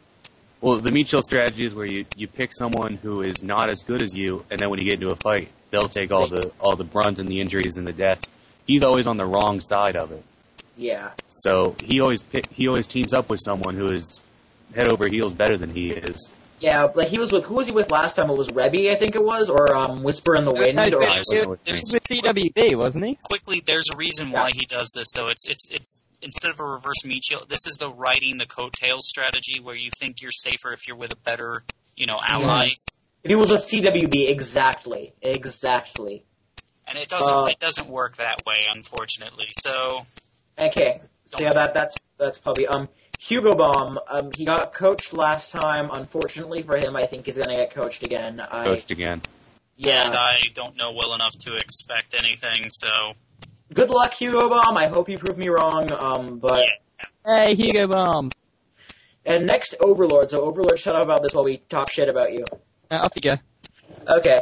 Well, 0.61 0.81
the 0.81 0.92
meat 0.92 1.09
shield 1.09 1.25
strategy 1.25 1.66
is 1.66 1.75
where 1.75 1.87
you, 1.87 2.05
you 2.16 2.29
pick 2.29 2.53
someone 2.53 2.95
who 2.95 3.23
is 3.23 3.37
not 3.42 3.68
as 3.68 3.83
good 3.87 4.01
as 4.03 4.14
you, 4.14 4.45
and 4.51 4.61
then 4.61 4.71
when 4.71 4.79
you 4.79 4.85
get 4.88 5.01
into 5.03 5.12
a 5.12 5.16
fight, 5.16 5.49
they'll 5.73 5.88
take 5.88 6.12
all 6.12 6.29
the 6.29 6.53
all 6.61 6.77
the 6.77 6.85
brunt 6.85 7.18
and 7.18 7.29
the 7.29 7.40
injuries 7.40 7.77
and 7.77 7.85
the 7.87 7.92
deaths. 7.92 8.23
He's 8.66 8.85
always 8.85 9.09
on 9.09 9.16
the 9.16 9.27
wrong 9.27 9.59
side 9.61 9.97
of 9.97 10.12
it, 10.12 10.25
Yeah. 10.77 11.11
So 11.42 11.74
he 11.83 12.00
always 12.00 12.20
pick, 12.31 12.46
he 12.50 12.68
always 12.68 12.87
teams 12.87 13.12
up 13.12 13.28
with 13.28 13.40
someone 13.40 13.76
who 13.76 13.92
is 13.92 14.05
head 14.74 14.88
over 14.90 15.09
heels 15.09 15.35
better 15.35 15.59
than 15.59 15.70
he 15.74 15.88
is. 15.90 16.28
Yeah, 16.61 16.87
like 16.94 17.09
he 17.09 17.18
was 17.18 17.33
with 17.33 17.44
who 17.44 17.55
was 17.55 17.66
he 17.66 17.72
with 17.72 17.90
last 17.90 18.14
time? 18.14 18.31
It 18.31 18.38
was 18.38 18.48
Rebby, 18.55 18.90
I 18.94 18.96
think 18.98 19.16
it 19.16 19.22
was, 19.22 19.50
or 19.50 19.74
um, 19.74 20.05
Whisper 20.05 20.37
in 20.37 20.44
the 20.44 20.52
Wind, 20.55 20.76
No, 20.76 20.83
or 20.96 21.02
I 21.02 21.18
it, 21.18 21.26
don't 21.26 21.42
know 21.42 21.48
what 21.50 21.59
was 21.66 21.90
with 21.92 22.05
CWB, 22.07 22.78
wasn't 22.78 23.05
he? 23.05 23.18
Quickly, 23.24 23.64
there's 23.66 23.88
a 23.92 23.96
reason 23.96 24.31
why 24.31 24.50
he 24.55 24.64
does 24.66 24.88
this 24.94 25.11
though. 25.12 25.26
It's 25.28 25.44
it's 25.44 25.66
it's 25.70 26.00
instead 26.22 26.52
of 26.52 26.61
a 26.61 26.64
reverse 26.64 27.02
meat 27.05 27.24
shield, 27.24 27.46
this 27.50 27.66
is 27.66 27.76
the 27.81 27.90
riding 27.90 28.38
the 28.38 28.46
coattails 28.46 29.09
strategy 29.09 29.59
where 29.61 29.74
you 29.74 29.90
think 29.98 30.22
you're 30.22 30.31
safer 30.31 30.72
if 30.72 30.87
you're 30.87 30.96
with 30.96 31.11
a 31.11 31.16
better 31.24 31.64
you 31.96 32.07
know 32.07 32.18
ally, 32.24 32.66
Yes. 32.66 32.87
if 33.24 33.28
he 33.31 33.35
was 33.35 33.50
with 33.50 33.62
CWB, 33.68 34.31
exactly, 34.31 35.12
exactly. 35.20 36.22
and 36.87 36.96
it 36.96 37.09
doesn't 37.09 37.28
Uh, 37.28 37.46
it 37.46 37.59
doesn't 37.59 37.88
work 37.88 38.16
that 38.18 38.38
way 38.46 38.66
unfortunately. 38.72 39.48
So 39.55 40.02
Okay, 40.61 41.00
so 41.33 41.42
yeah, 41.42 41.53
that 41.53 41.75
that's 41.75 41.97
that's 42.18 42.38
probably 42.38 42.66
um 42.66 42.88
Hugo 43.29 43.55
Baum. 43.55 43.99
Um, 44.11 44.31
he 44.35 44.45
got 44.45 44.75
coached 44.75 45.12
last 45.12 45.51
time. 45.53 45.88
Unfortunately 45.92 46.62
for 46.62 46.77
him, 46.77 46.97
I 46.97 47.07
think 47.07 47.27
he's 47.27 47.37
gonna 47.37 47.57
get 47.57 47.75
coached 47.75 48.03
again. 48.03 48.40
I 48.40 48.64
Coached 48.64 48.90
again. 48.90 49.23
yeah. 49.77 50.07
and 50.07 50.14
I 50.14 50.38
don't 50.55 50.77
know 50.77 50.92
well 50.92 51.14
enough 51.14 51.35
to 51.40 51.57
expect 51.57 52.14
anything. 52.14 52.68
So 52.71 53.14
Good 53.75 53.88
luck, 53.88 54.11
Hugo 54.18 54.49
Baum. 54.49 54.77
I 54.77 54.88
hope 54.88 55.09
you 55.09 55.18
prove 55.18 55.38
me 55.38 55.49
wrong. 55.49 55.90
Um, 55.92 56.38
but 56.38 56.64
yeah. 57.25 57.45
Hey, 57.47 57.55
Hugo 57.55 57.87
Baum. 57.88 58.31
and 59.25 59.47
next 59.47 59.77
Overlord. 59.81 60.31
So 60.31 60.42
Overlord, 60.42 60.79
shut 60.79 60.95
up 60.95 61.05
about 61.05 61.23
this 61.23 61.33
while 61.33 61.45
we 61.45 61.62
talk 61.71 61.90
shit 61.90 62.09
about 62.09 62.33
you. 62.33 62.45
Uh, 62.90 62.97
off 62.97 63.12
you 63.14 63.23
go. 63.23 63.37
Okay. 64.18 64.40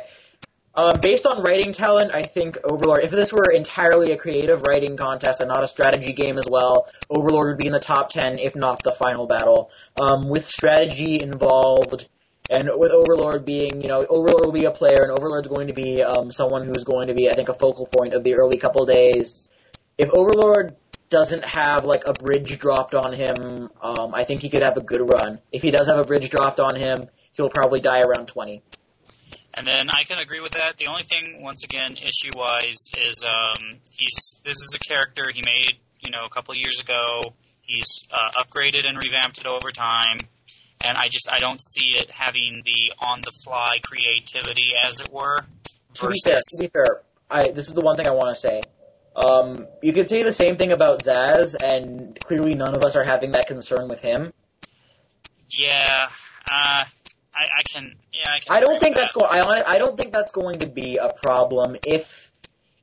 Um, 0.76 0.94
based 1.02 1.26
on 1.26 1.42
writing 1.42 1.72
talent, 1.72 2.14
I 2.14 2.30
think 2.32 2.56
Overlord, 2.62 3.02
if 3.02 3.10
this 3.10 3.32
were 3.32 3.50
entirely 3.52 4.12
a 4.12 4.16
creative 4.16 4.62
writing 4.62 4.96
contest 4.96 5.40
and 5.40 5.48
not 5.48 5.64
a 5.64 5.68
strategy 5.68 6.12
game 6.12 6.38
as 6.38 6.46
well, 6.48 6.86
Overlord 7.10 7.48
would 7.48 7.58
be 7.58 7.66
in 7.66 7.72
the 7.72 7.80
top 7.80 8.10
10, 8.10 8.38
if 8.38 8.54
not 8.54 8.80
the 8.84 8.94
final 8.98 9.26
battle. 9.26 9.70
Um, 10.00 10.28
with 10.28 10.44
strategy 10.44 11.18
involved, 11.22 12.06
and 12.50 12.68
with 12.74 12.92
Overlord 12.92 13.44
being, 13.44 13.80
you 13.80 13.88
know, 13.88 14.06
Overlord 14.08 14.44
will 14.44 14.52
be 14.52 14.66
a 14.66 14.70
player, 14.70 15.02
and 15.02 15.10
Overlord's 15.10 15.48
going 15.48 15.66
to 15.66 15.74
be 15.74 16.02
um, 16.02 16.30
someone 16.30 16.66
who's 16.66 16.84
going 16.84 17.08
to 17.08 17.14
be, 17.14 17.28
I 17.28 17.34
think, 17.34 17.48
a 17.48 17.54
focal 17.54 17.88
point 17.96 18.14
of 18.14 18.22
the 18.22 18.34
early 18.34 18.58
couple 18.58 18.86
days. 18.86 19.48
If 19.98 20.08
Overlord 20.12 20.76
doesn't 21.10 21.44
have, 21.44 21.84
like, 21.84 22.02
a 22.06 22.12
bridge 22.12 22.58
dropped 22.60 22.94
on 22.94 23.12
him, 23.12 23.70
um, 23.82 24.14
I 24.14 24.24
think 24.24 24.40
he 24.40 24.48
could 24.48 24.62
have 24.62 24.76
a 24.76 24.80
good 24.80 25.00
run. 25.00 25.40
If 25.50 25.62
he 25.62 25.72
does 25.72 25.88
have 25.88 25.98
a 25.98 26.04
bridge 26.04 26.30
dropped 26.30 26.60
on 26.60 26.76
him, 26.76 27.08
he'll 27.32 27.50
probably 27.50 27.80
die 27.80 28.02
around 28.02 28.28
20. 28.28 28.62
And 29.54 29.66
then 29.66 29.90
I 29.90 30.04
can 30.06 30.18
agree 30.18 30.40
with 30.40 30.52
that. 30.52 30.78
The 30.78 30.86
only 30.86 31.02
thing, 31.10 31.42
once 31.42 31.64
again, 31.64 31.96
issue 31.96 32.30
wise, 32.36 32.78
is 32.94 33.24
um, 33.26 33.78
he's 33.90 34.36
this 34.44 34.54
is 34.54 34.78
a 34.78 34.82
character 34.86 35.30
he 35.34 35.42
made, 35.42 35.74
you 36.00 36.10
know, 36.10 36.24
a 36.24 36.30
couple 36.30 36.52
of 36.52 36.58
years 36.58 36.80
ago. 36.82 37.34
He's 37.62 37.88
uh, 38.10 38.42
upgraded 38.42 38.86
and 38.86 38.96
revamped 38.96 39.38
it 39.38 39.46
over 39.46 39.72
time, 39.72 40.18
and 40.82 40.96
I 40.96 41.06
just 41.10 41.28
I 41.30 41.38
don't 41.38 41.60
see 41.60 41.98
it 41.98 42.10
having 42.10 42.62
the 42.64 42.94
on 43.04 43.22
the 43.22 43.32
fly 43.44 43.78
creativity, 43.82 44.70
as 44.86 45.00
it 45.00 45.12
were. 45.12 45.42
to 45.96 46.08
be 46.08 46.20
fair, 46.24 46.38
to 46.38 46.56
be 46.58 46.68
fair, 46.68 47.02
I 47.28 47.50
this 47.50 47.68
is 47.68 47.74
the 47.74 47.82
one 47.82 47.96
thing 47.96 48.06
I 48.06 48.12
want 48.12 48.36
to 48.36 48.40
say. 48.40 48.62
Um, 49.16 49.66
you 49.82 49.92
could 49.92 50.08
say 50.08 50.22
the 50.22 50.32
same 50.32 50.56
thing 50.56 50.70
about 50.70 51.02
Zaz, 51.02 51.54
and 51.60 52.18
clearly 52.24 52.54
none 52.54 52.74
of 52.76 52.82
us 52.82 52.94
are 52.94 53.04
having 53.04 53.32
that 53.32 53.46
concern 53.48 53.88
with 53.88 53.98
him. 53.98 54.32
yeah, 55.58 56.06
uh, 56.46 56.84
I, 57.40 57.44
I 57.60 57.62
can. 57.72 57.84
Yeah, 58.12 58.30
I 58.34 58.38
can. 58.44 58.48
I 58.56 58.60
don't 58.60 58.78
think 58.80 58.96
with 58.96 59.02
that's 59.02 59.14
going. 59.16 59.30
I 59.32 59.74
I 59.74 59.78
don't 59.78 59.96
think 59.96 60.12
that's 60.12 60.32
going 60.32 60.60
to 60.60 60.68
be 60.68 60.98
a 61.00 61.10
problem 61.22 61.76
if 61.82 62.04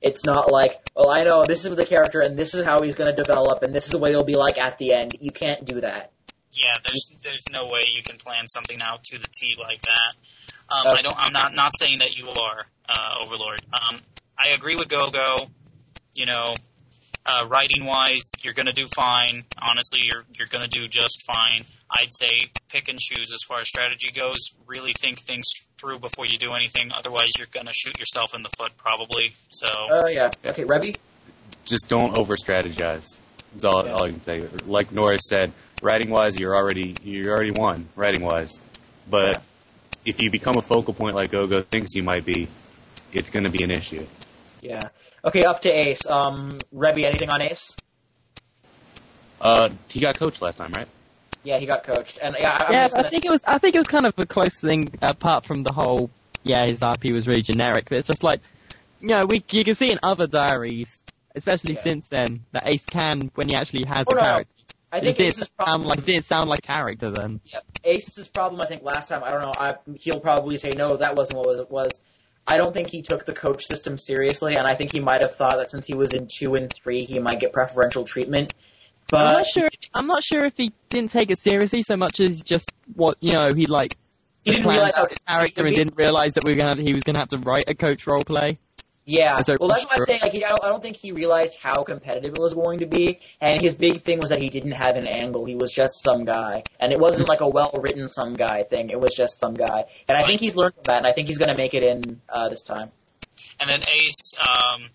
it's 0.01 0.23
not 0.25 0.51
like, 0.51 0.71
well, 0.95 1.09
I 1.09 1.23
know 1.23 1.43
this 1.47 1.63
is 1.65 1.75
the 1.75 1.85
character, 1.85 2.21
and 2.21 2.37
this 2.37 2.53
is 2.53 2.65
how 2.65 2.81
he's 2.81 2.95
going 2.95 3.13
to 3.13 3.15
develop, 3.23 3.63
and 3.63 3.73
this 3.73 3.85
is 3.87 3.95
what 3.99 4.09
he'll 4.11 4.25
be 4.25 4.35
like 4.35 4.57
at 4.57 4.77
the 4.77 4.93
end. 4.93 5.11
You 5.19 5.31
can't 5.31 5.65
do 5.65 5.81
that. 5.81 6.11
Yeah, 6.51 6.75
there's 6.83 7.05
there's 7.23 7.45
no 7.51 7.65
way 7.65 7.81
you 7.95 8.01
can 8.03 8.17
plan 8.17 8.47
something 8.47 8.79
out 8.81 9.03
to 9.11 9.17
the 9.19 9.27
T 9.39 9.55
like 9.59 9.81
that. 9.83 10.11
Um, 10.73 10.87
Okay. 10.87 10.99
I 10.99 11.01
don't. 11.01 11.17
I'm 11.17 11.33
not 11.33 11.53
not 11.53 11.71
saying 11.79 11.99
that 11.99 12.13
you 12.17 12.27
are 12.29 12.65
uh, 12.89 13.23
Overlord. 13.25 13.61
Um, 13.73 14.01
I 14.39 14.55
agree 14.57 14.75
with 14.75 14.89
Gogo. 14.89 15.47
You 16.15 16.25
know, 16.25 16.55
Uh, 17.27 17.43
writing 17.51 17.83
wise, 17.85 18.23
you're 18.41 18.55
going 18.55 18.71
to 18.71 18.73
do 18.73 18.87
fine. 18.95 19.43
Honestly, 19.59 19.99
you're 20.09 20.23
you're 20.37 20.47
going 20.47 20.63
to 20.63 20.71
do 20.79 20.87
just 20.87 21.21
fine. 21.27 21.61
I'd 21.91 22.11
say 22.11 22.51
pick 22.69 22.87
and 22.89 22.99
choose 22.99 23.31
as 23.33 23.41
far 23.47 23.61
as 23.61 23.67
strategy 23.67 24.09
goes. 24.13 24.37
Really 24.67 24.93
think 24.99 25.19
things 25.25 25.45
through 25.79 25.99
before 25.99 26.25
you 26.25 26.37
do 26.37 26.53
anything. 26.53 26.91
Otherwise, 26.97 27.31
you're 27.37 27.47
going 27.53 27.65
to 27.65 27.73
shoot 27.73 27.97
yourself 27.97 28.31
in 28.33 28.43
the 28.43 28.49
foot 28.57 28.71
probably. 28.77 29.31
So 29.51 29.67
Oh 29.91 30.07
yeah. 30.07 30.29
Okay, 30.45 30.63
Rebby. 30.65 30.95
Just 31.65 31.87
don't 31.87 32.17
over 32.17 32.35
strategize. 32.35 33.07
That's 33.53 33.63
all, 33.63 33.85
Yeah. 33.85 33.93
all 33.93 34.03
I 34.05 34.11
can 34.11 34.23
say. 34.23 34.41
Like 34.65 34.91
Norris 34.91 35.21
said, 35.29 35.53
writing 35.81 36.09
wise, 36.09 36.33
you're 36.37 36.55
already 36.55 36.95
you're 37.01 37.33
already 37.33 37.51
won 37.51 37.87
writing 37.95 38.21
wise. 38.21 38.53
But 39.09 39.41
if 40.05 40.17
you 40.19 40.29
become 40.29 40.55
a 40.57 40.67
focal 40.67 40.93
point 40.93 41.15
like 41.15 41.31
Gogo 41.31 41.63
thinks 41.71 41.91
you 41.95 42.03
might 42.03 42.25
be, 42.25 42.49
it's 43.13 43.29
going 43.29 43.43
to 43.43 43.49
be 43.49 43.63
an 43.63 43.71
issue. 43.71 44.05
Yeah. 44.61 44.81
Okay, 45.23 45.43
up 45.43 45.61
to 45.61 45.69
Ace. 45.69 46.01
Um, 46.09 46.59
Rebby, 46.73 47.05
anything 47.05 47.29
on 47.29 47.41
Ace? 47.41 47.73
Uh, 49.39 49.69
he 49.89 50.01
got 50.01 50.17
coached 50.17 50.41
last 50.41 50.57
time, 50.57 50.73
right? 50.73 50.87
Yeah, 51.47 51.59
he 51.59 51.65
got 51.65 51.85
coached, 51.85 52.19
and 52.21 52.35
yeah, 52.37 52.49
I, 52.59 52.65
I'm 52.65 52.73
yeah, 52.73 52.87
gonna 52.89 53.07
I 53.07 53.09
think 53.09 53.23
it 53.23 53.29
was. 53.29 53.39
I 53.47 53.57
think 53.57 53.73
it 53.73 53.77
was 53.77 53.87
kind 53.87 54.05
of 54.05 54.13
a 54.17 54.25
close 54.25 54.51
thing. 54.59 54.91
Apart 55.01 55.45
from 55.45 55.63
the 55.63 55.71
whole, 55.71 56.09
yeah, 56.43 56.65
his 56.65 56.79
RP 56.79 57.13
was 57.13 57.25
really 57.25 57.41
generic. 57.41 57.85
But 57.87 57.99
it's 57.99 58.07
just 58.09 58.21
like, 58.21 58.41
you 58.99 59.07
know, 59.07 59.25
we 59.25 59.41
you 59.51 59.63
can 59.63 59.75
see 59.77 59.89
in 59.89 59.97
other 60.03 60.27
diaries, 60.27 60.89
especially 61.37 61.75
Yeah. 61.75 61.83
since 61.85 62.05
then, 62.09 62.41
that 62.51 62.63
Ace 62.65 62.81
can 62.91 63.31
when 63.35 63.47
he 63.47 63.55
actually 63.55 63.85
has 63.85 64.05
Oh, 64.09 64.11
the 64.11 64.15
no, 64.15 64.21
character. 64.23 64.51
I 64.91 64.97
It 64.97 65.01
think 65.01 65.17
did 65.19 65.33
Ace's 65.37 65.49
sound 65.65 65.83
like 65.85 65.99
it 65.99 66.05
did 66.05 66.25
sound 66.25 66.49
like 66.49 66.63
character 66.63 67.11
then. 67.11 67.39
Yeah, 67.45 67.59
Ace's 67.85 68.27
problem, 68.33 68.59
I 68.59 68.67
think, 68.67 68.83
last 68.83 69.07
time, 69.07 69.23
I 69.23 69.31
don't 69.31 69.41
know, 69.41 69.53
I, 69.57 69.75
he'll 69.95 70.19
probably 70.19 70.57
say, 70.57 70.71
no, 70.75 70.97
that 70.97 71.15
wasn't 71.15 71.37
what 71.37 71.57
it 71.57 71.71
was. 71.71 71.91
I 72.45 72.57
don't 72.57 72.73
think 72.73 72.89
he 72.89 73.01
took 73.01 73.25
the 73.25 73.33
coach 73.33 73.61
system 73.63 73.97
seriously, 73.97 74.55
and 74.55 74.67
I 74.67 74.75
think 74.75 74.91
he 74.91 74.99
might 74.99 75.21
have 75.21 75.35
thought 75.37 75.55
that 75.59 75.69
since 75.69 75.85
he 75.87 75.93
was 75.93 76.13
in 76.13 76.27
2 76.39 76.55
and 76.55 76.73
3, 76.83 77.05
he 77.05 77.19
might 77.19 77.39
get 77.39 77.53
preferential 77.53 78.05
treatment. 78.05 78.53
But, 79.09 79.17
I'm 79.17 79.33
not 79.33 79.45
sure. 79.53 79.69
I'm 79.93 80.07
not 80.07 80.23
sure 80.23 80.45
if 80.45 80.53
he 80.57 80.73
didn't 80.89 81.11
take 81.11 81.29
it 81.31 81.39
seriously 81.43 81.83
so 81.87 81.95
much 81.95 82.19
as 82.19 82.37
just 82.45 82.71
what 82.95 83.17
you 83.21 83.33
know. 83.33 83.53
He 83.53 83.65
like 83.65 83.95
He 84.43 84.51
didn't 84.51 84.67
realize 84.67 84.93
how 84.95 85.07
his 85.07 85.17
character 85.27 85.65
and 85.65 85.75
didn't 85.75 85.95
realize 85.97 86.33
that 86.33 86.43
we 86.45 86.51
were 86.51 86.57
gonna 86.57 86.75
have, 86.75 86.77
he 86.77 86.93
was 86.93 87.03
gonna 87.03 87.19
have 87.19 87.29
to 87.29 87.37
write 87.37 87.65
a 87.67 87.75
coach 87.75 88.05
role 88.05 88.23
play. 88.23 88.59
Yeah, 89.09 89.37
So- 89.45 89.55
well, 89.57 89.69
that's 89.69 89.85
what 89.85 90.01
I'm 90.01 90.05
saying. 90.05 90.19
Like, 90.21 90.33
he, 90.33 90.43
I, 90.43 90.49
don't, 90.49 90.63
I 90.65 90.67
don't 90.67 90.81
think 90.83 90.97
he 90.97 91.13
realized 91.13 91.53
how 91.63 91.81
competitive 91.85 92.33
it 92.33 92.41
was 92.41 92.53
going 92.53 92.77
to 92.79 92.85
be, 92.85 93.17
and 93.39 93.61
his 93.61 93.73
big 93.75 94.03
thing 94.03 94.19
was 94.19 94.29
that 94.31 94.41
he 94.41 94.49
didn't 94.49 94.73
have 94.73 94.97
an 94.97 95.07
angle. 95.07 95.45
He 95.45 95.55
was 95.55 95.71
just 95.73 95.93
some 96.03 96.25
guy, 96.25 96.61
and 96.81 96.91
it 96.91 96.99
wasn't 96.99 97.29
like 97.29 97.39
a 97.39 97.47
well-written 97.47 98.09
some 98.09 98.33
guy 98.33 98.63
thing. 98.69 98.89
It 98.89 98.99
was 98.99 99.15
just 99.15 99.39
some 99.39 99.53
guy, 99.53 99.85
and 100.09 100.17
I 100.17 100.25
think 100.25 100.41
he's 100.41 100.55
learned 100.55 100.75
from 100.75 100.83
that, 100.87 100.97
and 100.97 101.07
I 101.07 101.13
think 101.13 101.29
he's 101.29 101.37
going 101.37 101.47
to 101.47 101.55
make 101.55 101.73
it 101.73 101.83
in 101.83 102.19
uh, 102.27 102.49
this 102.49 102.61
time. 102.63 102.91
And 103.61 103.69
then 103.69 103.79
Ace, 103.81 104.33
um, 104.41 104.89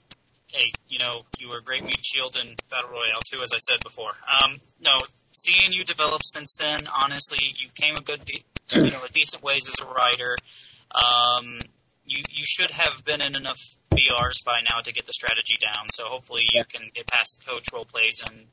hey, 0.52 0.68
you 0.86 0.98
know, 1.00 1.24
you 1.40 1.48
were 1.48 1.58
a 1.58 1.64
great 1.64 1.82
meat 1.82 2.00
shield 2.04 2.36
in 2.36 2.54
Battle 2.70 2.92
Royale 2.92 3.24
too, 3.32 3.40
as 3.42 3.50
I 3.52 3.60
said 3.64 3.80
before. 3.82 4.12
Um, 4.28 4.60
no, 4.80 5.00
seeing 5.32 5.72
you 5.72 5.84
develop 5.84 6.20
since 6.22 6.54
then, 6.60 6.86
honestly, 6.86 7.40
you 7.40 7.72
came 7.74 7.96
a 7.96 8.04
good, 8.04 8.20
de- 8.24 8.44
you 8.76 8.92
know, 8.92 9.02
a 9.04 9.12
decent 9.12 9.42
ways 9.42 9.64
as 9.68 9.76
a 9.80 9.88
writer. 9.88 10.36
Um, 10.92 11.60
you 12.04 12.20
you 12.28 12.44
should 12.44 12.70
have 12.70 13.00
been 13.06 13.20
in 13.20 13.34
enough 13.34 13.58
BRs 13.92 14.38
by 14.44 14.60
now 14.68 14.80
to 14.84 14.92
get 14.92 15.06
the 15.06 15.12
strategy 15.12 15.56
down. 15.60 15.88
So 15.92 16.04
hopefully 16.06 16.42
you 16.52 16.64
can 16.68 16.90
get 16.94 17.06
past 17.08 17.34
coach 17.48 17.64
role 17.72 17.84
plays 17.84 18.20
and 18.28 18.44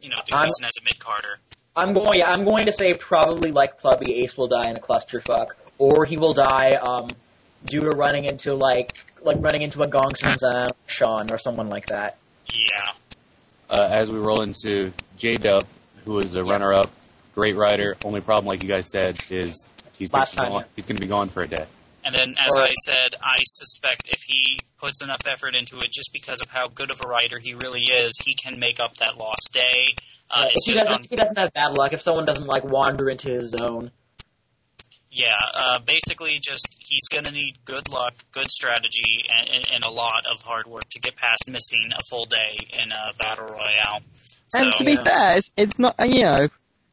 you 0.00 0.10
know 0.10 0.16
do 0.26 0.34
I'm- 0.34 0.46
decent 0.48 0.66
as 0.66 0.76
a 0.80 0.84
mid 0.84 0.98
carder. 0.98 1.38
I'm 1.76 1.94
going. 1.94 2.18
Yeah, 2.18 2.30
I'm 2.30 2.44
going 2.44 2.66
to 2.66 2.72
say 2.72 2.94
probably 2.98 3.52
like 3.52 3.80
Flubby, 3.80 4.08
Ace 4.08 4.34
will 4.36 4.48
die 4.48 4.68
in 4.70 4.76
a 4.76 4.80
clusterfuck, 4.80 5.48
or 5.78 6.04
he 6.04 6.16
will 6.16 6.34
die 6.34 6.72
um, 6.82 7.10
due 7.66 7.80
to 7.80 7.90
running 7.90 8.24
into 8.24 8.54
like 8.54 8.92
like 9.22 9.36
running 9.40 9.62
into 9.62 9.82
a 9.82 9.88
Gong 9.88 10.10
Sun 10.14 10.38
Zan 10.38 11.30
or 11.30 11.38
someone 11.38 11.68
like 11.68 11.86
that. 11.86 12.18
Yeah. 12.52 12.92
Uh, 13.76 13.88
as 13.90 14.10
we 14.10 14.18
roll 14.18 14.42
into 14.42 14.92
J 15.18 15.36
Dub, 15.36 15.64
who 16.04 16.20
is 16.20 16.34
a 16.36 16.42
runner-up, 16.42 16.86
great 17.34 17.56
rider. 17.56 17.96
Only 18.04 18.20
problem, 18.20 18.46
like 18.46 18.62
you 18.62 18.68
guys 18.68 18.88
said, 18.90 19.16
is 19.28 19.66
he's 19.92 20.12
Last 20.12 20.34
gonna 20.36 20.36
be 20.36 20.36
time, 20.36 20.52
gone- 20.52 20.60
yeah. 20.62 20.72
he's 20.76 20.86
going 20.86 20.96
to 20.96 21.02
be 21.02 21.08
gone 21.08 21.28
for 21.30 21.42
a 21.42 21.48
day. 21.48 21.66
And 22.04 22.14
then, 22.14 22.34
as 22.38 22.52
Or- 22.56 22.62
I 22.62 22.72
said, 22.84 23.14
I 23.20 23.36
suspect 23.42 24.04
if 24.08 24.20
he 24.26 24.58
puts 24.80 25.02
enough 25.02 25.20
effort 25.26 25.54
into 25.54 25.78
it, 25.80 25.90
just 25.92 26.10
because 26.12 26.40
of 26.40 26.48
how 26.48 26.68
good 26.68 26.90
of 26.90 26.98
a 27.04 27.08
rider 27.08 27.38
he 27.38 27.52
really 27.54 27.82
is, 27.82 28.18
he 28.24 28.34
can 28.42 28.58
make 28.58 28.80
up 28.80 28.92
that 29.00 29.18
lost 29.18 29.50
day. 29.52 29.94
Uh, 30.30 30.46
if 30.48 30.54
he 30.64 30.72
doesn't, 30.74 30.92
on, 30.94 31.04
if 31.04 31.10
he 31.10 31.16
doesn't 31.16 31.36
have 31.36 31.52
bad 31.52 31.72
luck. 31.72 31.92
If 31.92 32.00
someone 32.00 32.24
doesn't 32.24 32.46
like 32.46 32.64
wander 32.64 33.10
into 33.10 33.28
his 33.28 33.50
zone. 33.50 33.90
Yeah. 35.18 35.34
Uh, 35.52 35.78
basically, 35.84 36.38
just 36.42 36.66
he's 36.78 37.06
going 37.10 37.24
to 37.24 37.30
need 37.34 37.54
good 37.66 37.88
luck, 37.88 38.14
good 38.32 38.46
strategy, 38.48 39.26
and, 39.36 39.48
and, 39.50 39.64
and 39.74 39.84
a 39.84 39.90
lot 39.90 40.22
of 40.32 40.40
hard 40.46 40.66
work 40.66 40.86
to 40.92 41.00
get 41.00 41.16
past 41.16 41.42
missing 41.48 41.90
a 41.92 42.02
full 42.08 42.26
day 42.26 42.54
in 42.82 42.92
a 42.92 43.12
battle 43.18 43.46
royale. 43.50 44.00
So, 44.50 44.58
And 44.62 44.72
to 44.78 44.84
be 44.84 44.96
fair, 45.04 45.38
it's, 45.38 45.50
it's 45.56 45.78
not, 45.78 45.96
uh, 45.98 46.04
you 46.06 46.22
know, 46.22 46.48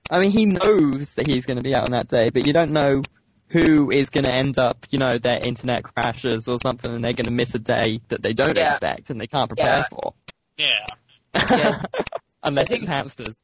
I 0.09 0.19
mean, 0.19 0.31
he 0.31 0.45
knows 0.45 1.07
that 1.15 1.27
he's 1.27 1.45
going 1.45 1.57
to 1.57 1.63
be 1.63 1.73
out 1.75 1.85
on 1.85 1.91
that 1.91 2.09
day, 2.09 2.29
but 2.33 2.45
you 2.45 2.53
don't 2.53 2.71
know 2.73 3.01
who 3.49 3.91
is 3.91 4.09
going 4.09 4.25
to 4.25 4.31
end 4.33 4.57
up, 4.57 4.77
you 4.89 4.97
know, 4.99 5.17
their 5.21 5.39
internet 5.47 5.83
crashes 5.83 6.43
or 6.47 6.57
something, 6.63 6.91
and 6.91 7.03
they're 7.03 7.13
going 7.13 7.25
to 7.25 7.31
miss 7.31 7.53
a 7.55 7.59
day 7.59 8.01
that 8.09 8.21
they 8.23 8.33
don't 8.33 8.55
Yeah. 8.57 8.73
expect 8.73 9.09
and 9.11 9.21
they 9.21 9.27
can't 9.27 9.47
prepare 9.49 9.77
Yeah. 9.77 9.89
for. 9.89 10.13
yeah. 10.57 10.87
Yeah. 11.35 11.81
Unless 12.43 12.65
I 12.65 12.67
think- 12.67 12.83
it's 12.83 12.89
hamsters. 12.89 13.35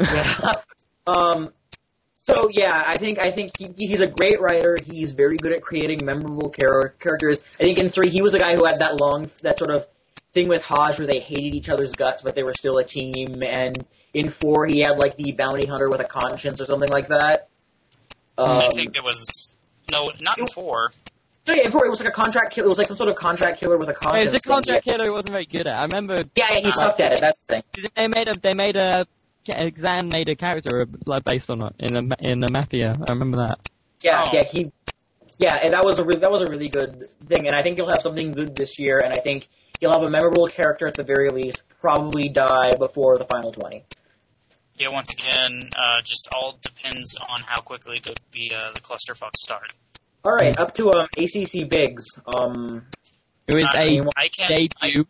Yeah. 0.00 0.52
um. 1.06 1.50
So 2.26 2.48
yeah, 2.50 2.82
I 2.86 2.98
think 2.98 3.18
I 3.18 3.32
think 3.32 3.52
he, 3.56 3.68
he's 3.76 4.00
a 4.00 4.06
great 4.08 4.40
writer. 4.40 4.76
He's 4.84 5.12
very 5.12 5.36
good 5.36 5.52
at 5.52 5.62
creating 5.62 6.04
memorable 6.04 6.52
char- 6.60 6.94
characters. 7.00 7.38
I 7.60 7.62
think 7.62 7.78
in 7.78 7.90
three 7.90 8.10
he 8.10 8.20
was 8.20 8.32
the 8.32 8.38
guy 8.40 8.56
who 8.56 8.64
had 8.64 8.80
that 8.80 9.00
long 9.00 9.30
that 9.42 9.58
sort 9.58 9.70
of 9.70 9.84
thing 10.34 10.48
with 10.48 10.60
Hodge 10.62 10.98
where 10.98 11.06
they 11.06 11.20
hated 11.20 11.54
each 11.54 11.68
other's 11.68 11.92
guts 11.96 12.22
but 12.24 12.34
they 12.34 12.42
were 12.42 12.54
still 12.58 12.78
a 12.78 12.84
team. 12.84 13.42
And 13.42 13.86
in 14.12 14.34
four 14.40 14.66
he 14.66 14.80
had 14.80 14.98
like 14.98 15.16
the 15.16 15.32
bounty 15.32 15.66
hunter 15.68 15.88
with 15.88 16.00
a 16.00 16.08
conscience 16.08 16.60
or 16.60 16.66
something 16.66 16.90
like 16.90 17.08
that. 17.08 17.48
Um, 18.38 18.58
I 18.58 18.70
think 18.74 18.96
it 18.96 19.04
was 19.04 19.16
no, 19.90 20.10
not 20.20 20.36
in 20.38 20.48
four. 20.52 20.90
no, 21.46 21.54
yeah, 21.54 21.64
in 21.66 21.70
four 21.72 21.86
it 21.86 21.90
was 21.90 22.00
like 22.00 22.08
a 22.12 22.14
contract 22.14 22.52
killer. 22.54 22.66
It 22.66 22.68
was 22.70 22.78
like 22.78 22.88
some 22.88 22.96
sort 22.96 23.08
of 23.08 23.14
contract 23.16 23.60
killer 23.60 23.78
with 23.78 23.88
a 23.88 23.92
It 23.92 23.98
conscience. 23.98 24.32
was 24.32 24.40
a 24.40 24.42
thing. 24.42 24.52
contract 24.52 24.84
killer 24.84 25.04
who 25.06 25.12
wasn't 25.12 25.30
very 25.30 25.46
good 25.46 25.68
at. 25.68 25.74
it. 25.74 25.78
I 25.78 25.82
remember 25.84 26.24
Yeah, 26.34 26.52
yeah, 26.52 26.60
he 26.60 26.72
sucked 26.72 26.98
at 27.00 27.12
it. 27.12 27.20
That's 27.20 27.38
the 27.48 27.62
thing. 27.62 27.86
they 27.94 28.08
made 28.08 28.26
a 28.28 28.34
they 28.42 28.52
made 28.52 28.74
a 28.74 29.06
Zan 29.80 30.08
made 30.08 30.28
a 30.28 30.36
character 30.36 30.86
like 31.06 31.24
based 31.24 31.48
on 31.50 31.62
it 31.62 31.74
in 31.78 31.96
a 31.96 32.02
in 32.20 32.42
a 32.42 32.50
Mafia. 32.50 32.94
I 33.08 33.12
remember 33.12 33.38
that. 33.38 33.58
Yeah, 34.02 34.24
Oh. 34.26 34.30
yeah, 34.32 34.42
he, 34.44 34.70
yeah, 35.38 35.56
and 35.62 35.72
that 35.72 35.84
was 35.84 35.98
a 35.98 36.04
re- 36.04 36.18
that 36.20 36.30
was 36.30 36.42
a 36.42 36.50
really 36.50 36.68
good 36.68 37.08
thing, 37.28 37.46
and 37.46 37.54
I 37.56 37.62
think 37.62 37.76
he'll 37.76 37.88
have 37.88 38.02
something 38.02 38.32
good 38.32 38.54
this 38.56 38.78
year, 38.78 39.00
and 39.00 39.12
I 39.12 39.20
think 39.22 39.46
he'll 39.80 39.92
have 39.92 40.02
a 40.02 40.10
memorable 40.10 40.48
character 40.48 40.86
at 40.86 40.94
the 40.94 41.02
very 41.04 41.30
least. 41.30 41.60
Probably 41.80 42.28
die 42.28 42.72
before 42.78 43.18
the 43.18 43.26
final 43.30 43.52
twenty. 43.52 43.84
Yeah, 44.78 44.88
once 44.90 45.10
again, 45.10 45.70
uh, 45.74 46.00
just 46.02 46.28
all 46.32 46.58
depends 46.62 47.16
on 47.28 47.40
how 47.46 47.60
quickly 47.62 48.00
the 48.04 48.14
the, 48.32 48.54
uh, 48.54 48.72
the 48.74 48.80
clusterfucks 48.80 49.36
start. 49.36 49.72
All 50.24 50.32
right, 50.32 50.56
up 50.58 50.74
to 50.74 50.90
um 50.90 51.06
ACC 51.16 51.68
Biggs. 51.70 52.04
Um, 52.26 52.84
Who 53.48 53.58
is 53.58 53.66
I, 53.72 53.82
a 53.82 54.02
I 54.16 54.28
can 54.36 54.50
I, 54.52 54.88
debut? 54.88 55.06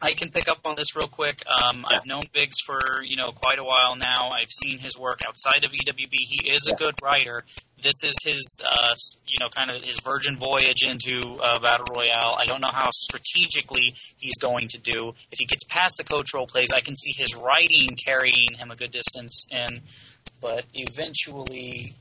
I 0.00 0.14
can 0.14 0.30
pick 0.30 0.46
up 0.46 0.58
on 0.64 0.76
this 0.76 0.94
real 0.94 1.08
quick. 1.08 1.42
Um, 1.46 1.84
Yeah. 1.90 1.98
I've 1.98 2.06
known 2.06 2.22
Biggs 2.32 2.56
for 2.64 3.02
you 3.02 3.16
know 3.16 3.32
quite 3.32 3.58
a 3.58 3.64
while 3.64 3.96
now. 3.96 4.30
I've 4.30 4.50
seen 4.62 4.78
his 4.78 4.96
work 4.96 5.20
outside 5.26 5.64
of 5.64 5.72
EWB. 5.72 6.14
He 6.14 6.50
is 6.50 6.66
a 6.68 6.70
Yeah. 6.70 6.76
good 6.76 6.94
writer. 7.02 7.44
This 7.82 7.98
is 8.04 8.14
his 8.22 8.62
uh, 8.64 8.94
you 9.26 9.38
know 9.40 9.48
kind 9.50 9.70
of 9.70 9.82
his 9.82 9.98
virgin 10.04 10.38
voyage 10.38 10.82
into 10.82 11.18
uh, 11.42 11.58
battle 11.58 11.86
royale. 11.94 12.36
I 12.38 12.46
don't 12.46 12.60
know 12.60 12.70
how 12.72 12.90
strategically 12.92 13.94
he's 14.18 14.36
going 14.38 14.68
to 14.68 14.78
do. 14.78 15.10
If 15.32 15.38
he 15.38 15.46
gets 15.46 15.64
past 15.68 15.96
the 15.96 16.04
coach 16.04 16.32
role 16.32 16.46
plays, 16.46 16.70
I 16.72 16.80
can 16.80 16.94
see 16.96 17.12
his 17.16 17.34
writing 17.34 17.88
carrying 18.04 18.54
him 18.54 18.70
a 18.70 18.76
good 18.76 18.92
distance 18.92 19.46
in. 19.50 19.82
But 20.40 20.64
eventually, 20.74 21.94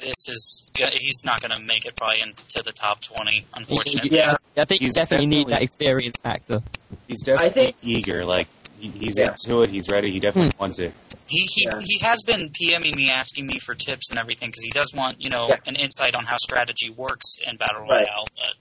this 0.00 0.16
is 0.28 0.70
he's 0.74 1.20
not 1.24 1.40
going 1.40 1.50
to 1.54 1.60
make 1.60 1.84
it 1.84 1.96
probably 1.96 2.20
into 2.22 2.62
the 2.64 2.72
top 2.72 2.98
twenty. 3.02 3.46
Unfortunately. 3.54 4.10
yeah, 4.10 4.36
I 4.56 4.64
think 4.64 4.80
you 4.80 4.88
He's 4.88 4.94
definitely 4.94 5.26
need 5.26 5.48
that 5.48 5.62
experience 5.62 6.16
factor. 6.22 6.60
He's 7.08 7.20
definitely 7.22 7.50
I 7.50 7.52
think- 7.52 7.76
eager. 7.82 8.24
Like 8.24 8.48
he, 8.78 8.88
he's 8.90 9.16
Yeah. 9.18 9.34
into 9.44 9.62
it. 9.62 9.70
He's 9.70 9.86
ready. 9.90 10.10
He 10.12 10.18
definitely 10.18 10.52
Hmm. 10.56 10.60
wants 10.60 10.78
it. 10.78 10.92
He 11.26 11.38
he 11.54 11.64
Yeah. 11.64 11.80
he 11.84 11.98
has 12.00 12.22
been 12.26 12.50
PMing 12.60 12.94
me, 12.96 13.10
asking 13.10 13.46
me 13.46 13.58
for 13.64 13.74
tips 13.74 14.10
and 14.10 14.18
everything 14.18 14.48
because 14.50 14.64
he 14.64 14.70
does 14.70 14.90
want 14.94 15.20
you 15.20 15.30
know 15.30 15.46
Yeah. 15.48 15.56
an 15.66 15.76
insight 15.76 16.14
on 16.14 16.24
how 16.24 16.36
strategy 16.38 16.90
works 16.96 17.38
in 17.46 17.56
battle 17.56 17.82
Right. 17.82 18.06
royale. 18.08 18.26
But 18.36 18.54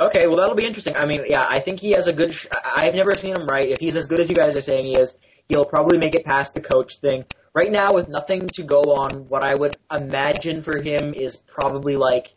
Okay, 0.00 0.26
well 0.28 0.36
that'll 0.36 0.54
be 0.54 0.64
interesting. 0.66 0.94
I 0.96 1.06
mean, 1.06 1.22
yeah, 1.28 1.46
I 1.48 1.60
think 1.60 1.80
he 1.80 1.90
has 1.92 2.06
a 2.06 2.12
good. 2.12 2.32
Sh- 2.32 2.46
I- 2.52 2.86
I've 2.86 2.94
never 2.94 3.14
seen 3.14 3.34
him 3.34 3.46
right. 3.48 3.68
If 3.68 3.78
he's 3.80 3.96
as 3.96 4.06
good 4.06 4.20
as 4.20 4.28
you 4.28 4.34
guys 4.36 4.54
are 4.54 4.60
saying 4.60 4.86
he 4.86 4.92
is, 4.92 5.12
he'll 5.48 5.64
probably 5.64 5.98
make 5.98 6.14
it 6.14 6.24
past 6.24 6.54
the 6.54 6.60
coach 6.60 6.92
thing. 7.00 7.24
Right 7.58 7.72
now, 7.72 7.92
with 7.92 8.06
nothing 8.08 8.48
to 8.54 8.62
go 8.62 8.82
on, 8.94 9.28
what 9.28 9.42
I 9.42 9.52
would 9.56 9.76
imagine 9.90 10.62
for 10.62 10.78
him 10.80 11.12
is 11.12 11.38
probably 11.52 11.96
like 11.96 12.28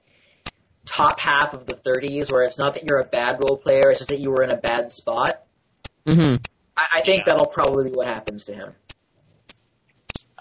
top 0.87 1.19
half 1.19 1.53
of 1.53 1.67
the 1.67 1.75
30s, 1.85 2.31
where 2.31 2.41
it's 2.41 2.57
not 2.57 2.73
that 2.73 2.85
you're 2.85 3.01
a 3.01 3.05
bad 3.05 3.37
role 3.39 3.55
player, 3.55 3.91
it's 3.91 3.99
just 3.99 4.09
that 4.09 4.19
you 4.19 4.31
were 4.31 4.41
in 4.41 4.49
a 4.49 4.57
bad 4.57 4.89
spot. 4.91 5.43
hmm 6.07 6.37
I, 6.75 7.01
I 7.01 7.01
think 7.05 7.19
Yeah. 7.27 7.33
that'll 7.33 7.45
probably 7.53 7.91
be 7.91 7.95
what 7.95 8.07
happens 8.07 8.43
to 8.45 8.53
him. 8.55 8.73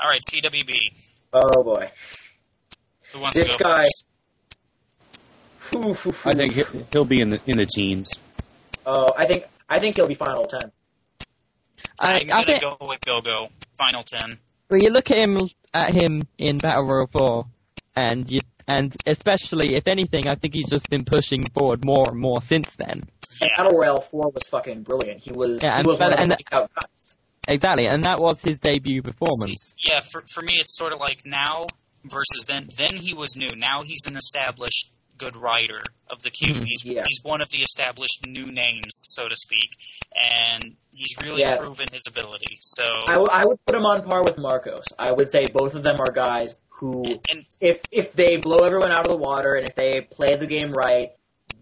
all 0.00 0.08
right, 0.08 0.22
CWB. 0.32 0.72
Oh 1.34 1.62
boy, 1.62 1.90
Who 3.12 3.20
wants 3.20 3.36
This 3.36 3.48
to 3.50 3.62
go 3.62 3.68
guy- 3.68 3.84
first? 3.84 4.04
Phew, 5.72 5.94
phew, 6.02 6.12
I 6.24 6.32
think 6.34 6.54
he'll, 6.54 6.86
he'll 6.90 7.04
be 7.04 7.20
in 7.20 7.28
the 7.28 7.38
in 7.46 7.58
the 7.58 7.66
teams. 7.66 8.10
Oh, 8.86 9.12
I 9.14 9.26
think 9.26 9.44
I 9.68 9.78
think 9.78 9.96
he'll 9.96 10.08
be 10.08 10.14
final 10.14 10.46
ten. 10.46 10.72
I, 11.98 12.12
I'm 12.12 12.14
I 12.14 12.26
gonna 12.30 12.46
think 12.46 12.62
go 12.62 12.86
with 12.88 13.00
Gogo. 13.04 13.48
Final 13.76 14.02
ten. 14.04 14.38
When 14.70 14.80
you 14.82 14.90
look 14.90 15.10
at 15.10 15.16
him 15.18 15.38
at 15.74 15.92
him 15.92 16.26
in 16.38 16.58
Battle 16.58 16.84
Royale 16.84 17.08
4, 17.12 17.44
and 17.96 18.28
you 18.30 18.40
and 18.68 18.94
especially 19.06 19.74
if 19.74 19.86
anything, 19.88 20.28
I 20.28 20.36
think 20.36 20.54
he's 20.54 20.68
just 20.70 20.88
been 20.90 21.04
pushing 21.04 21.44
forward 21.58 21.84
more 21.84 22.10
and 22.10 22.18
more 22.18 22.40
since 22.48 22.66
then. 22.78 23.02
Yeah. 23.40 23.48
Battle 23.56 23.76
Royale 23.78 24.04
4 24.12 24.30
was 24.30 24.42
fucking 24.50 24.84
brilliant. 24.84 25.20
He 25.22 25.32
was, 25.32 25.58
Yeah, 25.60 25.74
he 25.74 25.78
and- 25.80 25.86
was 25.88 25.98
one 25.98 26.12
of 26.12 26.18
and- 26.20 26.30
the 26.30 26.36
guys. 26.48 26.68
Exactly, 27.48 27.86
and 27.86 28.04
that 28.04 28.20
was 28.20 28.36
his 28.42 28.58
debut 28.60 29.02
performance. 29.02 29.58
Yeah, 29.84 30.02
for 30.12 30.22
for 30.34 30.42
me, 30.42 30.52
it's 30.60 30.76
sort 30.78 30.92
of 30.92 31.00
like 31.00 31.18
now 31.24 31.66
versus 32.04 32.44
then. 32.46 32.68
Then 32.78 32.96
he 32.96 33.12
was 33.14 33.34
new. 33.36 33.50
Now 33.56 33.82
he's 33.82 34.02
an 34.06 34.16
established 34.16 34.86
good 35.20 35.36
writer 35.36 35.82
of 36.10 36.18
the 36.22 36.30
cube. 36.30 36.56
Mhm. 36.56 36.64
He's 36.66 36.82
Yeah. 36.84 37.04
he's 37.06 37.20
one 37.22 37.40
of 37.44 37.48
the 37.50 37.60
established 37.62 38.18
new 38.26 38.46
names, 38.50 38.92
so 39.16 39.28
to 39.28 39.36
speak, 39.36 39.70
and 40.16 40.62
he's 40.92 41.14
really 41.22 41.42
Yeah. 41.42 41.58
proven 41.58 41.86
his 41.92 42.02
ability. 42.08 42.56
So 42.60 42.84
I, 43.06 43.12
w- 43.20 43.28
I 43.30 43.44
would 43.46 43.58
put 43.66 43.76
him 43.76 43.84
on 43.84 44.02
par 44.02 44.24
with 44.24 44.38
Marcos. 44.38 44.84
I 44.98 45.12
would 45.12 45.30
say 45.30 45.46
both 45.52 45.74
of 45.74 45.82
them 45.82 45.96
are 46.00 46.10
guys 46.12 46.54
who, 46.68 47.04
and 47.30 47.44
if 47.60 47.78
if 47.92 48.12
they 48.14 48.38
blow 48.38 48.58
everyone 48.64 48.90
out 48.90 49.06
of 49.06 49.10
the 49.12 49.22
water 49.30 49.52
and 49.56 49.68
if 49.68 49.74
they 49.76 50.00
play 50.10 50.36
the 50.36 50.46
game 50.46 50.72
right, 50.72 51.10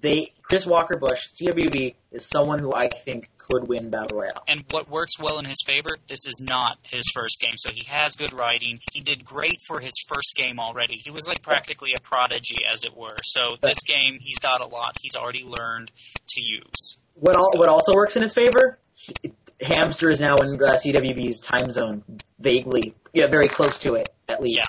they 0.00 0.32
Chris 0.49 0.64
Walker 0.66 0.96
Bush, 0.96 1.18
CWB, 1.40 1.94
is 2.12 2.26
someone 2.30 2.59
who 2.59 2.72
I 2.72 2.88
think 3.05 3.28
could 3.36 3.68
win 3.68 3.90
Battle 3.90 4.18
Royale. 4.18 4.42
and 4.49 4.64
what 4.70 4.90
works 4.90 5.14
well 5.20 5.38
in 5.38 5.44
his 5.44 5.62
favor, 5.66 5.90
this 6.09 6.24
is 6.26 6.38
not 6.40 6.78
his 6.82 7.03
first 7.14 7.38
game, 7.40 7.55
so 7.57 7.70
he 7.72 7.84
has 7.84 8.14
good 8.16 8.32
writing. 8.32 8.78
He 8.92 9.01
did 9.01 9.24
great 9.24 9.59
for 9.66 9.80
his 9.80 9.92
first 10.09 10.34
game 10.36 10.59
already. 10.59 10.94
He 10.96 11.11
was 11.11 11.26
like 11.26 11.42
practically 11.42 11.90
a 11.96 12.01
prodigy, 12.01 12.57
as 12.70 12.84
it 12.84 12.96
were. 12.96 13.16
So 13.22 13.57
this 13.62 13.78
game, 13.86 14.18
he's 14.20 14.38
got 14.38 14.61
a 14.61 14.66
lot 14.66 14.92
he's 15.01 15.14
already 15.14 15.44
learned 15.44 15.90
to 16.28 16.40
use. 16.40 16.96
What 17.14 17.36
all, 17.36 17.53
what 17.57 17.68
also 17.68 17.92
works 17.94 18.16
in 18.16 18.22
his 18.22 18.34
favor? 18.34 18.78
He, 19.22 19.32
Hamster 19.61 20.11
is 20.11 20.20
now 20.20 20.36
in 20.36 20.55
uh, 20.62 20.78
CWB's 20.84 21.40
time 21.40 21.70
zone, 21.70 22.03
vaguely, 22.38 22.94
yeah, 23.12 23.28
very 23.28 23.49
close 23.49 23.78
to 23.82 23.94
it 23.94 24.09
at 24.28 24.40
least. 24.42 24.61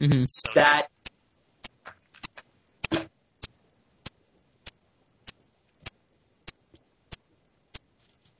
Yeah. 0.00 0.08
hmm 0.08 0.24
So 0.28 0.50
That 0.54 0.88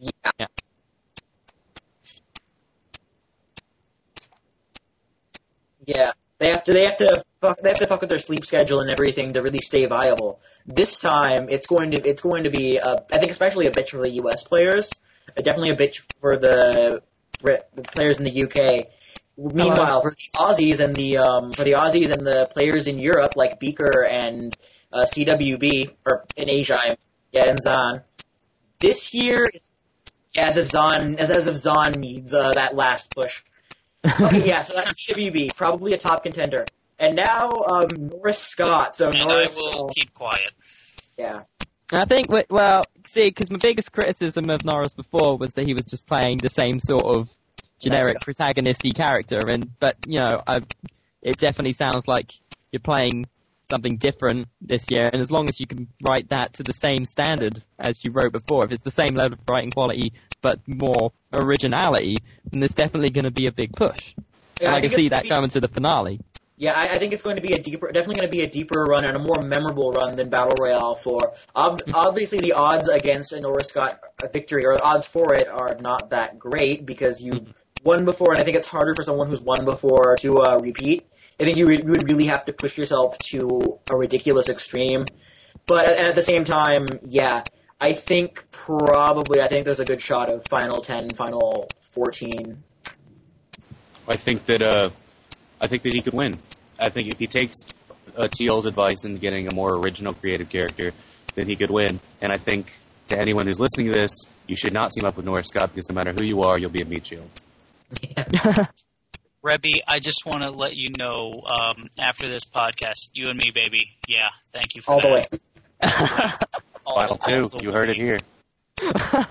yeah. 0.01 0.47
Yeah. 5.87 6.13
They 6.41 6.49
have 6.49 6.65
to. 6.65 6.73
They 6.73 6.85
have 6.85 6.99
to. 6.99 7.25
Fuck, 7.43 7.59
they 7.63 7.69
have 7.69 7.79
to 7.79 7.87
fuck 7.87 8.01
with 8.01 8.11
their 8.11 8.19
sleep 8.19 8.45
schedule 8.45 8.81
and 8.81 8.91
everything 8.91 9.33
to 9.35 9.41
really 9.41 9.61
stay 9.61 9.87
viable. 9.87 10.41
This 10.67 10.99
time, 11.01 11.49
it's 11.51 11.67
going 11.67 11.91
to. 11.91 12.01
It's 12.09 12.23
going 12.23 12.43
to 12.45 12.51
be. 12.51 12.79
A, 12.83 13.05
I 13.13 13.19
think, 13.19 13.31
especially 13.31 13.67
a 13.67 13.71
bitch 13.71 13.91
for 13.91 14.01
the 14.01 14.09
U.S. 14.23 14.43
players. 14.49 14.91
Uh, 15.37 15.43
definitely 15.43 15.71
a 15.71 15.77
bitch 15.77 15.97
for 16.21 16.39
the, 16.39 17.03
the 17.43 17.83
players 17.95 18.17
in 18.19 18.25
the 18.25 18.43
UK. 18.45 18.87
Meanwhile, 19.37 20.03
for 20.03 20.11
the 20.11 20.39
Aussies 20.39 20.83
and 20.83 20.97
the 20.97 21.19
um, 21.19 21.53
for 21.55 21.65
the 21.65 21.73
Aussies 21.73 22.11
and 22.11 22.27
the 22.27 22.49
players 22.53 22.87
in 22.87 22.99
Europe 22.99 23.33
like 23.37 23.61
Beaker 23.61 24.05
and 24.05 24.57
uh, 24.93 25.05
CWB 25.15 25.91
or 26.07 26.25
in 26.37 26.49
Asia, 26.49 26.79
yeah, 27.33 27.45
and 27.49 27.59
Zan. 27.63 28.03
This 28.81 29.11
year, 29.13 29.47
it's 29.53 29.70
as 30.37 30.57
if 30.57 30.69
Zan 30.69 31.19
as, 31.19 31.31
as 31.31 31.47
if 31.47 31.63
Zan 31.63 31.93
needs 31.99 32.33
uh, 32.33 32.53
that 32.55 32.75
last 32.75 33.07
push. 33.15 33.33
Okay, 34.05 34.43
yeah, 34.47 34.65
so 34.65 34.73
that's 34.75 34.95
CWB, 35.09 35.49
probably 35.57 35.93
a 35.93 35.99
top 35.99 36.23
contender. 36.23 36.65
And 36.99 37.17
now 37.17 37.51
um, 37.71 37.89
Norris 38.09 38.39
Scott. 38.53 38.95
So 38.97 39.07
and 39.07 39.15
Norris, 39.29 39.51
I 39.53 39.55
will 39.57 39.89
uh, 39.89 39.93
keep 39.95 40.13
quiet. 40.15 40.53
yeah, 41.17 41.41
I 41.93 42.05
think, 42.05 42.31
we- 42.31 42.45
well, 42.51 42.85
see, 43.13 43.31
because 43.31 43.51
my 43.51 43.59
biggest 43.61 43.91
criticism 43.93 44.49
of 44.51 44.65
Norris 44.65 44.93
before 44.95 45.37
was 45.37 45.51
that 45.57 45.67
he 45.67 45.75
was 45.75 45.85
just 45.85 46.07
playing 46.07 46.39
the 46.43 46.51
same 46.51 46.79
sort 46.81 47.05
of 47.05 47.29
generic 47.83 48.15
That's 48.15 48.25
protagonisty 48.25 48.93
character, 48.95 49.41
and 49.49 49.71
but 49.81 49.97
you 50.07 50.19
know, 50.19 50.43
I, 50.47 50.61
it 51.23 51.39
definitely 51.39 51.75
sounds 51.75 52.05
like 52.07 52.31
you're 52.73 52.81
playing 52.81 53.27
something 53.71 53.97
different 53.97 54.49
this 54.61 54.83
year, 54.89 55.09
and 55.13 55.23
as 55.23 55.31
long 55.31 55.49
as 55.49 55.59
you 55.59 55.67
can 55.67 55.89
write 56.07 56.29
that 56.31 56.55
to 56.55 56.63
the 56.63 56.75
same 56.81 57.05
standard 57.05 57.63
as 57.79 57.99
you 58.03 58.11
wrote 58.13 58.33
before, 58.33 58.65
if 58.65 58.73
it's 58.73 58.85
the 58.85 58.93
same 58.93 59.15
level 59.15 59.39
of 59.39 59.49
writing 59.49 59.71
quality 59.71 60.13
but 60.43 60.59
more 60.67 61.13
originality, 61.33 62.17
then 62.51 62.61
there's 62.61 62.73
definitely 62.73 63.11
going 63.11 63.25
to 63.25 63.31
be 63.31 63.47
a 63.47 63.53
big 63.53 63.73
push. 63.75 64.01
yeah 64.61 64.69
and 64.69 64.77
I, 64.77 64.81
think 64.81 64.93
can 64.93 65.01
see 65.01 65.09
that 65.11 65.25
be- 65.25 65.29
coming 65.29 65.51
to 65.51 65.61
the 65.61 65.69
finale. 65.69 66.21
Yeah, 66.57 66.73
I, 66.73 66.97
I 66.97 66.99
think 66.99 67.15
it's 67.15 67.23
going 67.23 67.37
to 67.37 67.43
be 67.43 67.55
a 67.55 67.63
deeper, 67.63 67.87
definitely 67.87 68.17
going 68.17 68.29
to 68.29 68.37
be 68.37 68.43
a 68.43 68.51
deeper 68.51 68.85
run 68.85 69.05
and 69.07 69.17
a 69.17 69.19
more 69.19 69.41
memorable 69.43 69.93
run 69.93 70.15
than 70.15 70.29
Battle 70.29 70.53
Royale 70.61 71.01
4. 71.03 71.19
Ob- 71.57 71.79
obviously, 71.95 72.39
the 72.39 72.53
odds 72.53 72.87
against 72.93 73.33
a 73.33 73.41
Scott 73.67 74.01
victory, 74.31 74.67
or 74.67 74.77
the 74.77 74.83
odds 74.83 75.07
for 75.11 75.35
it, 75.35 75.49
are 75.49 75.77
not 75.81 76.11
that 76.11 76.39
great 76.39 76.85
because 76.85 77.17
you've 77.19 77.49
won 77.83 78.05
before, 78.05 78.33
and 78.33 78.41
I 78.41 78.45
think 78.45 78.59
it's 78.59 78.67
harder 78.67 78.95
for 78.95 79.05
someone 79.05 79.31
who's 79.31 79.41
won 79.41 79.65
before 79.65 80.19
to 80.21 80.39
uh, 80.41 80.59
repeat. 80.59 81.07
I 81.41 81.45
think 81.45 81.57
you, 81.57 81.67
re- 81.67 81.81
you 81.83 81.91
would 81.91 82.07
really 82.07 82.27
have 82.27 82.45
to 82.47 82.53
push 82.53 82.77
yourself 82.77 83.15
to 83.31 83.79
a 83.91 83.97
ridiculous 83.97 84.51
extreme. 84.51 85.05
But 85.67 85.87
at, 85.87 85.97
at 86.11 86.15
the 86.15 86.23
same 86.23 86.45
time, 86.45 86.87
yeah, 87.03 87.43
I 87.81 87.95
think 88.07 88.41
probably, 88.53 89.41
I 89.41 89.49
think 89.49 89.65
there's 89.65 89.81
a 89.81 89.85
good 89.85 90.03
shot 90.03 90.29
of 90.29 90.43
Final 90.51 90.83
10, 90.83 91.15
Final 91.17 91.67
14. 91.95 92.63
I 94.07 94.17
think 94.23 94.45
that 94.47 94.61
uh, 94.61 94.91
I 95.61 95.69
think 95.69 95.83
that 95.85 95.93
he 95.95 96.03
could 96.03 96.15
win. 96.15 96.39
I 96.79 96.91
think 96.91 97.13
if 97.13 97.19
he 97.19 97.27
takes 97.27 97.57
uh, 98.17 98.29
TEOL's 98.39 98.67
advice 98.67 99.05
in 99.05 99.19
getting 99.19 99.47
a 99.49 99.55
more 99.55 99.77
original, 99.77 100.13
creative 100.13 100.51
character, 100.51 100.93
then 101.37 101.47
he 101.47 101.57
could 101.57 101.71
win. 101.71 102.01
And 102.21 102.33
I 102.33 102.39
think 102.39 102.67
to 103.09 103.19
anyone 103.19 103.47
who's 103.47 103.61
listening 103.61 103.87
to 103.87 103.99
this, 103.99 104.13
you 104.47 104.57
should 104.59 104.73
not 104.73 104.91
team 104.93 105.05
up 105.05 105.17
with 105.17 105.25
Norris 105.25 105.49
Scott 105.49 105.71
because 105.73 105.89
no 105.89 105.95
matter 105.95 106.13
who 106.13 106.25
you 106.25 106.43
are, 106.43 106.59
you'll 106.59 106.71
be 106.71 106.83
a 106.83 106.85
meat 106.85 107.07
shield. 107.07 107.31
Rebby, 109.43 109.83
I 109.89 109.99
just 110.01 110.23
want 110.27 110.43
to 110.43 110.51
let 110.51 110.75
you 110.77 110.91
know 110.99 111.43
um, 111.47 111.89
after 111.99 112.29
this 112.29 112.45
podcast, 112.55 113.09
you 113.15 113.29
and 113.31 113.39
me, 113.39 113.51
baby. 113.55 113.81
Yeah, 114.07 114.29
thank 114.53 114.75
you 114.75 114.83
for 114.83 114.93
All 114.95 115.01
the 115.01 115.09
way. 115.09 115.25
All- 116.85 117.01
Final 117.01 117.19
two, 117.19 117.43
all 117.53 117.59
the 117.59 117.61
you 117.63 117.73
heard 117.73 117.89
it 117.89 117.97
here. 117.97 118.19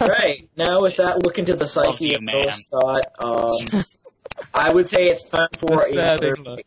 Right 0.02 0.48
now, 0.56 0.82
with 0.82 0.94
that 0.98 1.20
look 1.24 1.38
into 1.38 1.54
the 1.54 1.66
Love 1.76 1.96
psyche 1.98 2.06
you, 2.06 2.16
of 2.18 2.22
Noah 2.24 2.46
man. 2.46 2.58
Scott, 2.62 3.02
um, 3.20 3.86
I 4.54 4.72
would 4.74 4.88
say 4.88 4.98
it's 5.08 5.24
time 5.30 5.48
for 5.60 5.84
a 5.84 5.90
Pathetic 5.90 6.22
third 6.22 6.40
look. 6.40 6.58
pick. 6.58 6.66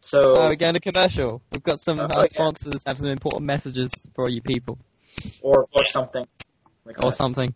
So, 0.00 0.36
Oh, 0.38 0.46
we're 0.48 0.56
going 0.56 0.74
to 0.74 0.80
commercial. 0.80 1.42
We've 1.52 1.62
got 1.62 1.80
some 1.80 2.00
Oh, 2.00 2.04
our 2.04 2.22
yeah. 2.24 2.28
sponsors 2.30 2.74
have 2.86 2.96
some 2.96 3.06
important 3.06 3.42
messages 3.44 3.90
for 4.14 4.28
you 4.28 4.40
people, 4.42 4.78
or 5.42 5.66
or 5.72 5.82
something. 5.92 6.26
Like 6.84 7.02
or 7.02 7.10
that. 7.10 7.18
something. 7.18 7.54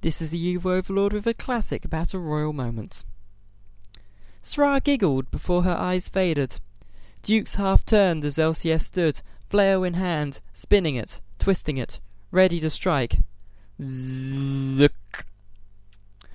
This 0.00 0.22
is 0.22 0.30
the 0.30 0.38
Evil 0.38 0.70
Overlord 0.70 1.12
with 1.12 1.26
a 1.26 1.34
classic 1.34 1.90
Battle 1.90 2.20
Royale 2.20 2.52
moment. 2.52 3.02
Sra 4.42 4.80
giggled 4.80 5.28
before 5.32 5.64
her 5.64 5.72
eyes 5.72 6.08
faded. 6.08 6.60
Dukes 7.24 7.56
half 7.56 7.84
turned 7.84 8.24
as 8.24 8.38
LCS 8.38 8.82
stood, 8.82 9.22
flail 9.50 9.82
in 9.82 9.94
hand, 9.94 10.40
spinning 10.52 10.94
it, 10.94 11.20
twisting 11.40 11.78
it, 11.78 11.98
ready 12.30 12.60
to 12.60 12.70
strike. 12.70 13.18
Zook. 13.82 15.26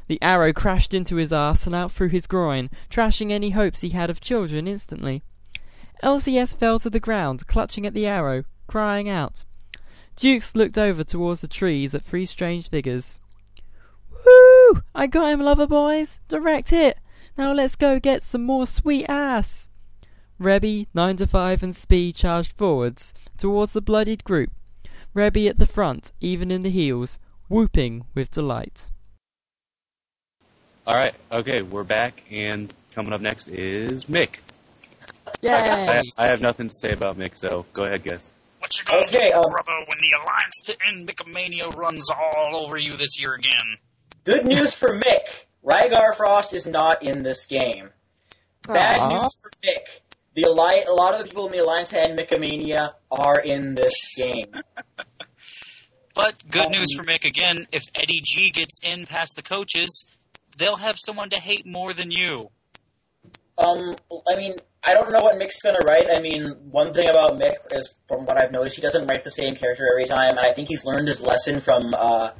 The 0.08 0.22
arrow 0.22 0.52
crashed 0.52 0.94
into 0.94 1.16
his 1.16 1.32
arse 1.32 1.66
and 1.66 1.74
out 1.74 1.94
through 1.94 2.10
his 2.10 2.28
groin, 2.28 2.70
trashing 2.90 3.32
any 3.32 3.52
hopes 3.52 3.80
he 3.80 3.90
had 3.90 4.10
of 4.10 4.20
children 4.20 4.68
instantly. 4.68 5.24
LCS 6.04 6.58
fell 6.58 6.80
to 6.80 6.90
the 6.90 7.00
ground, 7.00 7.48
clutching 7.48 7.86
at 7.86 7.94
the 7.94 8.08
arrow, 8.08 8.44
crying 8.68 9.08
out. 9.08 9.46
Dukes 10.18 10.54
looked 10.54 10.78
over 10.78 11.06
towards 11.06 11.40
the 11.40 11.48
trees 11.48 11.96
at 11.96 12.04
three 12.04 12.26
strange 12.26 12.70
figures. 12.70 13.22
Woo! 14.74 14.82
I 14.96 15.08
got 15.08 15.32
him, 15.32 15.40
lover 15.42 15.68
boys! 15.68 16.20
Direct 16.28 16.70
hit! 16.70 16.98
Now 17.38 17.54
let's 17.54 17.76
go 17.76 18.00
get 18.00 18.24
some 18.24 18.44
more 18.44 18.66
sweet 18.66 19.06
ass! 19.08 19.70
Rebby, 20.40 20.88
9 20.94 21.18
to 21.18 21.28
5, 21.28 21.64
and 21.64 21.76
Speed 21.76 22.16
charged 22.16 22.54
forwards 22.58 23.14
towards 23.38 23.74
the 23.74 23.82
bloodied 23.82 24.24
group. 24.24 24.50
Rebby 25.14 25.48
at 25.48 25.60
the 25.60 25.66
front, 25.68 26.12
even 26.20 26.50
in 26.52 26.64
the 26.64 26.70
heels, 26.70 27.20
whooping 27.50 28.06
with 28.16 28.32
delight. 28.32 28.88
All 30.86 30.98
right, 30.98 31.14
okay, 31.32 31.62
we're 31.62 31.84
back, 31.84 32.22
and 32.32 32.74
coming 32.94 33.14
up 33.14 33.22
next 33.22 33.48
is 33.48 34.06
Mick. 34.06 34.38
Yay! 35.42 35.52
I, 35.52 36.02
I 36.18 36.28
have 36.28 36.42
nothing 36.42 36.70
to 36.70 36.76
say 36.76 36.94
about 36.94 37.18
Mick, 37.18 37.38
so 37.40 37.66
go 37.76 37.86
ahead, 37.86 38.04
guys. 38.04 38.22
What 38.60 38.72
you 38.74 38.86
gonna 38.86 39.08
Okay, 39.08 39.30
do, 39.30 39.38
um, 39.38 39.52
brother, 39.52 39.86
when 39.88 39.98
the 40.00 40.18
Alliance 40.24 40.62
to 40.66 40.74
End 40.88 41.08
Micomania 41.08 41.76
runs 41.78 42.10
all 42.10 42.66
over 42.66 42.78
you 42.78 42.98
this 42.98 43.18
year 43.20 43.36
again? 43.36 43.78
Good 44.26 44.46
news 44.46 44.76
for 44.80 44.98
Mick. 45.00 45.24
Rygar 45.66 46.16
Frost 46.18 46.54
is 46.54 46.66
not 46.66 47.04
in 47.04 47.24
this 47.24 47.46
game. 47.50 47.90
Bad 48.68 49.00
Aw. 49.00 49.22
news 49.22 49.36
for 49.42 49.50
Mick. 49.64 49.84
The 50.36 50.46
Alli- 50.46 50.84
a 50.88 50.92
lot 50.94 51.14
of 51.14 51.20
the 51.22 51.28
people 51.28 51.46
in 51.48 51.52
the 51.52 51.60
Alliance 51.60 51.94
and 51.94 52.18
Micomania 52.18 52.92
are 53.12 53.40
in 53.42 53.76
this 53.76 53.96
game. 54.18 54.46
But 56.16 56.36
good 56.52 56.66
Um, 56.68 56.72
news 56.74 56.94
for 56.96 57.04
Mick 57.04 57.26
again, 57.26 57.66
if 57.72 57.82
Eddie 57.96 58.22
G 58.24 58.52
gets 58.54 58.80
in 58.84 59.08
past 59.08 59.36
the 59.36 59.42
coaches, 59.42 60.06
they'll 60.60 60.76
have 60.76 60.94
someone 60.96 61.32
to 61.32 61.38
hate 61.38 61.66
more 61.66 61.96
than 61.96 62.12
you. 62.12 62.50
Um, 63.58 63.96
I 64.32 64.36
mean, 64.36 64.54
I 64.86 64.94
don't 64.94 65.12
know 65.14 65.22
what 65.24 65.36
Mick's 65.36 65.62
gonna 65.64 65.80
write. 65.86 66.08
I 66.14 66.20
mean, 66.20 66.56
one 66.70 66.94
thing 66.94 67.08
about 67.10 67.34
Mick 67.40 67.56
is, 67.72 67.90
from 68.08 68.26
what 68.26 68.38
I've 68.38 68.52
noticed, 68.52 68.76
he 68.76 68.82
doesn't 68.82 69.08
write 69.08 69.24
the 69.24 69.32
same 69.32 69.56
character 69.56 69.84
every 69.94 70.08
time, 70.08 70.32
and 70.38 70.46
I 70.46 70.54
think 70.54 70.68
he's 70.68 70.84
learned 70.84 71.08
his 71.08 71.22
lesson 71.22 71.62
from 71.64 71.94
uh, 71.94 72.32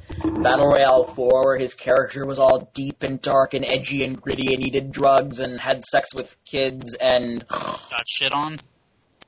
Battle 0.42 0.66
Royale 0.68 1.12
4, 1.16 1.44
where 1.44 1.58
his 1.58 1.72
character 1.74 2.26
was 2.26 2.38
all 2.38 2.70
deep 2.74 2.98
and 3.02 3.20
dark 3.22 3.54
and 3.54 3.64
edgy 3.64 4.04
and 4.04 4.20
gritty, 4.20 4.52
and 4.54 4.62
he 4.62 4.70
did 4.70 4.92
drugs 4.92 5.40
and 5.40 5.58
had 5.58 5.82
sex 5.86 6.10
with 6.14 6.26
kids 6.44 6.94
and 7.00 7.44
Got 7.48 8.04
shit 8.06 8.32
on 8.32 8.58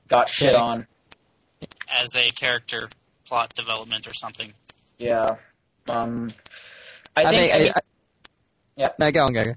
got 0.08 0.28
shit 0.28 0.52
Yeah. 0.52 0.60
on. 0.60 0.86
as 1.90 2.14
a 2.16 2.30
character 2.38 2.88
plot 3.26 3.52
development 3.56 4.06
or 4.06 4.12
something. 4.14 4.52
Yeah. 4.98 5.30
Um. 5.88 6.32
I, 7.16 7.22
I 7.22 7.30
think. 7.30 7.50
think. 7.50 7.52
I 7.54 7.58
mean- 7.58 7.72
I, 7.74 7.80
Yeah. 8.76 8.88
No, 9.00 9.10
go 9.10 9.20
on, 9.20 9.32
go. 9.32 9.42
go. 9.42 9.52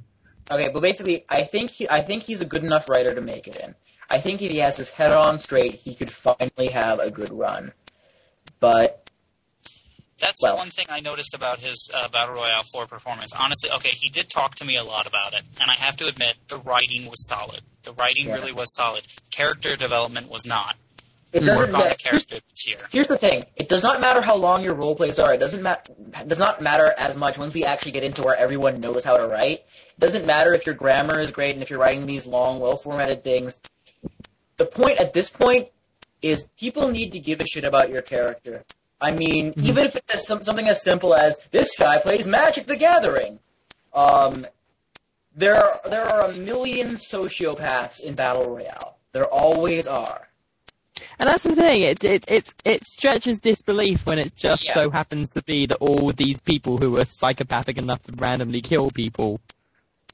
Okay, 0.51 0.69
but 0.73 0.81
basically, 0.81 1.25
I 1.29 1.47
think 1.51 1.69
he, 1.71 1.87
I 1.89 2.03
think 2.05 2.23
he's 2.23 2.41
a 2.41 2.45
good 2.45 2.63
enough 2.63 2.89
writer 2.89 3.13
to 3.13 3.21
make 3.21 3.47
it 3.47 3.55
in. 3.55 3.75
I 4.09 4.19
think 4.21 4.41
if 4.41 4.49
he 4.51 4.57
has 4.59 4.75
his 4.75 4.89
head 4.89 5.11
on 5.11 5.39
straight, 5.39 5.75
he 5.75 5.95
could 5.95 6.11
finally 6.23 6.69
have 6.73 6.97
a 6.99 7.11
good 7.11 7.31
run. 7.31 7.71
But 8.59 9.03
That's 10.19 10.41
Well- 10.43 10.57
one 10.57 10.71
thing 10.71 10.85
I 10.89 10.99
noticed 10.99 11.33
about 11.33 11.59
his 11.59 11.77
uh, 11.93 12.09
Battle 12.09 12.35
Royale 12.35 12.65
4 12.73 12.87
performance. 12.87 13.31
Honestly, 13.37 13.69
okay, 13.77 13.91
he 13.93 14.09
did 14.09 14.29
talk 14.29 14.55
to 14.55 14.65
me 14.65 14.75
a 14.75 14.83
lot 14.83 15.07
about 15.07 15.33
it, 15.33 15.43
and 15.61 15.71
I 15.71 15.75
have 15.75 15.95
to 15.97 16.07
admit, 16.07 16.35
the 16.49 16.57
writing 16.57 17.05
was 17.05 17.25
solid. 17.29 17.61
The 17.85 17.93
writing 17.93 18.27
Yeah. 18.27 18.33
really 18.33 18.51
was 18.51 18.73
solid. 18.75 19.03
Character 19.31 19.77
development 19.77 20.27
was 20.29 20.43
not. 20.45 20.75
it 21.31 21.41
doesn't 21.41 21.55
Work 21.57 21.67
on 21.67 21.71
matter. 21.73 21.89
the 21.89 21.95
character 22.03 22.35
this 22.35 22.67
year. 22.67 22.79
Here's 22.91 23.07
the 23.07 23.17
thing: 23.19 23.45
it 23.55 23.69
does 23.69 23.83
not 23.83 24.01
matter 24.01 24.19
how 24.19 24.35
long 24.35 24.63
your 24.63 24.73
role 24.73 24.95
plays 24.95 25.19
are. 25.19 25.31
It 25.31 25.37
doesn't 25.37 25.61
ma- 25.61 25.77
does 26.27 26.39
not 26.39 26.59
matter 26.59 26.91
as 26.97 27.15
much 27.15 27.37
once 27.37 27.53
we 27.53 27.63
actually 27.63 27.91
get 27.91 28.01
into 28.03 28.23
where 28.23 28.35
everyone 28.35 28.81
knows 28.81 29.03
how 29.05 29.15
to 29.15 29.27
write. 29.27 29.59
Doesn't 29.99 30.25
matter 30.25 30.53
if 30.53 30.65
your 30.65 30.75
grammar 30.75 31.19
is 31.19 31.29
great 31.31 31.53
and 31.55 31.63
if 31.63 31.69
you're 31.69 31.79
writing 31.79 32.05
these 32.05 32.25
long, 32.25 32.59
well 32.59 32.79
formatted 32.83 33.23
things. 33.23 33.53
The 34.57 34.65
point 34.65 34.97
at 34.97 35.13
this 35.13 35.29
point 35.37 35.67
is 36.21 36.41
people 36.59 36.89
need 36.89 37.11
to 37.11 37.19
give 37.19 37.39
a 37.39 37.45
shit 37.47 37.63
about 37.63 37.89
your 37.89 38.01
character. 38.01 38.63
I 39.01 39.11
mean, 39.11 39.53
Mhm. 39.53 39.63
even 39.63 39.85
if 39.85 39.95
it's 39.95 40.27
some, 40.27 40.41
something 40.43 40.67
as 40.67 40.81
simple 40.83 41.13
as 41.15 41.35
this 41.51 41.73
guy 41.77 41.99
plays 42.01 42.25
Magic 42.25 42.67
the 42.67 42.75
Gathering. 42.75 43.39
Um, 43.93 44.45
there 45.35 45.55
are, 45.55 45.79
there 45.89 46.05
are 46.05 46.29
a 46.31 46.33
million 46.33 46.97
sociopaths 47.11 47.99
in 48.01 48.15
Battle 48.15 48.49
Royale. 48.49 48.97
There 49.13 49.25
always 49.27 49.87
are. 49.87 50.27
And 51.17 51.29
that's 51.29 51.43
the 51.43 51.55
thing. 51.55 51.83
It 51.83 52.03
it 52.03 52.25
it 52.27 52.45
it 52.65 52.83
stretches 52.85 53.39
disbelief 53.39 53.99
when 54.05 54.19
it 54.19 54.33
just 54.35 54.65
Yeah. 54.65 54.73
so 54.73 54.89
happens 54.89 55.29
to 55.31 55.41
be 55.43 55.65
that 55.67 55.77
all 55.77 56.11
these 56.17 56.39
people 56.41 56.77
who 56.77 56.97
are 56.99 57.05
psychopathic 57.19 57.77
enough 57.77 58.03
to 58.03 58.11
randomly 58.17 58.61
kill 58.61 58.91
people 58.91 59.39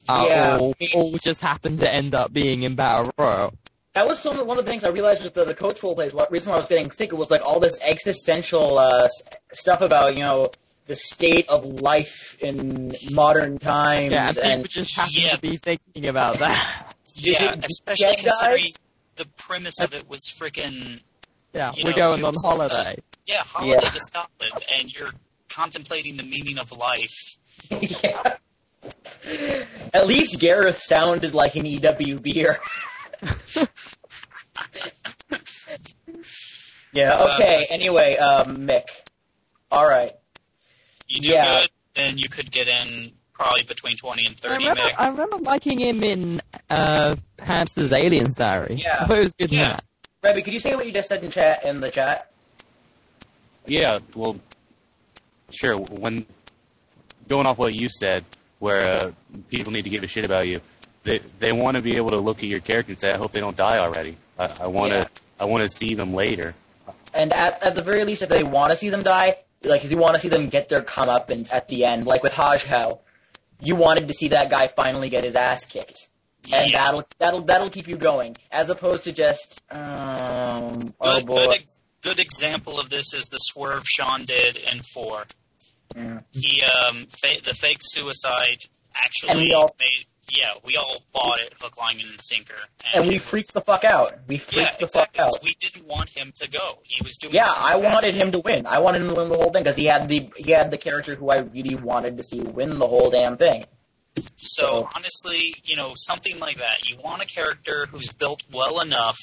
are 0.08 0.28
Yeah. 0.28 0.58
all 0.58 0.74
all 0.94 1.18
just 1.22 1.40
happened 1.40 1.80
to 1.80 1.92
end 1.92 2.14
up 2.14 2.32
being 2.32 2.62
in 2.62 2.74
battle 2.76 3.12
royale. 3.18 3.54
That 3.94 4.06
was 4.06 4.22
some 4.22 4.46
one 4.46 4.58
of 4.58 4.64
the 4.66 4.70
things 4.70 4.84
I 4.84 4.88
realized 4.88 5.24
with 5.24 5.34
the, 5.34 5.44
the 5.44 5.54
coach 5.54 5.78
role 5.82 5.94
plays. 5.94 6.12
What 6.12 6.30
reason 6.30 6.50
why 6.50 6.56
I 6.56 6.60
was 6.60 6.68
getting 6.68 6.90
sick 6.90 7.12
was 7.12 7.30
like 7.30 7.40
all 7.42 7.60
this 7.60 7.76
existential 7.80 8.78
uh, 8.78 9.08
stuff 9.52 9.80
about 9.80 10.14
you 10.14 10.20
know 10.20 10.50
the 10.86 10.96
state 10.96 11.46
of 11.48 11.64
life 11.64 12.06
in 12.40 12.94
modern 13.10 13.58
times 13.58 14.12
Yeah, 14.12 14.28
and 14.28 14.36
people 14.36 14.50
and 14.52 14.68
just 14.70 14.94
happen 14.94 15.12
Yeah. 15.14 15.34
to 15.36 15.40
be 15.42 15.58
thinking 15.64 16.06
about 16.08 16.38
that. 16.38 16.94
Yeah, 17.16 17.54
especially 17.62 18.16
considering 18.22 18.64
guys? 18.64 18.72
the 19.16 19.24
premise 19.46 19.78
of 19.80 19.92
it 19.92 20.06
was 20.08 20.20
freaking 20.40 21.00
Yeah, 21.54 21.72
we're 21.82 21.90
know, 21.90 21.96
going 21.96 22.24
on 22.24 22.34
was, 22.34 22.42
holiday. 22.44 23.00
yeah, 23.26 23.42
holiday 23.44 23.80
Yeah. 23.82 23.90
to 23.90 24.00
Scotland, 24.00 24.62
and 24.78 24.92
you're 24.92 25.10
contemplating 25.50 26.16
the 26.18 26.22
meaning 26.22 26.58
of 26.58 26.70
life. 26.70 27.10
yeah. 27.70 28.36
At 29.94 30.06
least 30.06 30.36
Gareth 30.40 30.76
sounded 30.82 31.34
like 31.34 31.54
an 31.56 31.64
EWBer. 31.64 32.56
yeah. 36.92 37.34
Okay. 37.34 37.66
Anyway, 37.70 38.16
um, 38.16 38.58
Mick. 38.58 38.84
All 39.70 39.86
right. 39.86 40.12
You 41.08 41.22
do 41.22 41.28
Yeah. 41.28 41.60
good, 41.62 41.70
then 41.94 42.18
you 42.18 42.28
could 42.28 42.50
get 42.52 42.68
in 42.68 43.12
probably 43.32 43.62
between 43.64 43.96
20 43.98 44.26
and 44.26 44.36
I 44.36 44.48
30 44.48 44.54
remember, 44.54 44.80
Mick. 44.80 44.92
I 44.98 45.08
remember 45.08 45.36
liking 45.38 45.78
him 45.80 46.02
in 46.02 46.40
uh, 46.70 47.16
Hamster's 47.38 47.92
Aliens 47.92 48.34
Diary. 48.34 48.76
Yeah. 48.82 49.02
I 49.02 49.06
thought 49.06 49.18
it 49.18 49.24
was 49.24 49.34
good 49.38 49.52
in 49.52 49.58
Yeah. 49.58 49.68
that. 49.72 49.84
Rebby, 50.22 50.42
could 50.42 50.52
you 50.54 50.60
say 50.60 50.74
what 50.74 50.86
you 50.86 50.92
just 50.92 51.08
said 51.08 51.22
in 51.22 51.30
chat 51.30 51.64
in 51.64 51.80
the 51.80 51.90
chat? 51.90 52.30
Yeah, 53.66 53.98
well, 54.14 54.40
sure. 55.52 55.76
When 55.78 56.24
going 57.28 57.46
off 57.46 57.58
what 57.58 57.74
you 57.74 57.88
said, 57.88 58.24
where 58.58 58.88
uh, 58.88 59.10
people 59.50 59.72
need 59.72 59.82
to 59.82 59.90
give 59.90 60.02
a 60.02 60.08
shit 60.08 60.24
about 60.24 60.46
you, 60.46 60.60
they 61.04 61.20
they 61.40 61.52
want 61.52 61.76
to 61.76 61.82
be 61.82 61.96
able 61.96 62.10
to 62.10 62.18
look 62.18 62.38
at 62.38 62.44
your 62.44 62.60
character 62.60 62.92
and 62.92 62.98
say, 63.00 63.10
"I 63.10 63.16
hope 63.18 63.32
they 63.32 63.40
don't 63.40 63.56
die 63.56 63.78
already. 63.78 64.16
I, 64.38 64.44
I 64.62 64.66
want 64.66 64.92
to 64.92 64.98
Yeah. 64.98 65.08
I 65.40 65.44
want 65.44 65.70
to 65.70 65.76
see 65.78 65.94
them 65.94 66.14
later." 66.14 66.54
And 67.14 67.32
at, 67.32 67.62
at 67.62 67.74
the 67.74 67.82
very 67.82 68.04
least, 68.04 68.22
if 68.22 68.28
they 68.28 68.42
want 68.44 68.70
to 68.72 68.76
see 68.76 68.90
them 68.90 69.02
die, 69.02 69.36
like 69.62 69.84
if 69.84 69.90
you 69.90 69.98
want 69.98 70.14
to 70.14 70.20
see 70.20 70.28
them 70.28 70.48
get 70.48 70.68
their 70.68 70.84
comeuppance 70.84 71.48
at 71.52 71.66
the 71.68 71.84
end, 71.84 72.06
like 72.06 72.22
with 72.22 72.32
Haj 72.32 72.62
Hell, 72.62 73.02
you 73.60 73.74
wanted 73.76 74.06
to 74.08 74.14
see 74.14 74.28
that 74.28 74.50
guy 74.50 74.70
finally 74.76 75.08
get 75.08 75.24
his 75.24 75.34
ass 75.34 75.64
kicked, 75.72 75.98
and 76.44 76.70
Yeah. 76.72 76.78
that'll 76.84 77.04
that'll 77.18 77.44
that'll 77.44 77.70
keep 77.70 77.86
you 77.88 77.96
going, 77.96 78.36
as 78.52 78.68
opposed 78.70 79.04
to 79.04 79.12
just 79.12 79.60
um 79.70 80.92
oh 81.00 81.18
Good, 81.18 81.26
boy. 81.26 81.46
good, 81.46 81.60
good 82.02 82.18
example 82.18 82.78
of 82.80 82.90
this 82.90 83.12
is 83.14 83.26
the 83.30 83.38
swerve 83.52 83.82
Sean 83.96 84.24
did 84.26 84.56
in 84.56 84.80
4. 84.94 85.24
Mm. 85.94 86.22
He, 86.32 86.62
um, 86.62 87.06
fa- 87.20 87.40
the 87.44 87.54
fake 87.60 87.78
suicide 87.80 88.58
actually 88.94 89.30
And 89.30 89.40
we 89.40 89.52
all- 89.54 89.74
made, 89.78 90.06
yeah, 90.28 90.54
we 90.64 90.76
all 90.76 91.02
bought 91.12 91.38
it 91.40 91.52
hook, 91.60 91.76
line, 91.76 92.00
and 92.00 92.20
sinker. 92.22 92.58
And 92.94 93.06
we 93.06 93.18
was- 93.18 93.28
freaked 93.28 93.52
the 93.54 93.60
fuck 93.60 93.84
out. 93.84 94.14
We 94.26 94.38
freaked 94.38 94.52
yeah, 94.54 94.76
the 94.78 94.84
exactly. 94.86 95.18
fuck 95.18 95.18
out. 95.18 95.42
We 95.42 95.54
didn't 95.60 95.86
want 95.86 96.08
him 96.10 96.32
to 96.40 96.48
go. 96.48 96.78
He 96.84 97.02
was 97.04 97.16
doing. 97.20 97.34
Yeah, 97.34 97.50
I 97.52 97.76
wanted 97.76 98.14
him 98.14 98.32
to 98.32 98.40
win. 98.40 98.66
I 98.66 98.78
wanted 98.78 99.02
him 99.02 99.08
to 99.10 99.14
win 99.14 99.28
the 99.28 99.36
whole 99.36 99.52
thing 99.52 99.62
because 99.64 99.76
he 99.76 99.84
had 99.86 100.08
the 100.08 100.30
he 100.36 100.50
had 100.50 100.70
the 100.70 100.78
character 100.78 101.14
who 101.14 101.30
I 101.30 101.38
really 101.38 101.76
wanted 101.76 102.16
to 102.16 102.24
see 102.24 102.40
win 102.40 102.78
the 102.78 102.86
whole 102.86 103.10
damn 103.10 103.36
thing. 103.36 103.64
So 104.16 104.22
So- 104.66 104.88
honestly, 104.94 105.54
you 105.64 105.76
know, 105.76 105.92
something 105.94 106.38
like 106.38 106.56
that. 106.58 106.84
You 106.88 106.96
want 106.98 107.22
a 107.22 107.26
character 107.26 107.86
who's 107.86 108.08
built 108.18 108.42
well 108.52 108.80
enough 108.80 109.16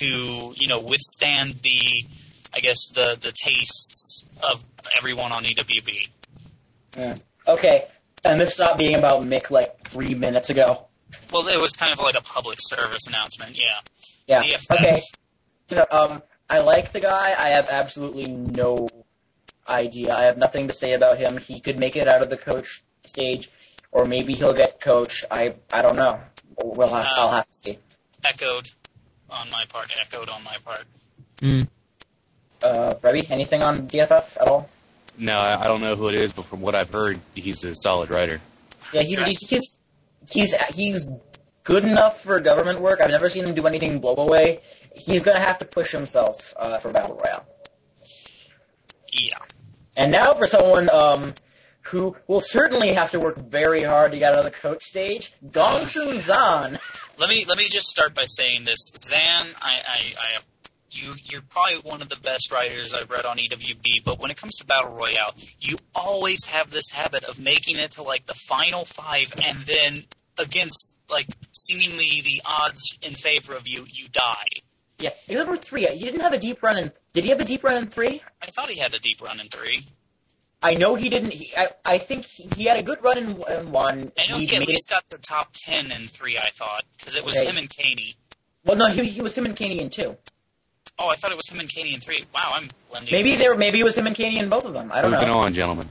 to, 0.00 0.54
you 0.56 0.66
know, 0.66 0.80
withstand 0.80 1.60
the, 1.62 2.04
I 2.52 2.60
guess 2.60 2.80
the 2.94 3.16
the 3.22 3.32
tastes 3.44 4.00
of 4.42 4.60
everyone 4.98 5.32
on 5.32 5.44
EWB. 5.44 6.98
Mm. 6.98 7.20
Okay, 7.48 7.84
and 8.24 8.40
this 8.40 8.54
stopped 8.54 8.78
being 8.78 8.96
about 8.96 9.22
Mick 9.22 9.50
like 9.50 9.72
three 9.92 10.14
minutes 10.14 10.50
ago. 10.50 10.86
Well, 11.32 11.46
it 11.48 11.56
was 11.56 11.76
kind 11.78 11.92
of 11.92 11.98
like 11.98 12.14
a 12.18 12.22
public 12.22 12.58
service 12.60 13.06
announcement. 13.06 13.56
Yeah. 13.56 13.80
Yeah. 14.26 14.42
DFS. 14.42 14.76
Okay. 14.76 15.02
So, 15.68 15.84
um, 15.90 16.22
I 16.50 16.58
like 16.58 16.92
the 16.92 17.00
guy. 17.00 17.34
I 17.38 17.48
have 17.48 17.66
absolutely 17.70 18.26
no 18.26 18.88
idea. 19.68 20.12
I 20.12 20.24
have 20.24 20.36
nothing 20.36 20.68
to 20.68 20.74
say 20.74 20.92
about 20.92 21.18
him. 21.18 21.38
He 21.38 21.60
could 21.60 21.78
make 21.78 21.96
it 21.96 22.06
out 22.08 22.22
of 22.22 22.30
the 22.30 22.36
coach 22.36 22.66
stage, 23.04 23.48
or 23.92 24.04
maybe 24.04 24.34
he'll 24.34 24.56
get 24.56 24.80
coach. 24.82 25.24
I 25.30 25.54
I 25.72 25.82
don't 25.82 25.96
know. 25.96 26.20
We'll 26.62 26.92
have, 26.92 27.06
I'll 27.16 27.32
have 27.32 27.46
to 27.46 27.58
see. 27.62 27.78
Echoed 28.24 28.68
on 29.30 29.50
my 29.50 29.64
part. 29.68 29.88
Echoed 30.06 30.28
on 30.28 30.44
my 30.44 30.56
part. 30.64 30.86
Mm. 31.42 31.68
Uh, 32.64 32.94
Rebby, 33.02 33.26
anything 33.30 33.60
on 33.60 33.88
DFF 33.88 34.24
at 34.40 34.48
all? 34.48 34.68
No, 35.18 35.34
I, 35.34 35.64
I 35.64 35.68
don't 35.68 35.80
know 35.80 35.94
who 35.94 36.08
it 36.08 36.14
is, 36.14 36.32
but 36.34 36.46
from 36.46 36.60
what 36.60 36.74
I've 36.74 36.88
heard, 36.88 37.20
he's 37.34 37.62
a 37.62 37.74
solid 37.74 38.10
writer. 38.10 38.40
Yeah, 38.92 39.02
he's 39.02 39.18
he's, 39.18 39.46
he's 39.48 39.68
he's 40.30 40.54
he's 40.70 41.04
good 41.64 41.84
enough 41.84 42.14
for 42.24 42.40
government 42.40 42.80
work. 42.80 43.00
I've 43.00 43.10
never 43.10 43.28
seen 43.28 43.44
him 43.44 43.54
do 43.54 43.66
anything 43.66 44.00
blow 44.00 44.16
away. 44.16 44.60
He's 44.94 45.22
gonna 45.22 45.44
have 45.44 45.58
to 45.58 45.64
push 45.64 45.92
himself 45.92 46.36
uh, 46.56 46.80
for 46.80 46.92
battle 46.92 47.16
royale. 47.16 47.44
Yeah. 49.12 49.38
And 49.96 50.10
now 50.10 50.34
for 50.36 50.46
someone 50.46 50.88
um, 50.90 51.34
who 51.90 52.16
will 52.26 52.42
certainly 52.44 52.94
have 52.94 53.10
to 53.12 53.20
work 53.20 53.36
very 53.50 53.84
hard 53.84 54.10
to 54.12 54.18
get 54.18 54.32
out 54.32 54.44
of 54.44 54.52
the 54.52 54.58
coach 54.60 54.82
stage, 54.82 55.30
Gong 55.52 55.86
Sun 55.92 56.22
Zan. 56.26 56.78
Let 57.18 57.28
me 57.28 57.44
let 57.46 57.58
me 57.58 57.68
just 57.70 57.86
start 57.86 58.14
by 58.14 58.24
saying 58.24 58.64
this, 58.64 58.90
Zan. 59.08 59.54
I, 59.60 59.70
I, 59.70 59.98
I 60.18 60.53
you 60.94 61.14
you're 61.24 61.42
probably 61.50 61.80
one 61.88 62.00
of 62.02 62.08
the 62.08 62.16
best 62.22 62.50
writers 62.52 62.94
I've 62.94 63.10
read 63.10 63.24
on 63.24 63.36
EWB, 63.38 64.04
but 64.04 64.18
when 64.20 64.30
it 64.30 64.38
comes 64.40 64.56
to 64.58 64.64
battle 64.66 64.94
royale, 64.94 65.34
you 65.60 65.76
always 65.94 66.44
have 66.50 66.70
this 66.70 66.88
habit 66.94 67.24
of 67.24 67.38
making 67.38 67.76
it 67.76 67.92
to 67.92 68.02
like 68.02 68.26
the 68.26 68.34
final 68.48 68.86
five, 68.96 69.26
and 69.36 69.64
then 69.66 70.04
against 70.38 70.86
like 71.08 71.26
seemingly 71.52 72.22
the 72.24 72.40
odds 72.44 72.96
in 73.02 73.14
favor 73.16 73.54
of 73.56 73.62
you, 73.66 73.84
you 73.92 74.08
die. 74.12 74.48
Yeah, 74.98 75.10
except 75.28 75.48
for 75.48 75.56
three. 75.68 75.86
He 75.86 76.04
didn't 76.04 76.20
have 76.20 76.32
a 76.32 76.38
deep 76.40 76.62
run 76.62 76.76
in. 76.78 76.92
Did 77.14 77.24
he 77.24 77.30
have 77.30 77.40
a 77.40 77.44
deep 77.44 77.64
run 77.64 77.82
in 77.82 77.90
three? 77.90 78.22
I 78.40 78.50
thought 78.52 78.68
he 78.68 78.78
had 78.78 78.94
a 78.94 79.00
deep 79.00 79.20
run 79.20 79.40
in 79.40 79.48
three. 79.48 79.86
I 80.62 80.74
know 80.74 80.94
he 80.94 81.10
didn't. 81.10 81.30
He, 81.32 81.52
I 81.56 81.66
I 81.84 81.98
think 82.06 82.24
he, 82.24 82.48
he 82.56 82.64
had 82.66 82.78
a 82.78 82.82
good 82.82 82.98
run 83.02 83.18
in, 83.18 83.26
in 83.58 83.70
one. 83.72 84.10
I 84.16 84.30
know 84.30 84.38
he 84.38 84.46
he 84.46 84.56
at 84.56 84.62
least 84.66 84.86
it. 84.88 84.90
got 84.90 85.04
the 85.10 85.18
top 85.18 85.48
ten 85.66 85.90
in 85.90 86.08
three. 86.18 86.38
I 86.38 86.48
thought 86.56 86.84
because 86.96 87.16
it 87.16 87.24
was 87.24 87.36
Okay. 87.36 87.50
him 87.50 87.56
and 87.58 87.68
Caney. 87.68 88.16
Well, 88.64 88.76
no, 88.76 88.88
he, 88.90 89.10
he 89.10 89.20
was 89.20 89.34
him 89.36 89.44
and 89.44 89.54
Caney 89.54 89.80
in 89.82 89.90
two. 89.94 90.14
Oh, 90.98 91.08
I 91.08 91.16
thought 91.16 91.32
it 91.32 91.36
was 91.36 91.48
him 91.50 91.58
and 91.58 91.68
Caney 91.68 91.94
in 91.94 92.00
three. 92.00 92.24
Wow, 92.32 92.52
I'm 92.54 92.70
blending. 92.88 93.12
Maybe 93.12 93.30
these. 93.32 93.38
there. 93.40 93.56
Maybe 93.56 93.80
it 93.80 93.84
was 93.84 93.96
him 93.96 94.06
and 94.06 94.16
Caney 94.16 94.38
in 94.38 94.48
both 94.48 94.64
of 94.64 94.74
them. 94.74 94.92
I 94.92 95.02
don't 95.02 95.10
know. 95.10 95.18
Moving 95.18 95.30
on, 95.30 95.54
gentlemen. 95.54 95.88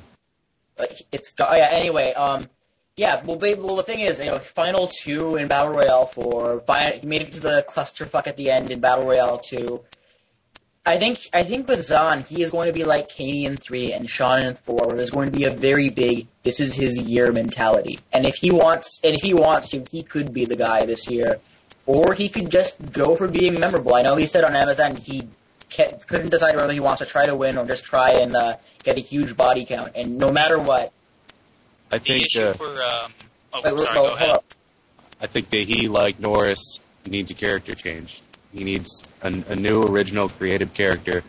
It's 1.11 1.31
oh, 1.39 1.55
yeah. 1.55 1.69
Anyway, 1.71 2.13
um, 2.13 2.47
Yeah, 2.95 3.23
well, 3.25 3.37
ba- 3.37 3.55
well, 3.57 3.75
the 3.75 3.83
thing 3.83 4.01
is, 4.01 4.19
you 4.19 4.25
know, 4.25 4.39
final 4.55 4.91
two 5.03 5.35
in 5.37 5.47
Battle 5.47 5.73
Royale 5.73 6.11
four. 6.13 6.61
Fi- 6.67 6.99
he 7.01 7.07
made 7.07 7.21
it 7.23 7.31
to 7.33 7.39
the 7.39 7.65
clusterfuck 7.75 8.27
at 8.27 8.37
the 8.37 8.49
end 8.49 8.69
in 8.71 8.79
Battle 8.79 9.05
Royale 9.05 9.41
two. 9.49 9.81
I 10.85 10.97
think 10.97 11.17
I 11.33 11.43
think 11.43 11.67
with 11.67 11.85
Zan, 11.85 12.23
he 12.23 12.43
is 12.43 12.51
going 12.51 12.67
to 12.67 12.73
be 12.73 12.83
like 12.83 13.07
Katie 13.07 13.45
in 13.45 13.57
three 13.57 13.93
and 13.93 14.07
Sean 14.09 14.43
in 14.43 14.57
four, 14.65 14.85
where 14.87 14.97
there's 14.97 15.11
going 15.11 15.31
to 15.31 15.37
be 15.37 15.45
a 15.45 15.55
very 15.55 15.89
big 15.89 16.27
"this 16.43 16.59
is 16.59 16.75
his 16.75 16.99
year" 16.99 17.31
mentality. 17.31 17.99
And 18.11 18.25
if 18.25 18.35
he 18.35 18.51
wants, 18.51 18.99
and 19.03 19.15
if 19.15 19.21
he 19.21 19.33
wants 19.33 19.69
to, 19.71 19.83
he 19.89 20.03
could 20.03 20.33
be 20.33 20.45
the 20.45 20.57
guy 20.57 20.85
this 20.85 21.07
year, 21.09 21.37
or 21.85 22.13
he 22.13 22.29
could 22.29 22.49
just 22.49 22.73
go 22.93 23.15
for 23.17 23.27
being 23.27 23.59
memorable. 23.59 23.93
I 23.95 24.01
know 24.01 24.15
he 24.15 24.27
said 24.27 24.43
on 24.43 24.55
Amazon 24.55 24.95
he 24.95 25.27
ca 25.75 25.97
couldn't 26.07 26.29
decide 26.29 26.55
whether 26.55 26.71
he 26.71 26.79
wants 26.79 27.01
to 27.01 27.09
try 27.09 27.25
to 27.25 27.35
win 27.35 27.57
or 27.57 27.65
just 27.65 27.83
try 27.83 28.11
and 28.21 28.35
uh, 28.35 28.55
get 28.83 28.97
a 28.97 29.01
huge 29.01 29.35
body 29.35 29.65
count. 29.67 29.91
And 29.95 30.17
no 30.17 30.31
matter 30.31 30.61
what, 30.61 30.93
I 31.91 31.97
The 31.97 32.03
think 32.05 32.25
issue 32.27 32.41
uh, 32.41 32.57
for 32.57 32.81
um, 32.81 33.13
oh, 33.53 33.61
Wait, 33.63 33.83
sorry, 33.83 33.95
go 33.95 34.15
ahead. 34.15 34.39
I 35.19 35.27
think 35.27 35.49
that 35.51 35.65
he, 35.67 35.87
like 35.87 36.19
Norris, 36.19 36.79
needs 37.05 37.31
a 37.31 37.35
character 37.35 37.75
change. 37.75 38.09
He 38.51 38.63
needs 38.63 39.03
a, 39.21 39.27
a 39.27 39.55
new, 39.55 39.83
original, 39.83 40.29
creative 40.29 40.69
character, 40.75 41.23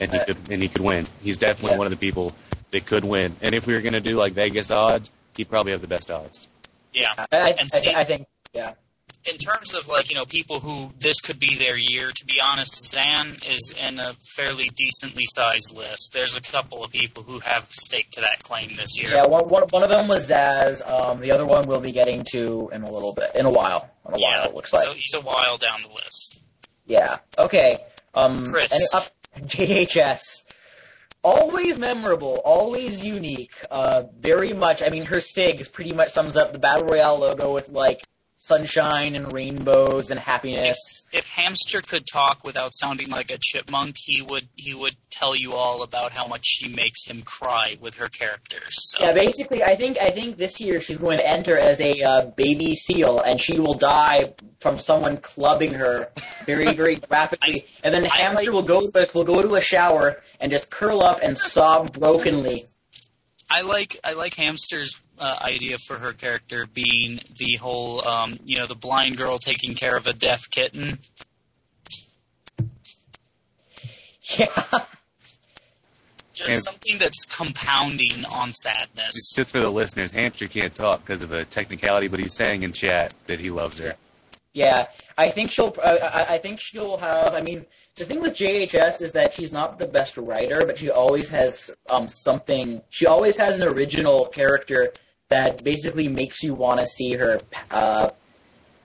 and 0.00 0.10
he 0.10 0.18
Uh, 0.18 0.24
could 0.26 0.38
and 0.50 0.62
he 0.62 0.68
could 0.68 0.82
win. 0.82 1.06
He's 1.20 1.36
definitely 1.36 1.72
yeah. 1.72 1.78
one 1.78 1.86
of 1.86 1.90
the 1.90 1.96
people 1.98 2.34
that 2.72 2.86
could 2.86 3.04
win. 3.04 3.36
And 3.42 3.54
if 3.54 3.66
we 3.66 3.74
were 3.74 3.82
gonna 3.82 4.00
do 4.00 4.16
like 4.16 4.34
Vegas 4.34 4.70
odds, 4.70 5.10
he'd 5.34 5.48
probably 5.48 5.72
have 5.72 5.80
the 5.80 5.88
best 5.88 6.10
odds. 6.10 6.46
Yeah. 6.92 7.12
I, 7.16 7.36
I, 7.36 7.48
And 7.50 7.70
I, 7.72 8.00
I 8.02 8.06
think, 8.06 8.26
yeah. 8.52 8.74
In 9.26 9.36
terms 9.36 9.74
of 9.74 9.86
like 9.86 10.08
you 10.08 10.14
know 10.16 10.24
people 10.24 10.60
who 10.60 10.88
this 11.00 11.20
could 11.24 11.38
be 11.38 11.56
their 11.58 11.76
year 11.76 12.10
to 12.14 12.24
be 12.24 12.38
honest 12.42 12.72
zan 12.90 13.36
is 13.46 13.72
in 13.78 13.98
a 13.98 14.14
fairly 14.34 14.70
decently 14.76 15.24
sized 15.26 15.70
list 15.74 16.08
there's 16.14 16.34
a 16.36 16.52
couple 16.52 16.82
of 16.82 16.90
people 16.90 17.22
who 17.22 17.38
have 17.40 17.64
stake 17.70 18.06
to 18.12 18.20
that 18.20 18.42
claim 18.42 18.70
this 18.76 18.96
year 18.96 19.10
Yeah, 19.10 19.26
one, 19.26 19.48
one, 19.48 19.64
one 19.70 19.82
of 19.82 19.90
them 19.90 20.08
was 20.08 20.28
Zaz. 20.30 20.80
Um, 20.88 21.20
the 21.20 21.30
other 21.30 21.46
one 21.46 21.68
we'll 21.68 21.80
be 21.82 21.92
getting 21.92 22.24
to 22.32 22.70
in 22.72 22.82
a 22.82 22.90
little 22.90 23.14
bit, 23.14 23.34
in 23.34 23.44
a 23.46 23.50
while. 23.50 23.90
In 24.08 24.14
a 24.14 24.18
while, 24.18 24.48
it 24.48 24.54
looks 24.54 24.72
like. 24.72 24.84
so 24.86 24.94
he's 24.94 25.14
a 25.14 25.20
while 25.20 25.58
down 25.58 25.82
the 25.82 25.92
list 25.92 26.38
Yeah. 26.86 27.18
Okay. 27.38 27.78
Um, 28.14 28.50
Chris. 28.50 28.72
any 28.72 28.86
up 28.92 29.04
JHS. 29.54 30.20
Always 31.22 31.76
memorable, 31.78 32.40
always 32.46 32.98
unique. 33.04 33.50
Uh, 33.70 34.04
very 34.20 34.54
much. 34.54 34.78
I 34.84 34.88
mean, 34.88 35.04
her 35.04 35.20
sig 35.20 35.60
pretty 35.74 35.92
much 35.92 36.12
sums 36.12 36.34
up 36.36 36.52
the 36.52 36.58
battle 36.58 36.86
royale 36.86 37.20
logo 37.20 37.52
with 37.52 37.68
like 37.68 37.98
sunshine 38.50 39.14
and 39.14 39.32
rainbows 39.32 40.10
and 40.10 40.18
happiness. 40.18 40.76
if 41.12 41.24
hamster 41.24 41.80
could 41.90 42.04
talk 42.12 42.36
without 42.44 42.70
sounding 42.72 43.08
like 43.08 43.30
a 43.30 43.38
chipmunk 43.40 43.94
he 43.96 44.22
would 44.28 44.46
he 44.56 44.74
would 44.74 44.96
tell 45.10 45.34
you 45.36 45.52
all 45.52 45.82
about 45.82 46.10
how 46.12 46.26
much 46.26 46.42
she 46.42 46.68
makes 46.68 47.00
him 47.06 47.22
cry 47.38 47.76
with 47.80 47.94
her 47.94 48.08
characters 48.08 48.90
so 48.90 49.04
Yeah, 49.04 49.12
basically, 49.12 49.62
I 49.62 49.76
think 49.76 49.98
I 49.98 50.10
think 50.10 50.36
this 50.36 50.56
year 50.58 50.80
she's 50.84 50.98
going 50.98 51.18
to 51.18 51.28
enter 51.28 51.56
as 51.58 51.78
a 51.80 52.02
uh, 52.02 52.30
baby 52.36 52.74
seal, 52.74 53.20
and 53.20 53.40
she 53.40 53.58
will 53.58 53.78
die 53.78 54.34
from 54.60 54.80
someone 54.80 55.20
clubbing 55.22 55.72
her 55.74 56.08
very 56.44 56.74
very 56.80 56.98
graphically, 56.98 57.64
and 57.84 57.94
then 57.94 58.06
I 58.06 58.22
hamster 58.22 58.52
will 58.52 58.66
go 58.66 58.90
will 59.14 59.24
go 59.24 59.42
to 59.42 59.54
a 59.54 59.62
shower 59.62 60.16
and 60.40 60.50
just 60.50 60.70
curl 60.70 61.02
up 61.02 61.18
and 61.22 61.36
sob 61.38 61.92
brokenly. 61.92 62.66
I 63.48 63.62
like 63.62 63.96
I 64.04 64.12
like 64.12 64.34
Hamster's 64.34 64.94
uh, 65.20 65.38
idea 65.42 65.76
for 65.86 65.98
her 65.98 66.12
character 66.12 66.66
being 66.74 67.20
the 67.38 67.56
whole 67.60 68.06
um, 68.08 68.38
you 68.44 68.58
know 68.58 68.66
the 68.66 68.74
blind 68.74 69.16
girl 69.16 69.38
taking 69.38 69.74
care 69.76 69.96
of 69.96 70.06
a 70.06 70.12
deaf 70.14 70.40
kitten. 70.50 70.98
Yeah, 74.38 74.46
Just 76.34 76.50
And- 76.50 76.62
something 76.64 76.98
that's 76.98 77.26
compounding 77.36 78.24
on 78.26 78.52
sadness. 78.52 79.14
It's 79.16 79.34
just 79.36 79.50
for 79.50 79.60
the 79.60 79.68
listeners. 79.68 80.12
Hamster 80.12 80.46
can't 80.46 80.74
talk 80.74 81.00
because 81.00 81.22
of 81.22 81.32
a 81.32 81.44
technicality, 81.46 82.06
but 82.08 82.20
he's 82.20 82.34
saying 82.36 82.62
in 82.62 82.72
chat 82.72 83.12
that 83.26 83.40
he 83.40 83.50
loves 83.50 83.78
her. 83.78 83.94
yeah. 84.52 84.86
I 85.18 85.30
think 85.32 85.50
she'll. 85.50 85.74
Uh, 85.82 85.96
I, 85.96 86.36
I 86.36 86.38
think 86.40 86.60
she'll 86.62 86.96
have. 86.96 87.34
I 87.34 87.42
mean, 87.42 87.66
the 87.98 88.06
thing 88.06 88.22
with 88.22 88.34
JHS 88.36 89.02
is 89.02 89.12
that 89.12 89.32
she's 89.34 89.52
not 89.52 89.78
the 89.78 89.86
best 89.86 90.16
writer, 90.16 90.62
but 90.64 90.78
she 90.78 90.88
always 90.90 91.28
has 91.28 91.52
um 91.90 92.08
something. 92.22 92.80
She 92.90 93.04
always 93.06 93.36
has 93.36 93.56
an 93.56 93.62
original 93.64 94.30
character 94.34 94.92
that 95.30 95.62
basically 95.64 96.08
makes 96.08 96.42
you 96.42 96.54
want 96.54 96.80
to 96.80 96.86
see 96.86 97.14
her 97.14 97.40
uh 97.70 98.10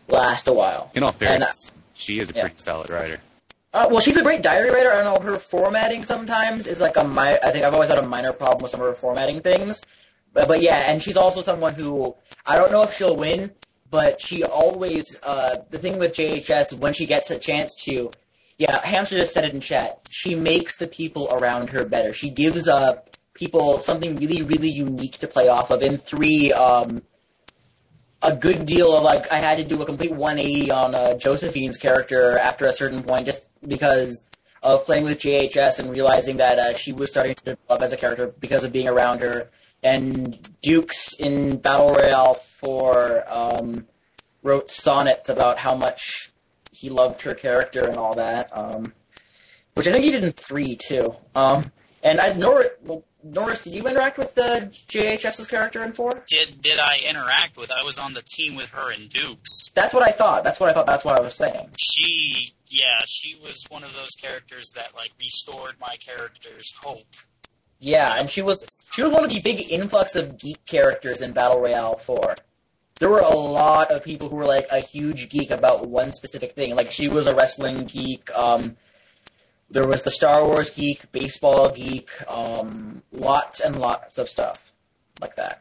last 0.08 0.48
a 0.48 0.54
while. 0.54 0.92
In 0.94 1.04
all 1.04 1.12
And, 1.12 1.20
fairness, 1.20 1.72
she 1.96 2.20
is 2.20 2.30
a 2.30 2.34
yeah. 2.34 2.42
pretty 2.44 2.58
solid 2.60 2.90
writer. 2.90 3.20
Uh, 3.74 3.88
well, 3.92 4.00
she's 4.00 4.16
a 4.16 4.22
great 4.22 4.42
diary 4.42 4.70
writer. 4.70 4.92
I 4.92 5.04
don't 5.04 5.26
know 5.26 5.32
her 5.32 5.40
formatting 5.52 6.04
sometimes 6.04 6.66
is 6.66 6.80
like 6.80 6.96
a 6.96 7.04
mi- 7.04 7.40
I 7.44 7.52
think 7.52 7.66
I've 7.66 7.74
always 7.74 7.90
had 7.90 7.98
a 8.00 8.08
minor 8.08 8.32
problem 8.32 8.64
with 8.64 8.72
some 8.72 8.80
of 8.80 8.88
her 8.88 8.96
formatting 9.02 9.42
things, 9.42 9.82
but 10.34 10.48
but 10.48 10.62
yeah, 10.62 10.90
and 10.92 11.02
she's 11.02 11.18
also 11.18 11.42
someone 11.42 11.74
who 11.74 12.14
I 12.46 12.58
don't 12.58 12.72
know 12.72 12.84
if 12.84 12.92
she'll 12.98 13.18
win, 13.18 13.52
but 13.92 14.16
she 14.20 14.44
always 14.44 15.04
uh 15.24 15.58
the 15.72 15.80
thing 15.80 16.00
with 16.00 16.16
JHS 16.16 16.80
when 16.80 16.94
she 16.94 17.06
gets 17.06 17.32
a 17.32 17.40
chance 17.40 17.76
to, 17.86 18.12
yeah, 18.58 18.86
Hamster 18.86 19.20
just 19.20 19.34
said 19.34 19.44
it 19.44 19.54
in 19.54 19.60
chat. 19.60 20.00
She 20.10 20.36
makes 20.36 20.74
the 20.80 20.88
people 20.88 21.28
around 21.32 21.68
her 21.70 21.84
better. 21.86 22.14
She 22.14 22.30
gives 22.32 22.70
uh 22.70 23.02
people 23.36 23.82
something 23.86 24.16
really 24.16 24.42
really 24.42 24.70
unique 24.70 25.20
to 25.20 25.28
play 25.28 25.48
off 25.48 25.70
of. 25.70 25.82
In 25.82 26.00
three, 26.10 26.52
um, 26.54 27.02
a 28.22 28.36
good 28.36 28.66
deal 28.66 28.96
of 28.96 29.04
like 29.04 29.24
I 29.30 29.40
had 29.40 29.58
to 29.58 29.68
do 29.68 29.82
a 29.82 29.86
complete 29.86 30.12
180 30.12 30.72
on 30.72 30.96
uh, 30.96 31.18
Josephine's 31.20 31.78
character 31.78 32.38
after 32.40 32.66
a 32.66 32.74
certain 32.74 33.04
point, 33.04 33.28
just 33.28 33.42
because 33.68 34.24
of 34.64 34.84
playing 34.86 35.06
with 35.06 35.20
JHS 35.20 35.80
and 35.80 35.92
realizing 35.92 36.36
that 36.38 36.58
uh, 36.58 36.74
she 36.78 36.92
was 36.92 37.12
starting 37.12 37.36
to 37.36 37.56
develop 37.56 37.84
as 37.84 37.94
a 37.94 37.98
character 37.98 38.34
because 38.40 38.64
of 38.64 38.74
being 38.74 38.88
around 38.88 39.20
her. 39.20 39.50
And 39.84 40.50
Dukes 40.64 41.16
in 41.20 41.60
Battle 41.60 41.92
Royale 41.92 42.38
4 42.60 43.32
um, 43.32 43.86
wrote 44.42 44.64
sonnets 44.68 45.30
about 45.30 45.60
how 45.60 45.76
much 45.76 46.00
he 46.72 46.90
loved 46.90 47.22
her 47.22 47.36
character 47.36 47.88
and 47.88 47.98
all 47.98 48.16
that, 48.16 48.50
um, 48.58 48.92
which 49.76 49.86
I 49.86 49.92
think 49.92 50.04
he 50.04 50.12
did 50.12 50.24
in 50.24 50.34
3 50.48 50.80
too. 50.90 51.10
Um, 51.36 51.72
and 52.02 52.20
I, 52.20 52.34
Norris, 52.34 52.70
well, 52.84 53.04
Norris, 53.26 53.60
did 53.64 53.74
you 53.74 53.88
interact 53.88 54.20
with 54.20 54.34
the 54.36 54.72
JHS's 54.94 55.48
character 55.48 55.84
in 55.84 55.94
4? 55.94 56.12
Did 56.28 56.62
did 56.62 56.78
I 56.78 56.98
interact 57.10 57.58
with? 57.58 57.72
I 57.72 57.84
was 57.84 57.98
on 58.00 58.14
the 58.14 58.22
team 58.22 58.56
with 58.56 58.70
her 58.70 58.92
in 58.92 59.10
Dukes. 59.10 59.72
That's 59.76 59.96
what 59.96 60.04
I 60.04 60.16
thought. 60.16 60.44
That's 60.44 60.60
what 60.60 60.70
I 60.70 60.74
thought. 60.74 60.86
That's 60.86 61.04
what 61.04 61.20
I 61.20 61.24
was 61.24 61.36
saying. 61.36 61.70
She 61.76 62.54
yeah, 62.68 63.02
she 63.08 63.36
was 63.42 63.66
one 63.70 63.84
of 63.84 63.94
those 63.94 64.16
characters 64.22 64.72
that 64.76 64.94
like 64.96 65.10
restored 65.20 65.74
my 65.82 65.96
character's 66.06 66.72
hope. 66.80 67.08
Yeah, 67.80 68.20
and 68.20 68.30
she 68.30 68.44
was 68.44 68.64
she 68.94 69.02
was 69.02 69.12
one 69.12 69.24
of 69.24 69.32
the 69.32 69.42
big 69.44 69.72
influx 69.72 70.16
of 70.16 70.40
geek 70.40 70.60
characters 70.70 71.22
in 71.22 71.34
Battle 71.34 71.60
Royale 71.60 72.00
4. 72.06 72.36
There 73.00 73.10
were 73.10 73.20
a 73.22 73.36
lot 73.36 73.90
of 73.90 74.04
people 74.04 74.30
who 74.30 74.36
were 74.36 74.46
like 74.46 74.66
a 74.72 74.82
huge 74.82 75.30
geek 75.32 75.50
about 75.50 75.90
one 75.90 76.14
specific 76.14 76.54
thing. 76.54 76.76
Like 76.76 76.92
she 76.92 77.08
was 77.08 77.26
a 77.26 77.36
wrestling 77.36 77.90
geek. 77.92 78.30
Um, 78.36 78.78
there 79.70 79.88
was 79.88 80.02
the 80.04 80.12
Star 80.12 80.46
Wars 80.46 80.72
geek, 80.76 81.00
baseball 81.12 81.74
geek, 81.76 82.08
um, 82.28 83.02
lots 83.12 83.62
and 83.62 83.78
lots 83.78 84.18
of 84.18 84.28
stuff 84.28 84.58
like 85.20 85.36
that. 85.36 85.60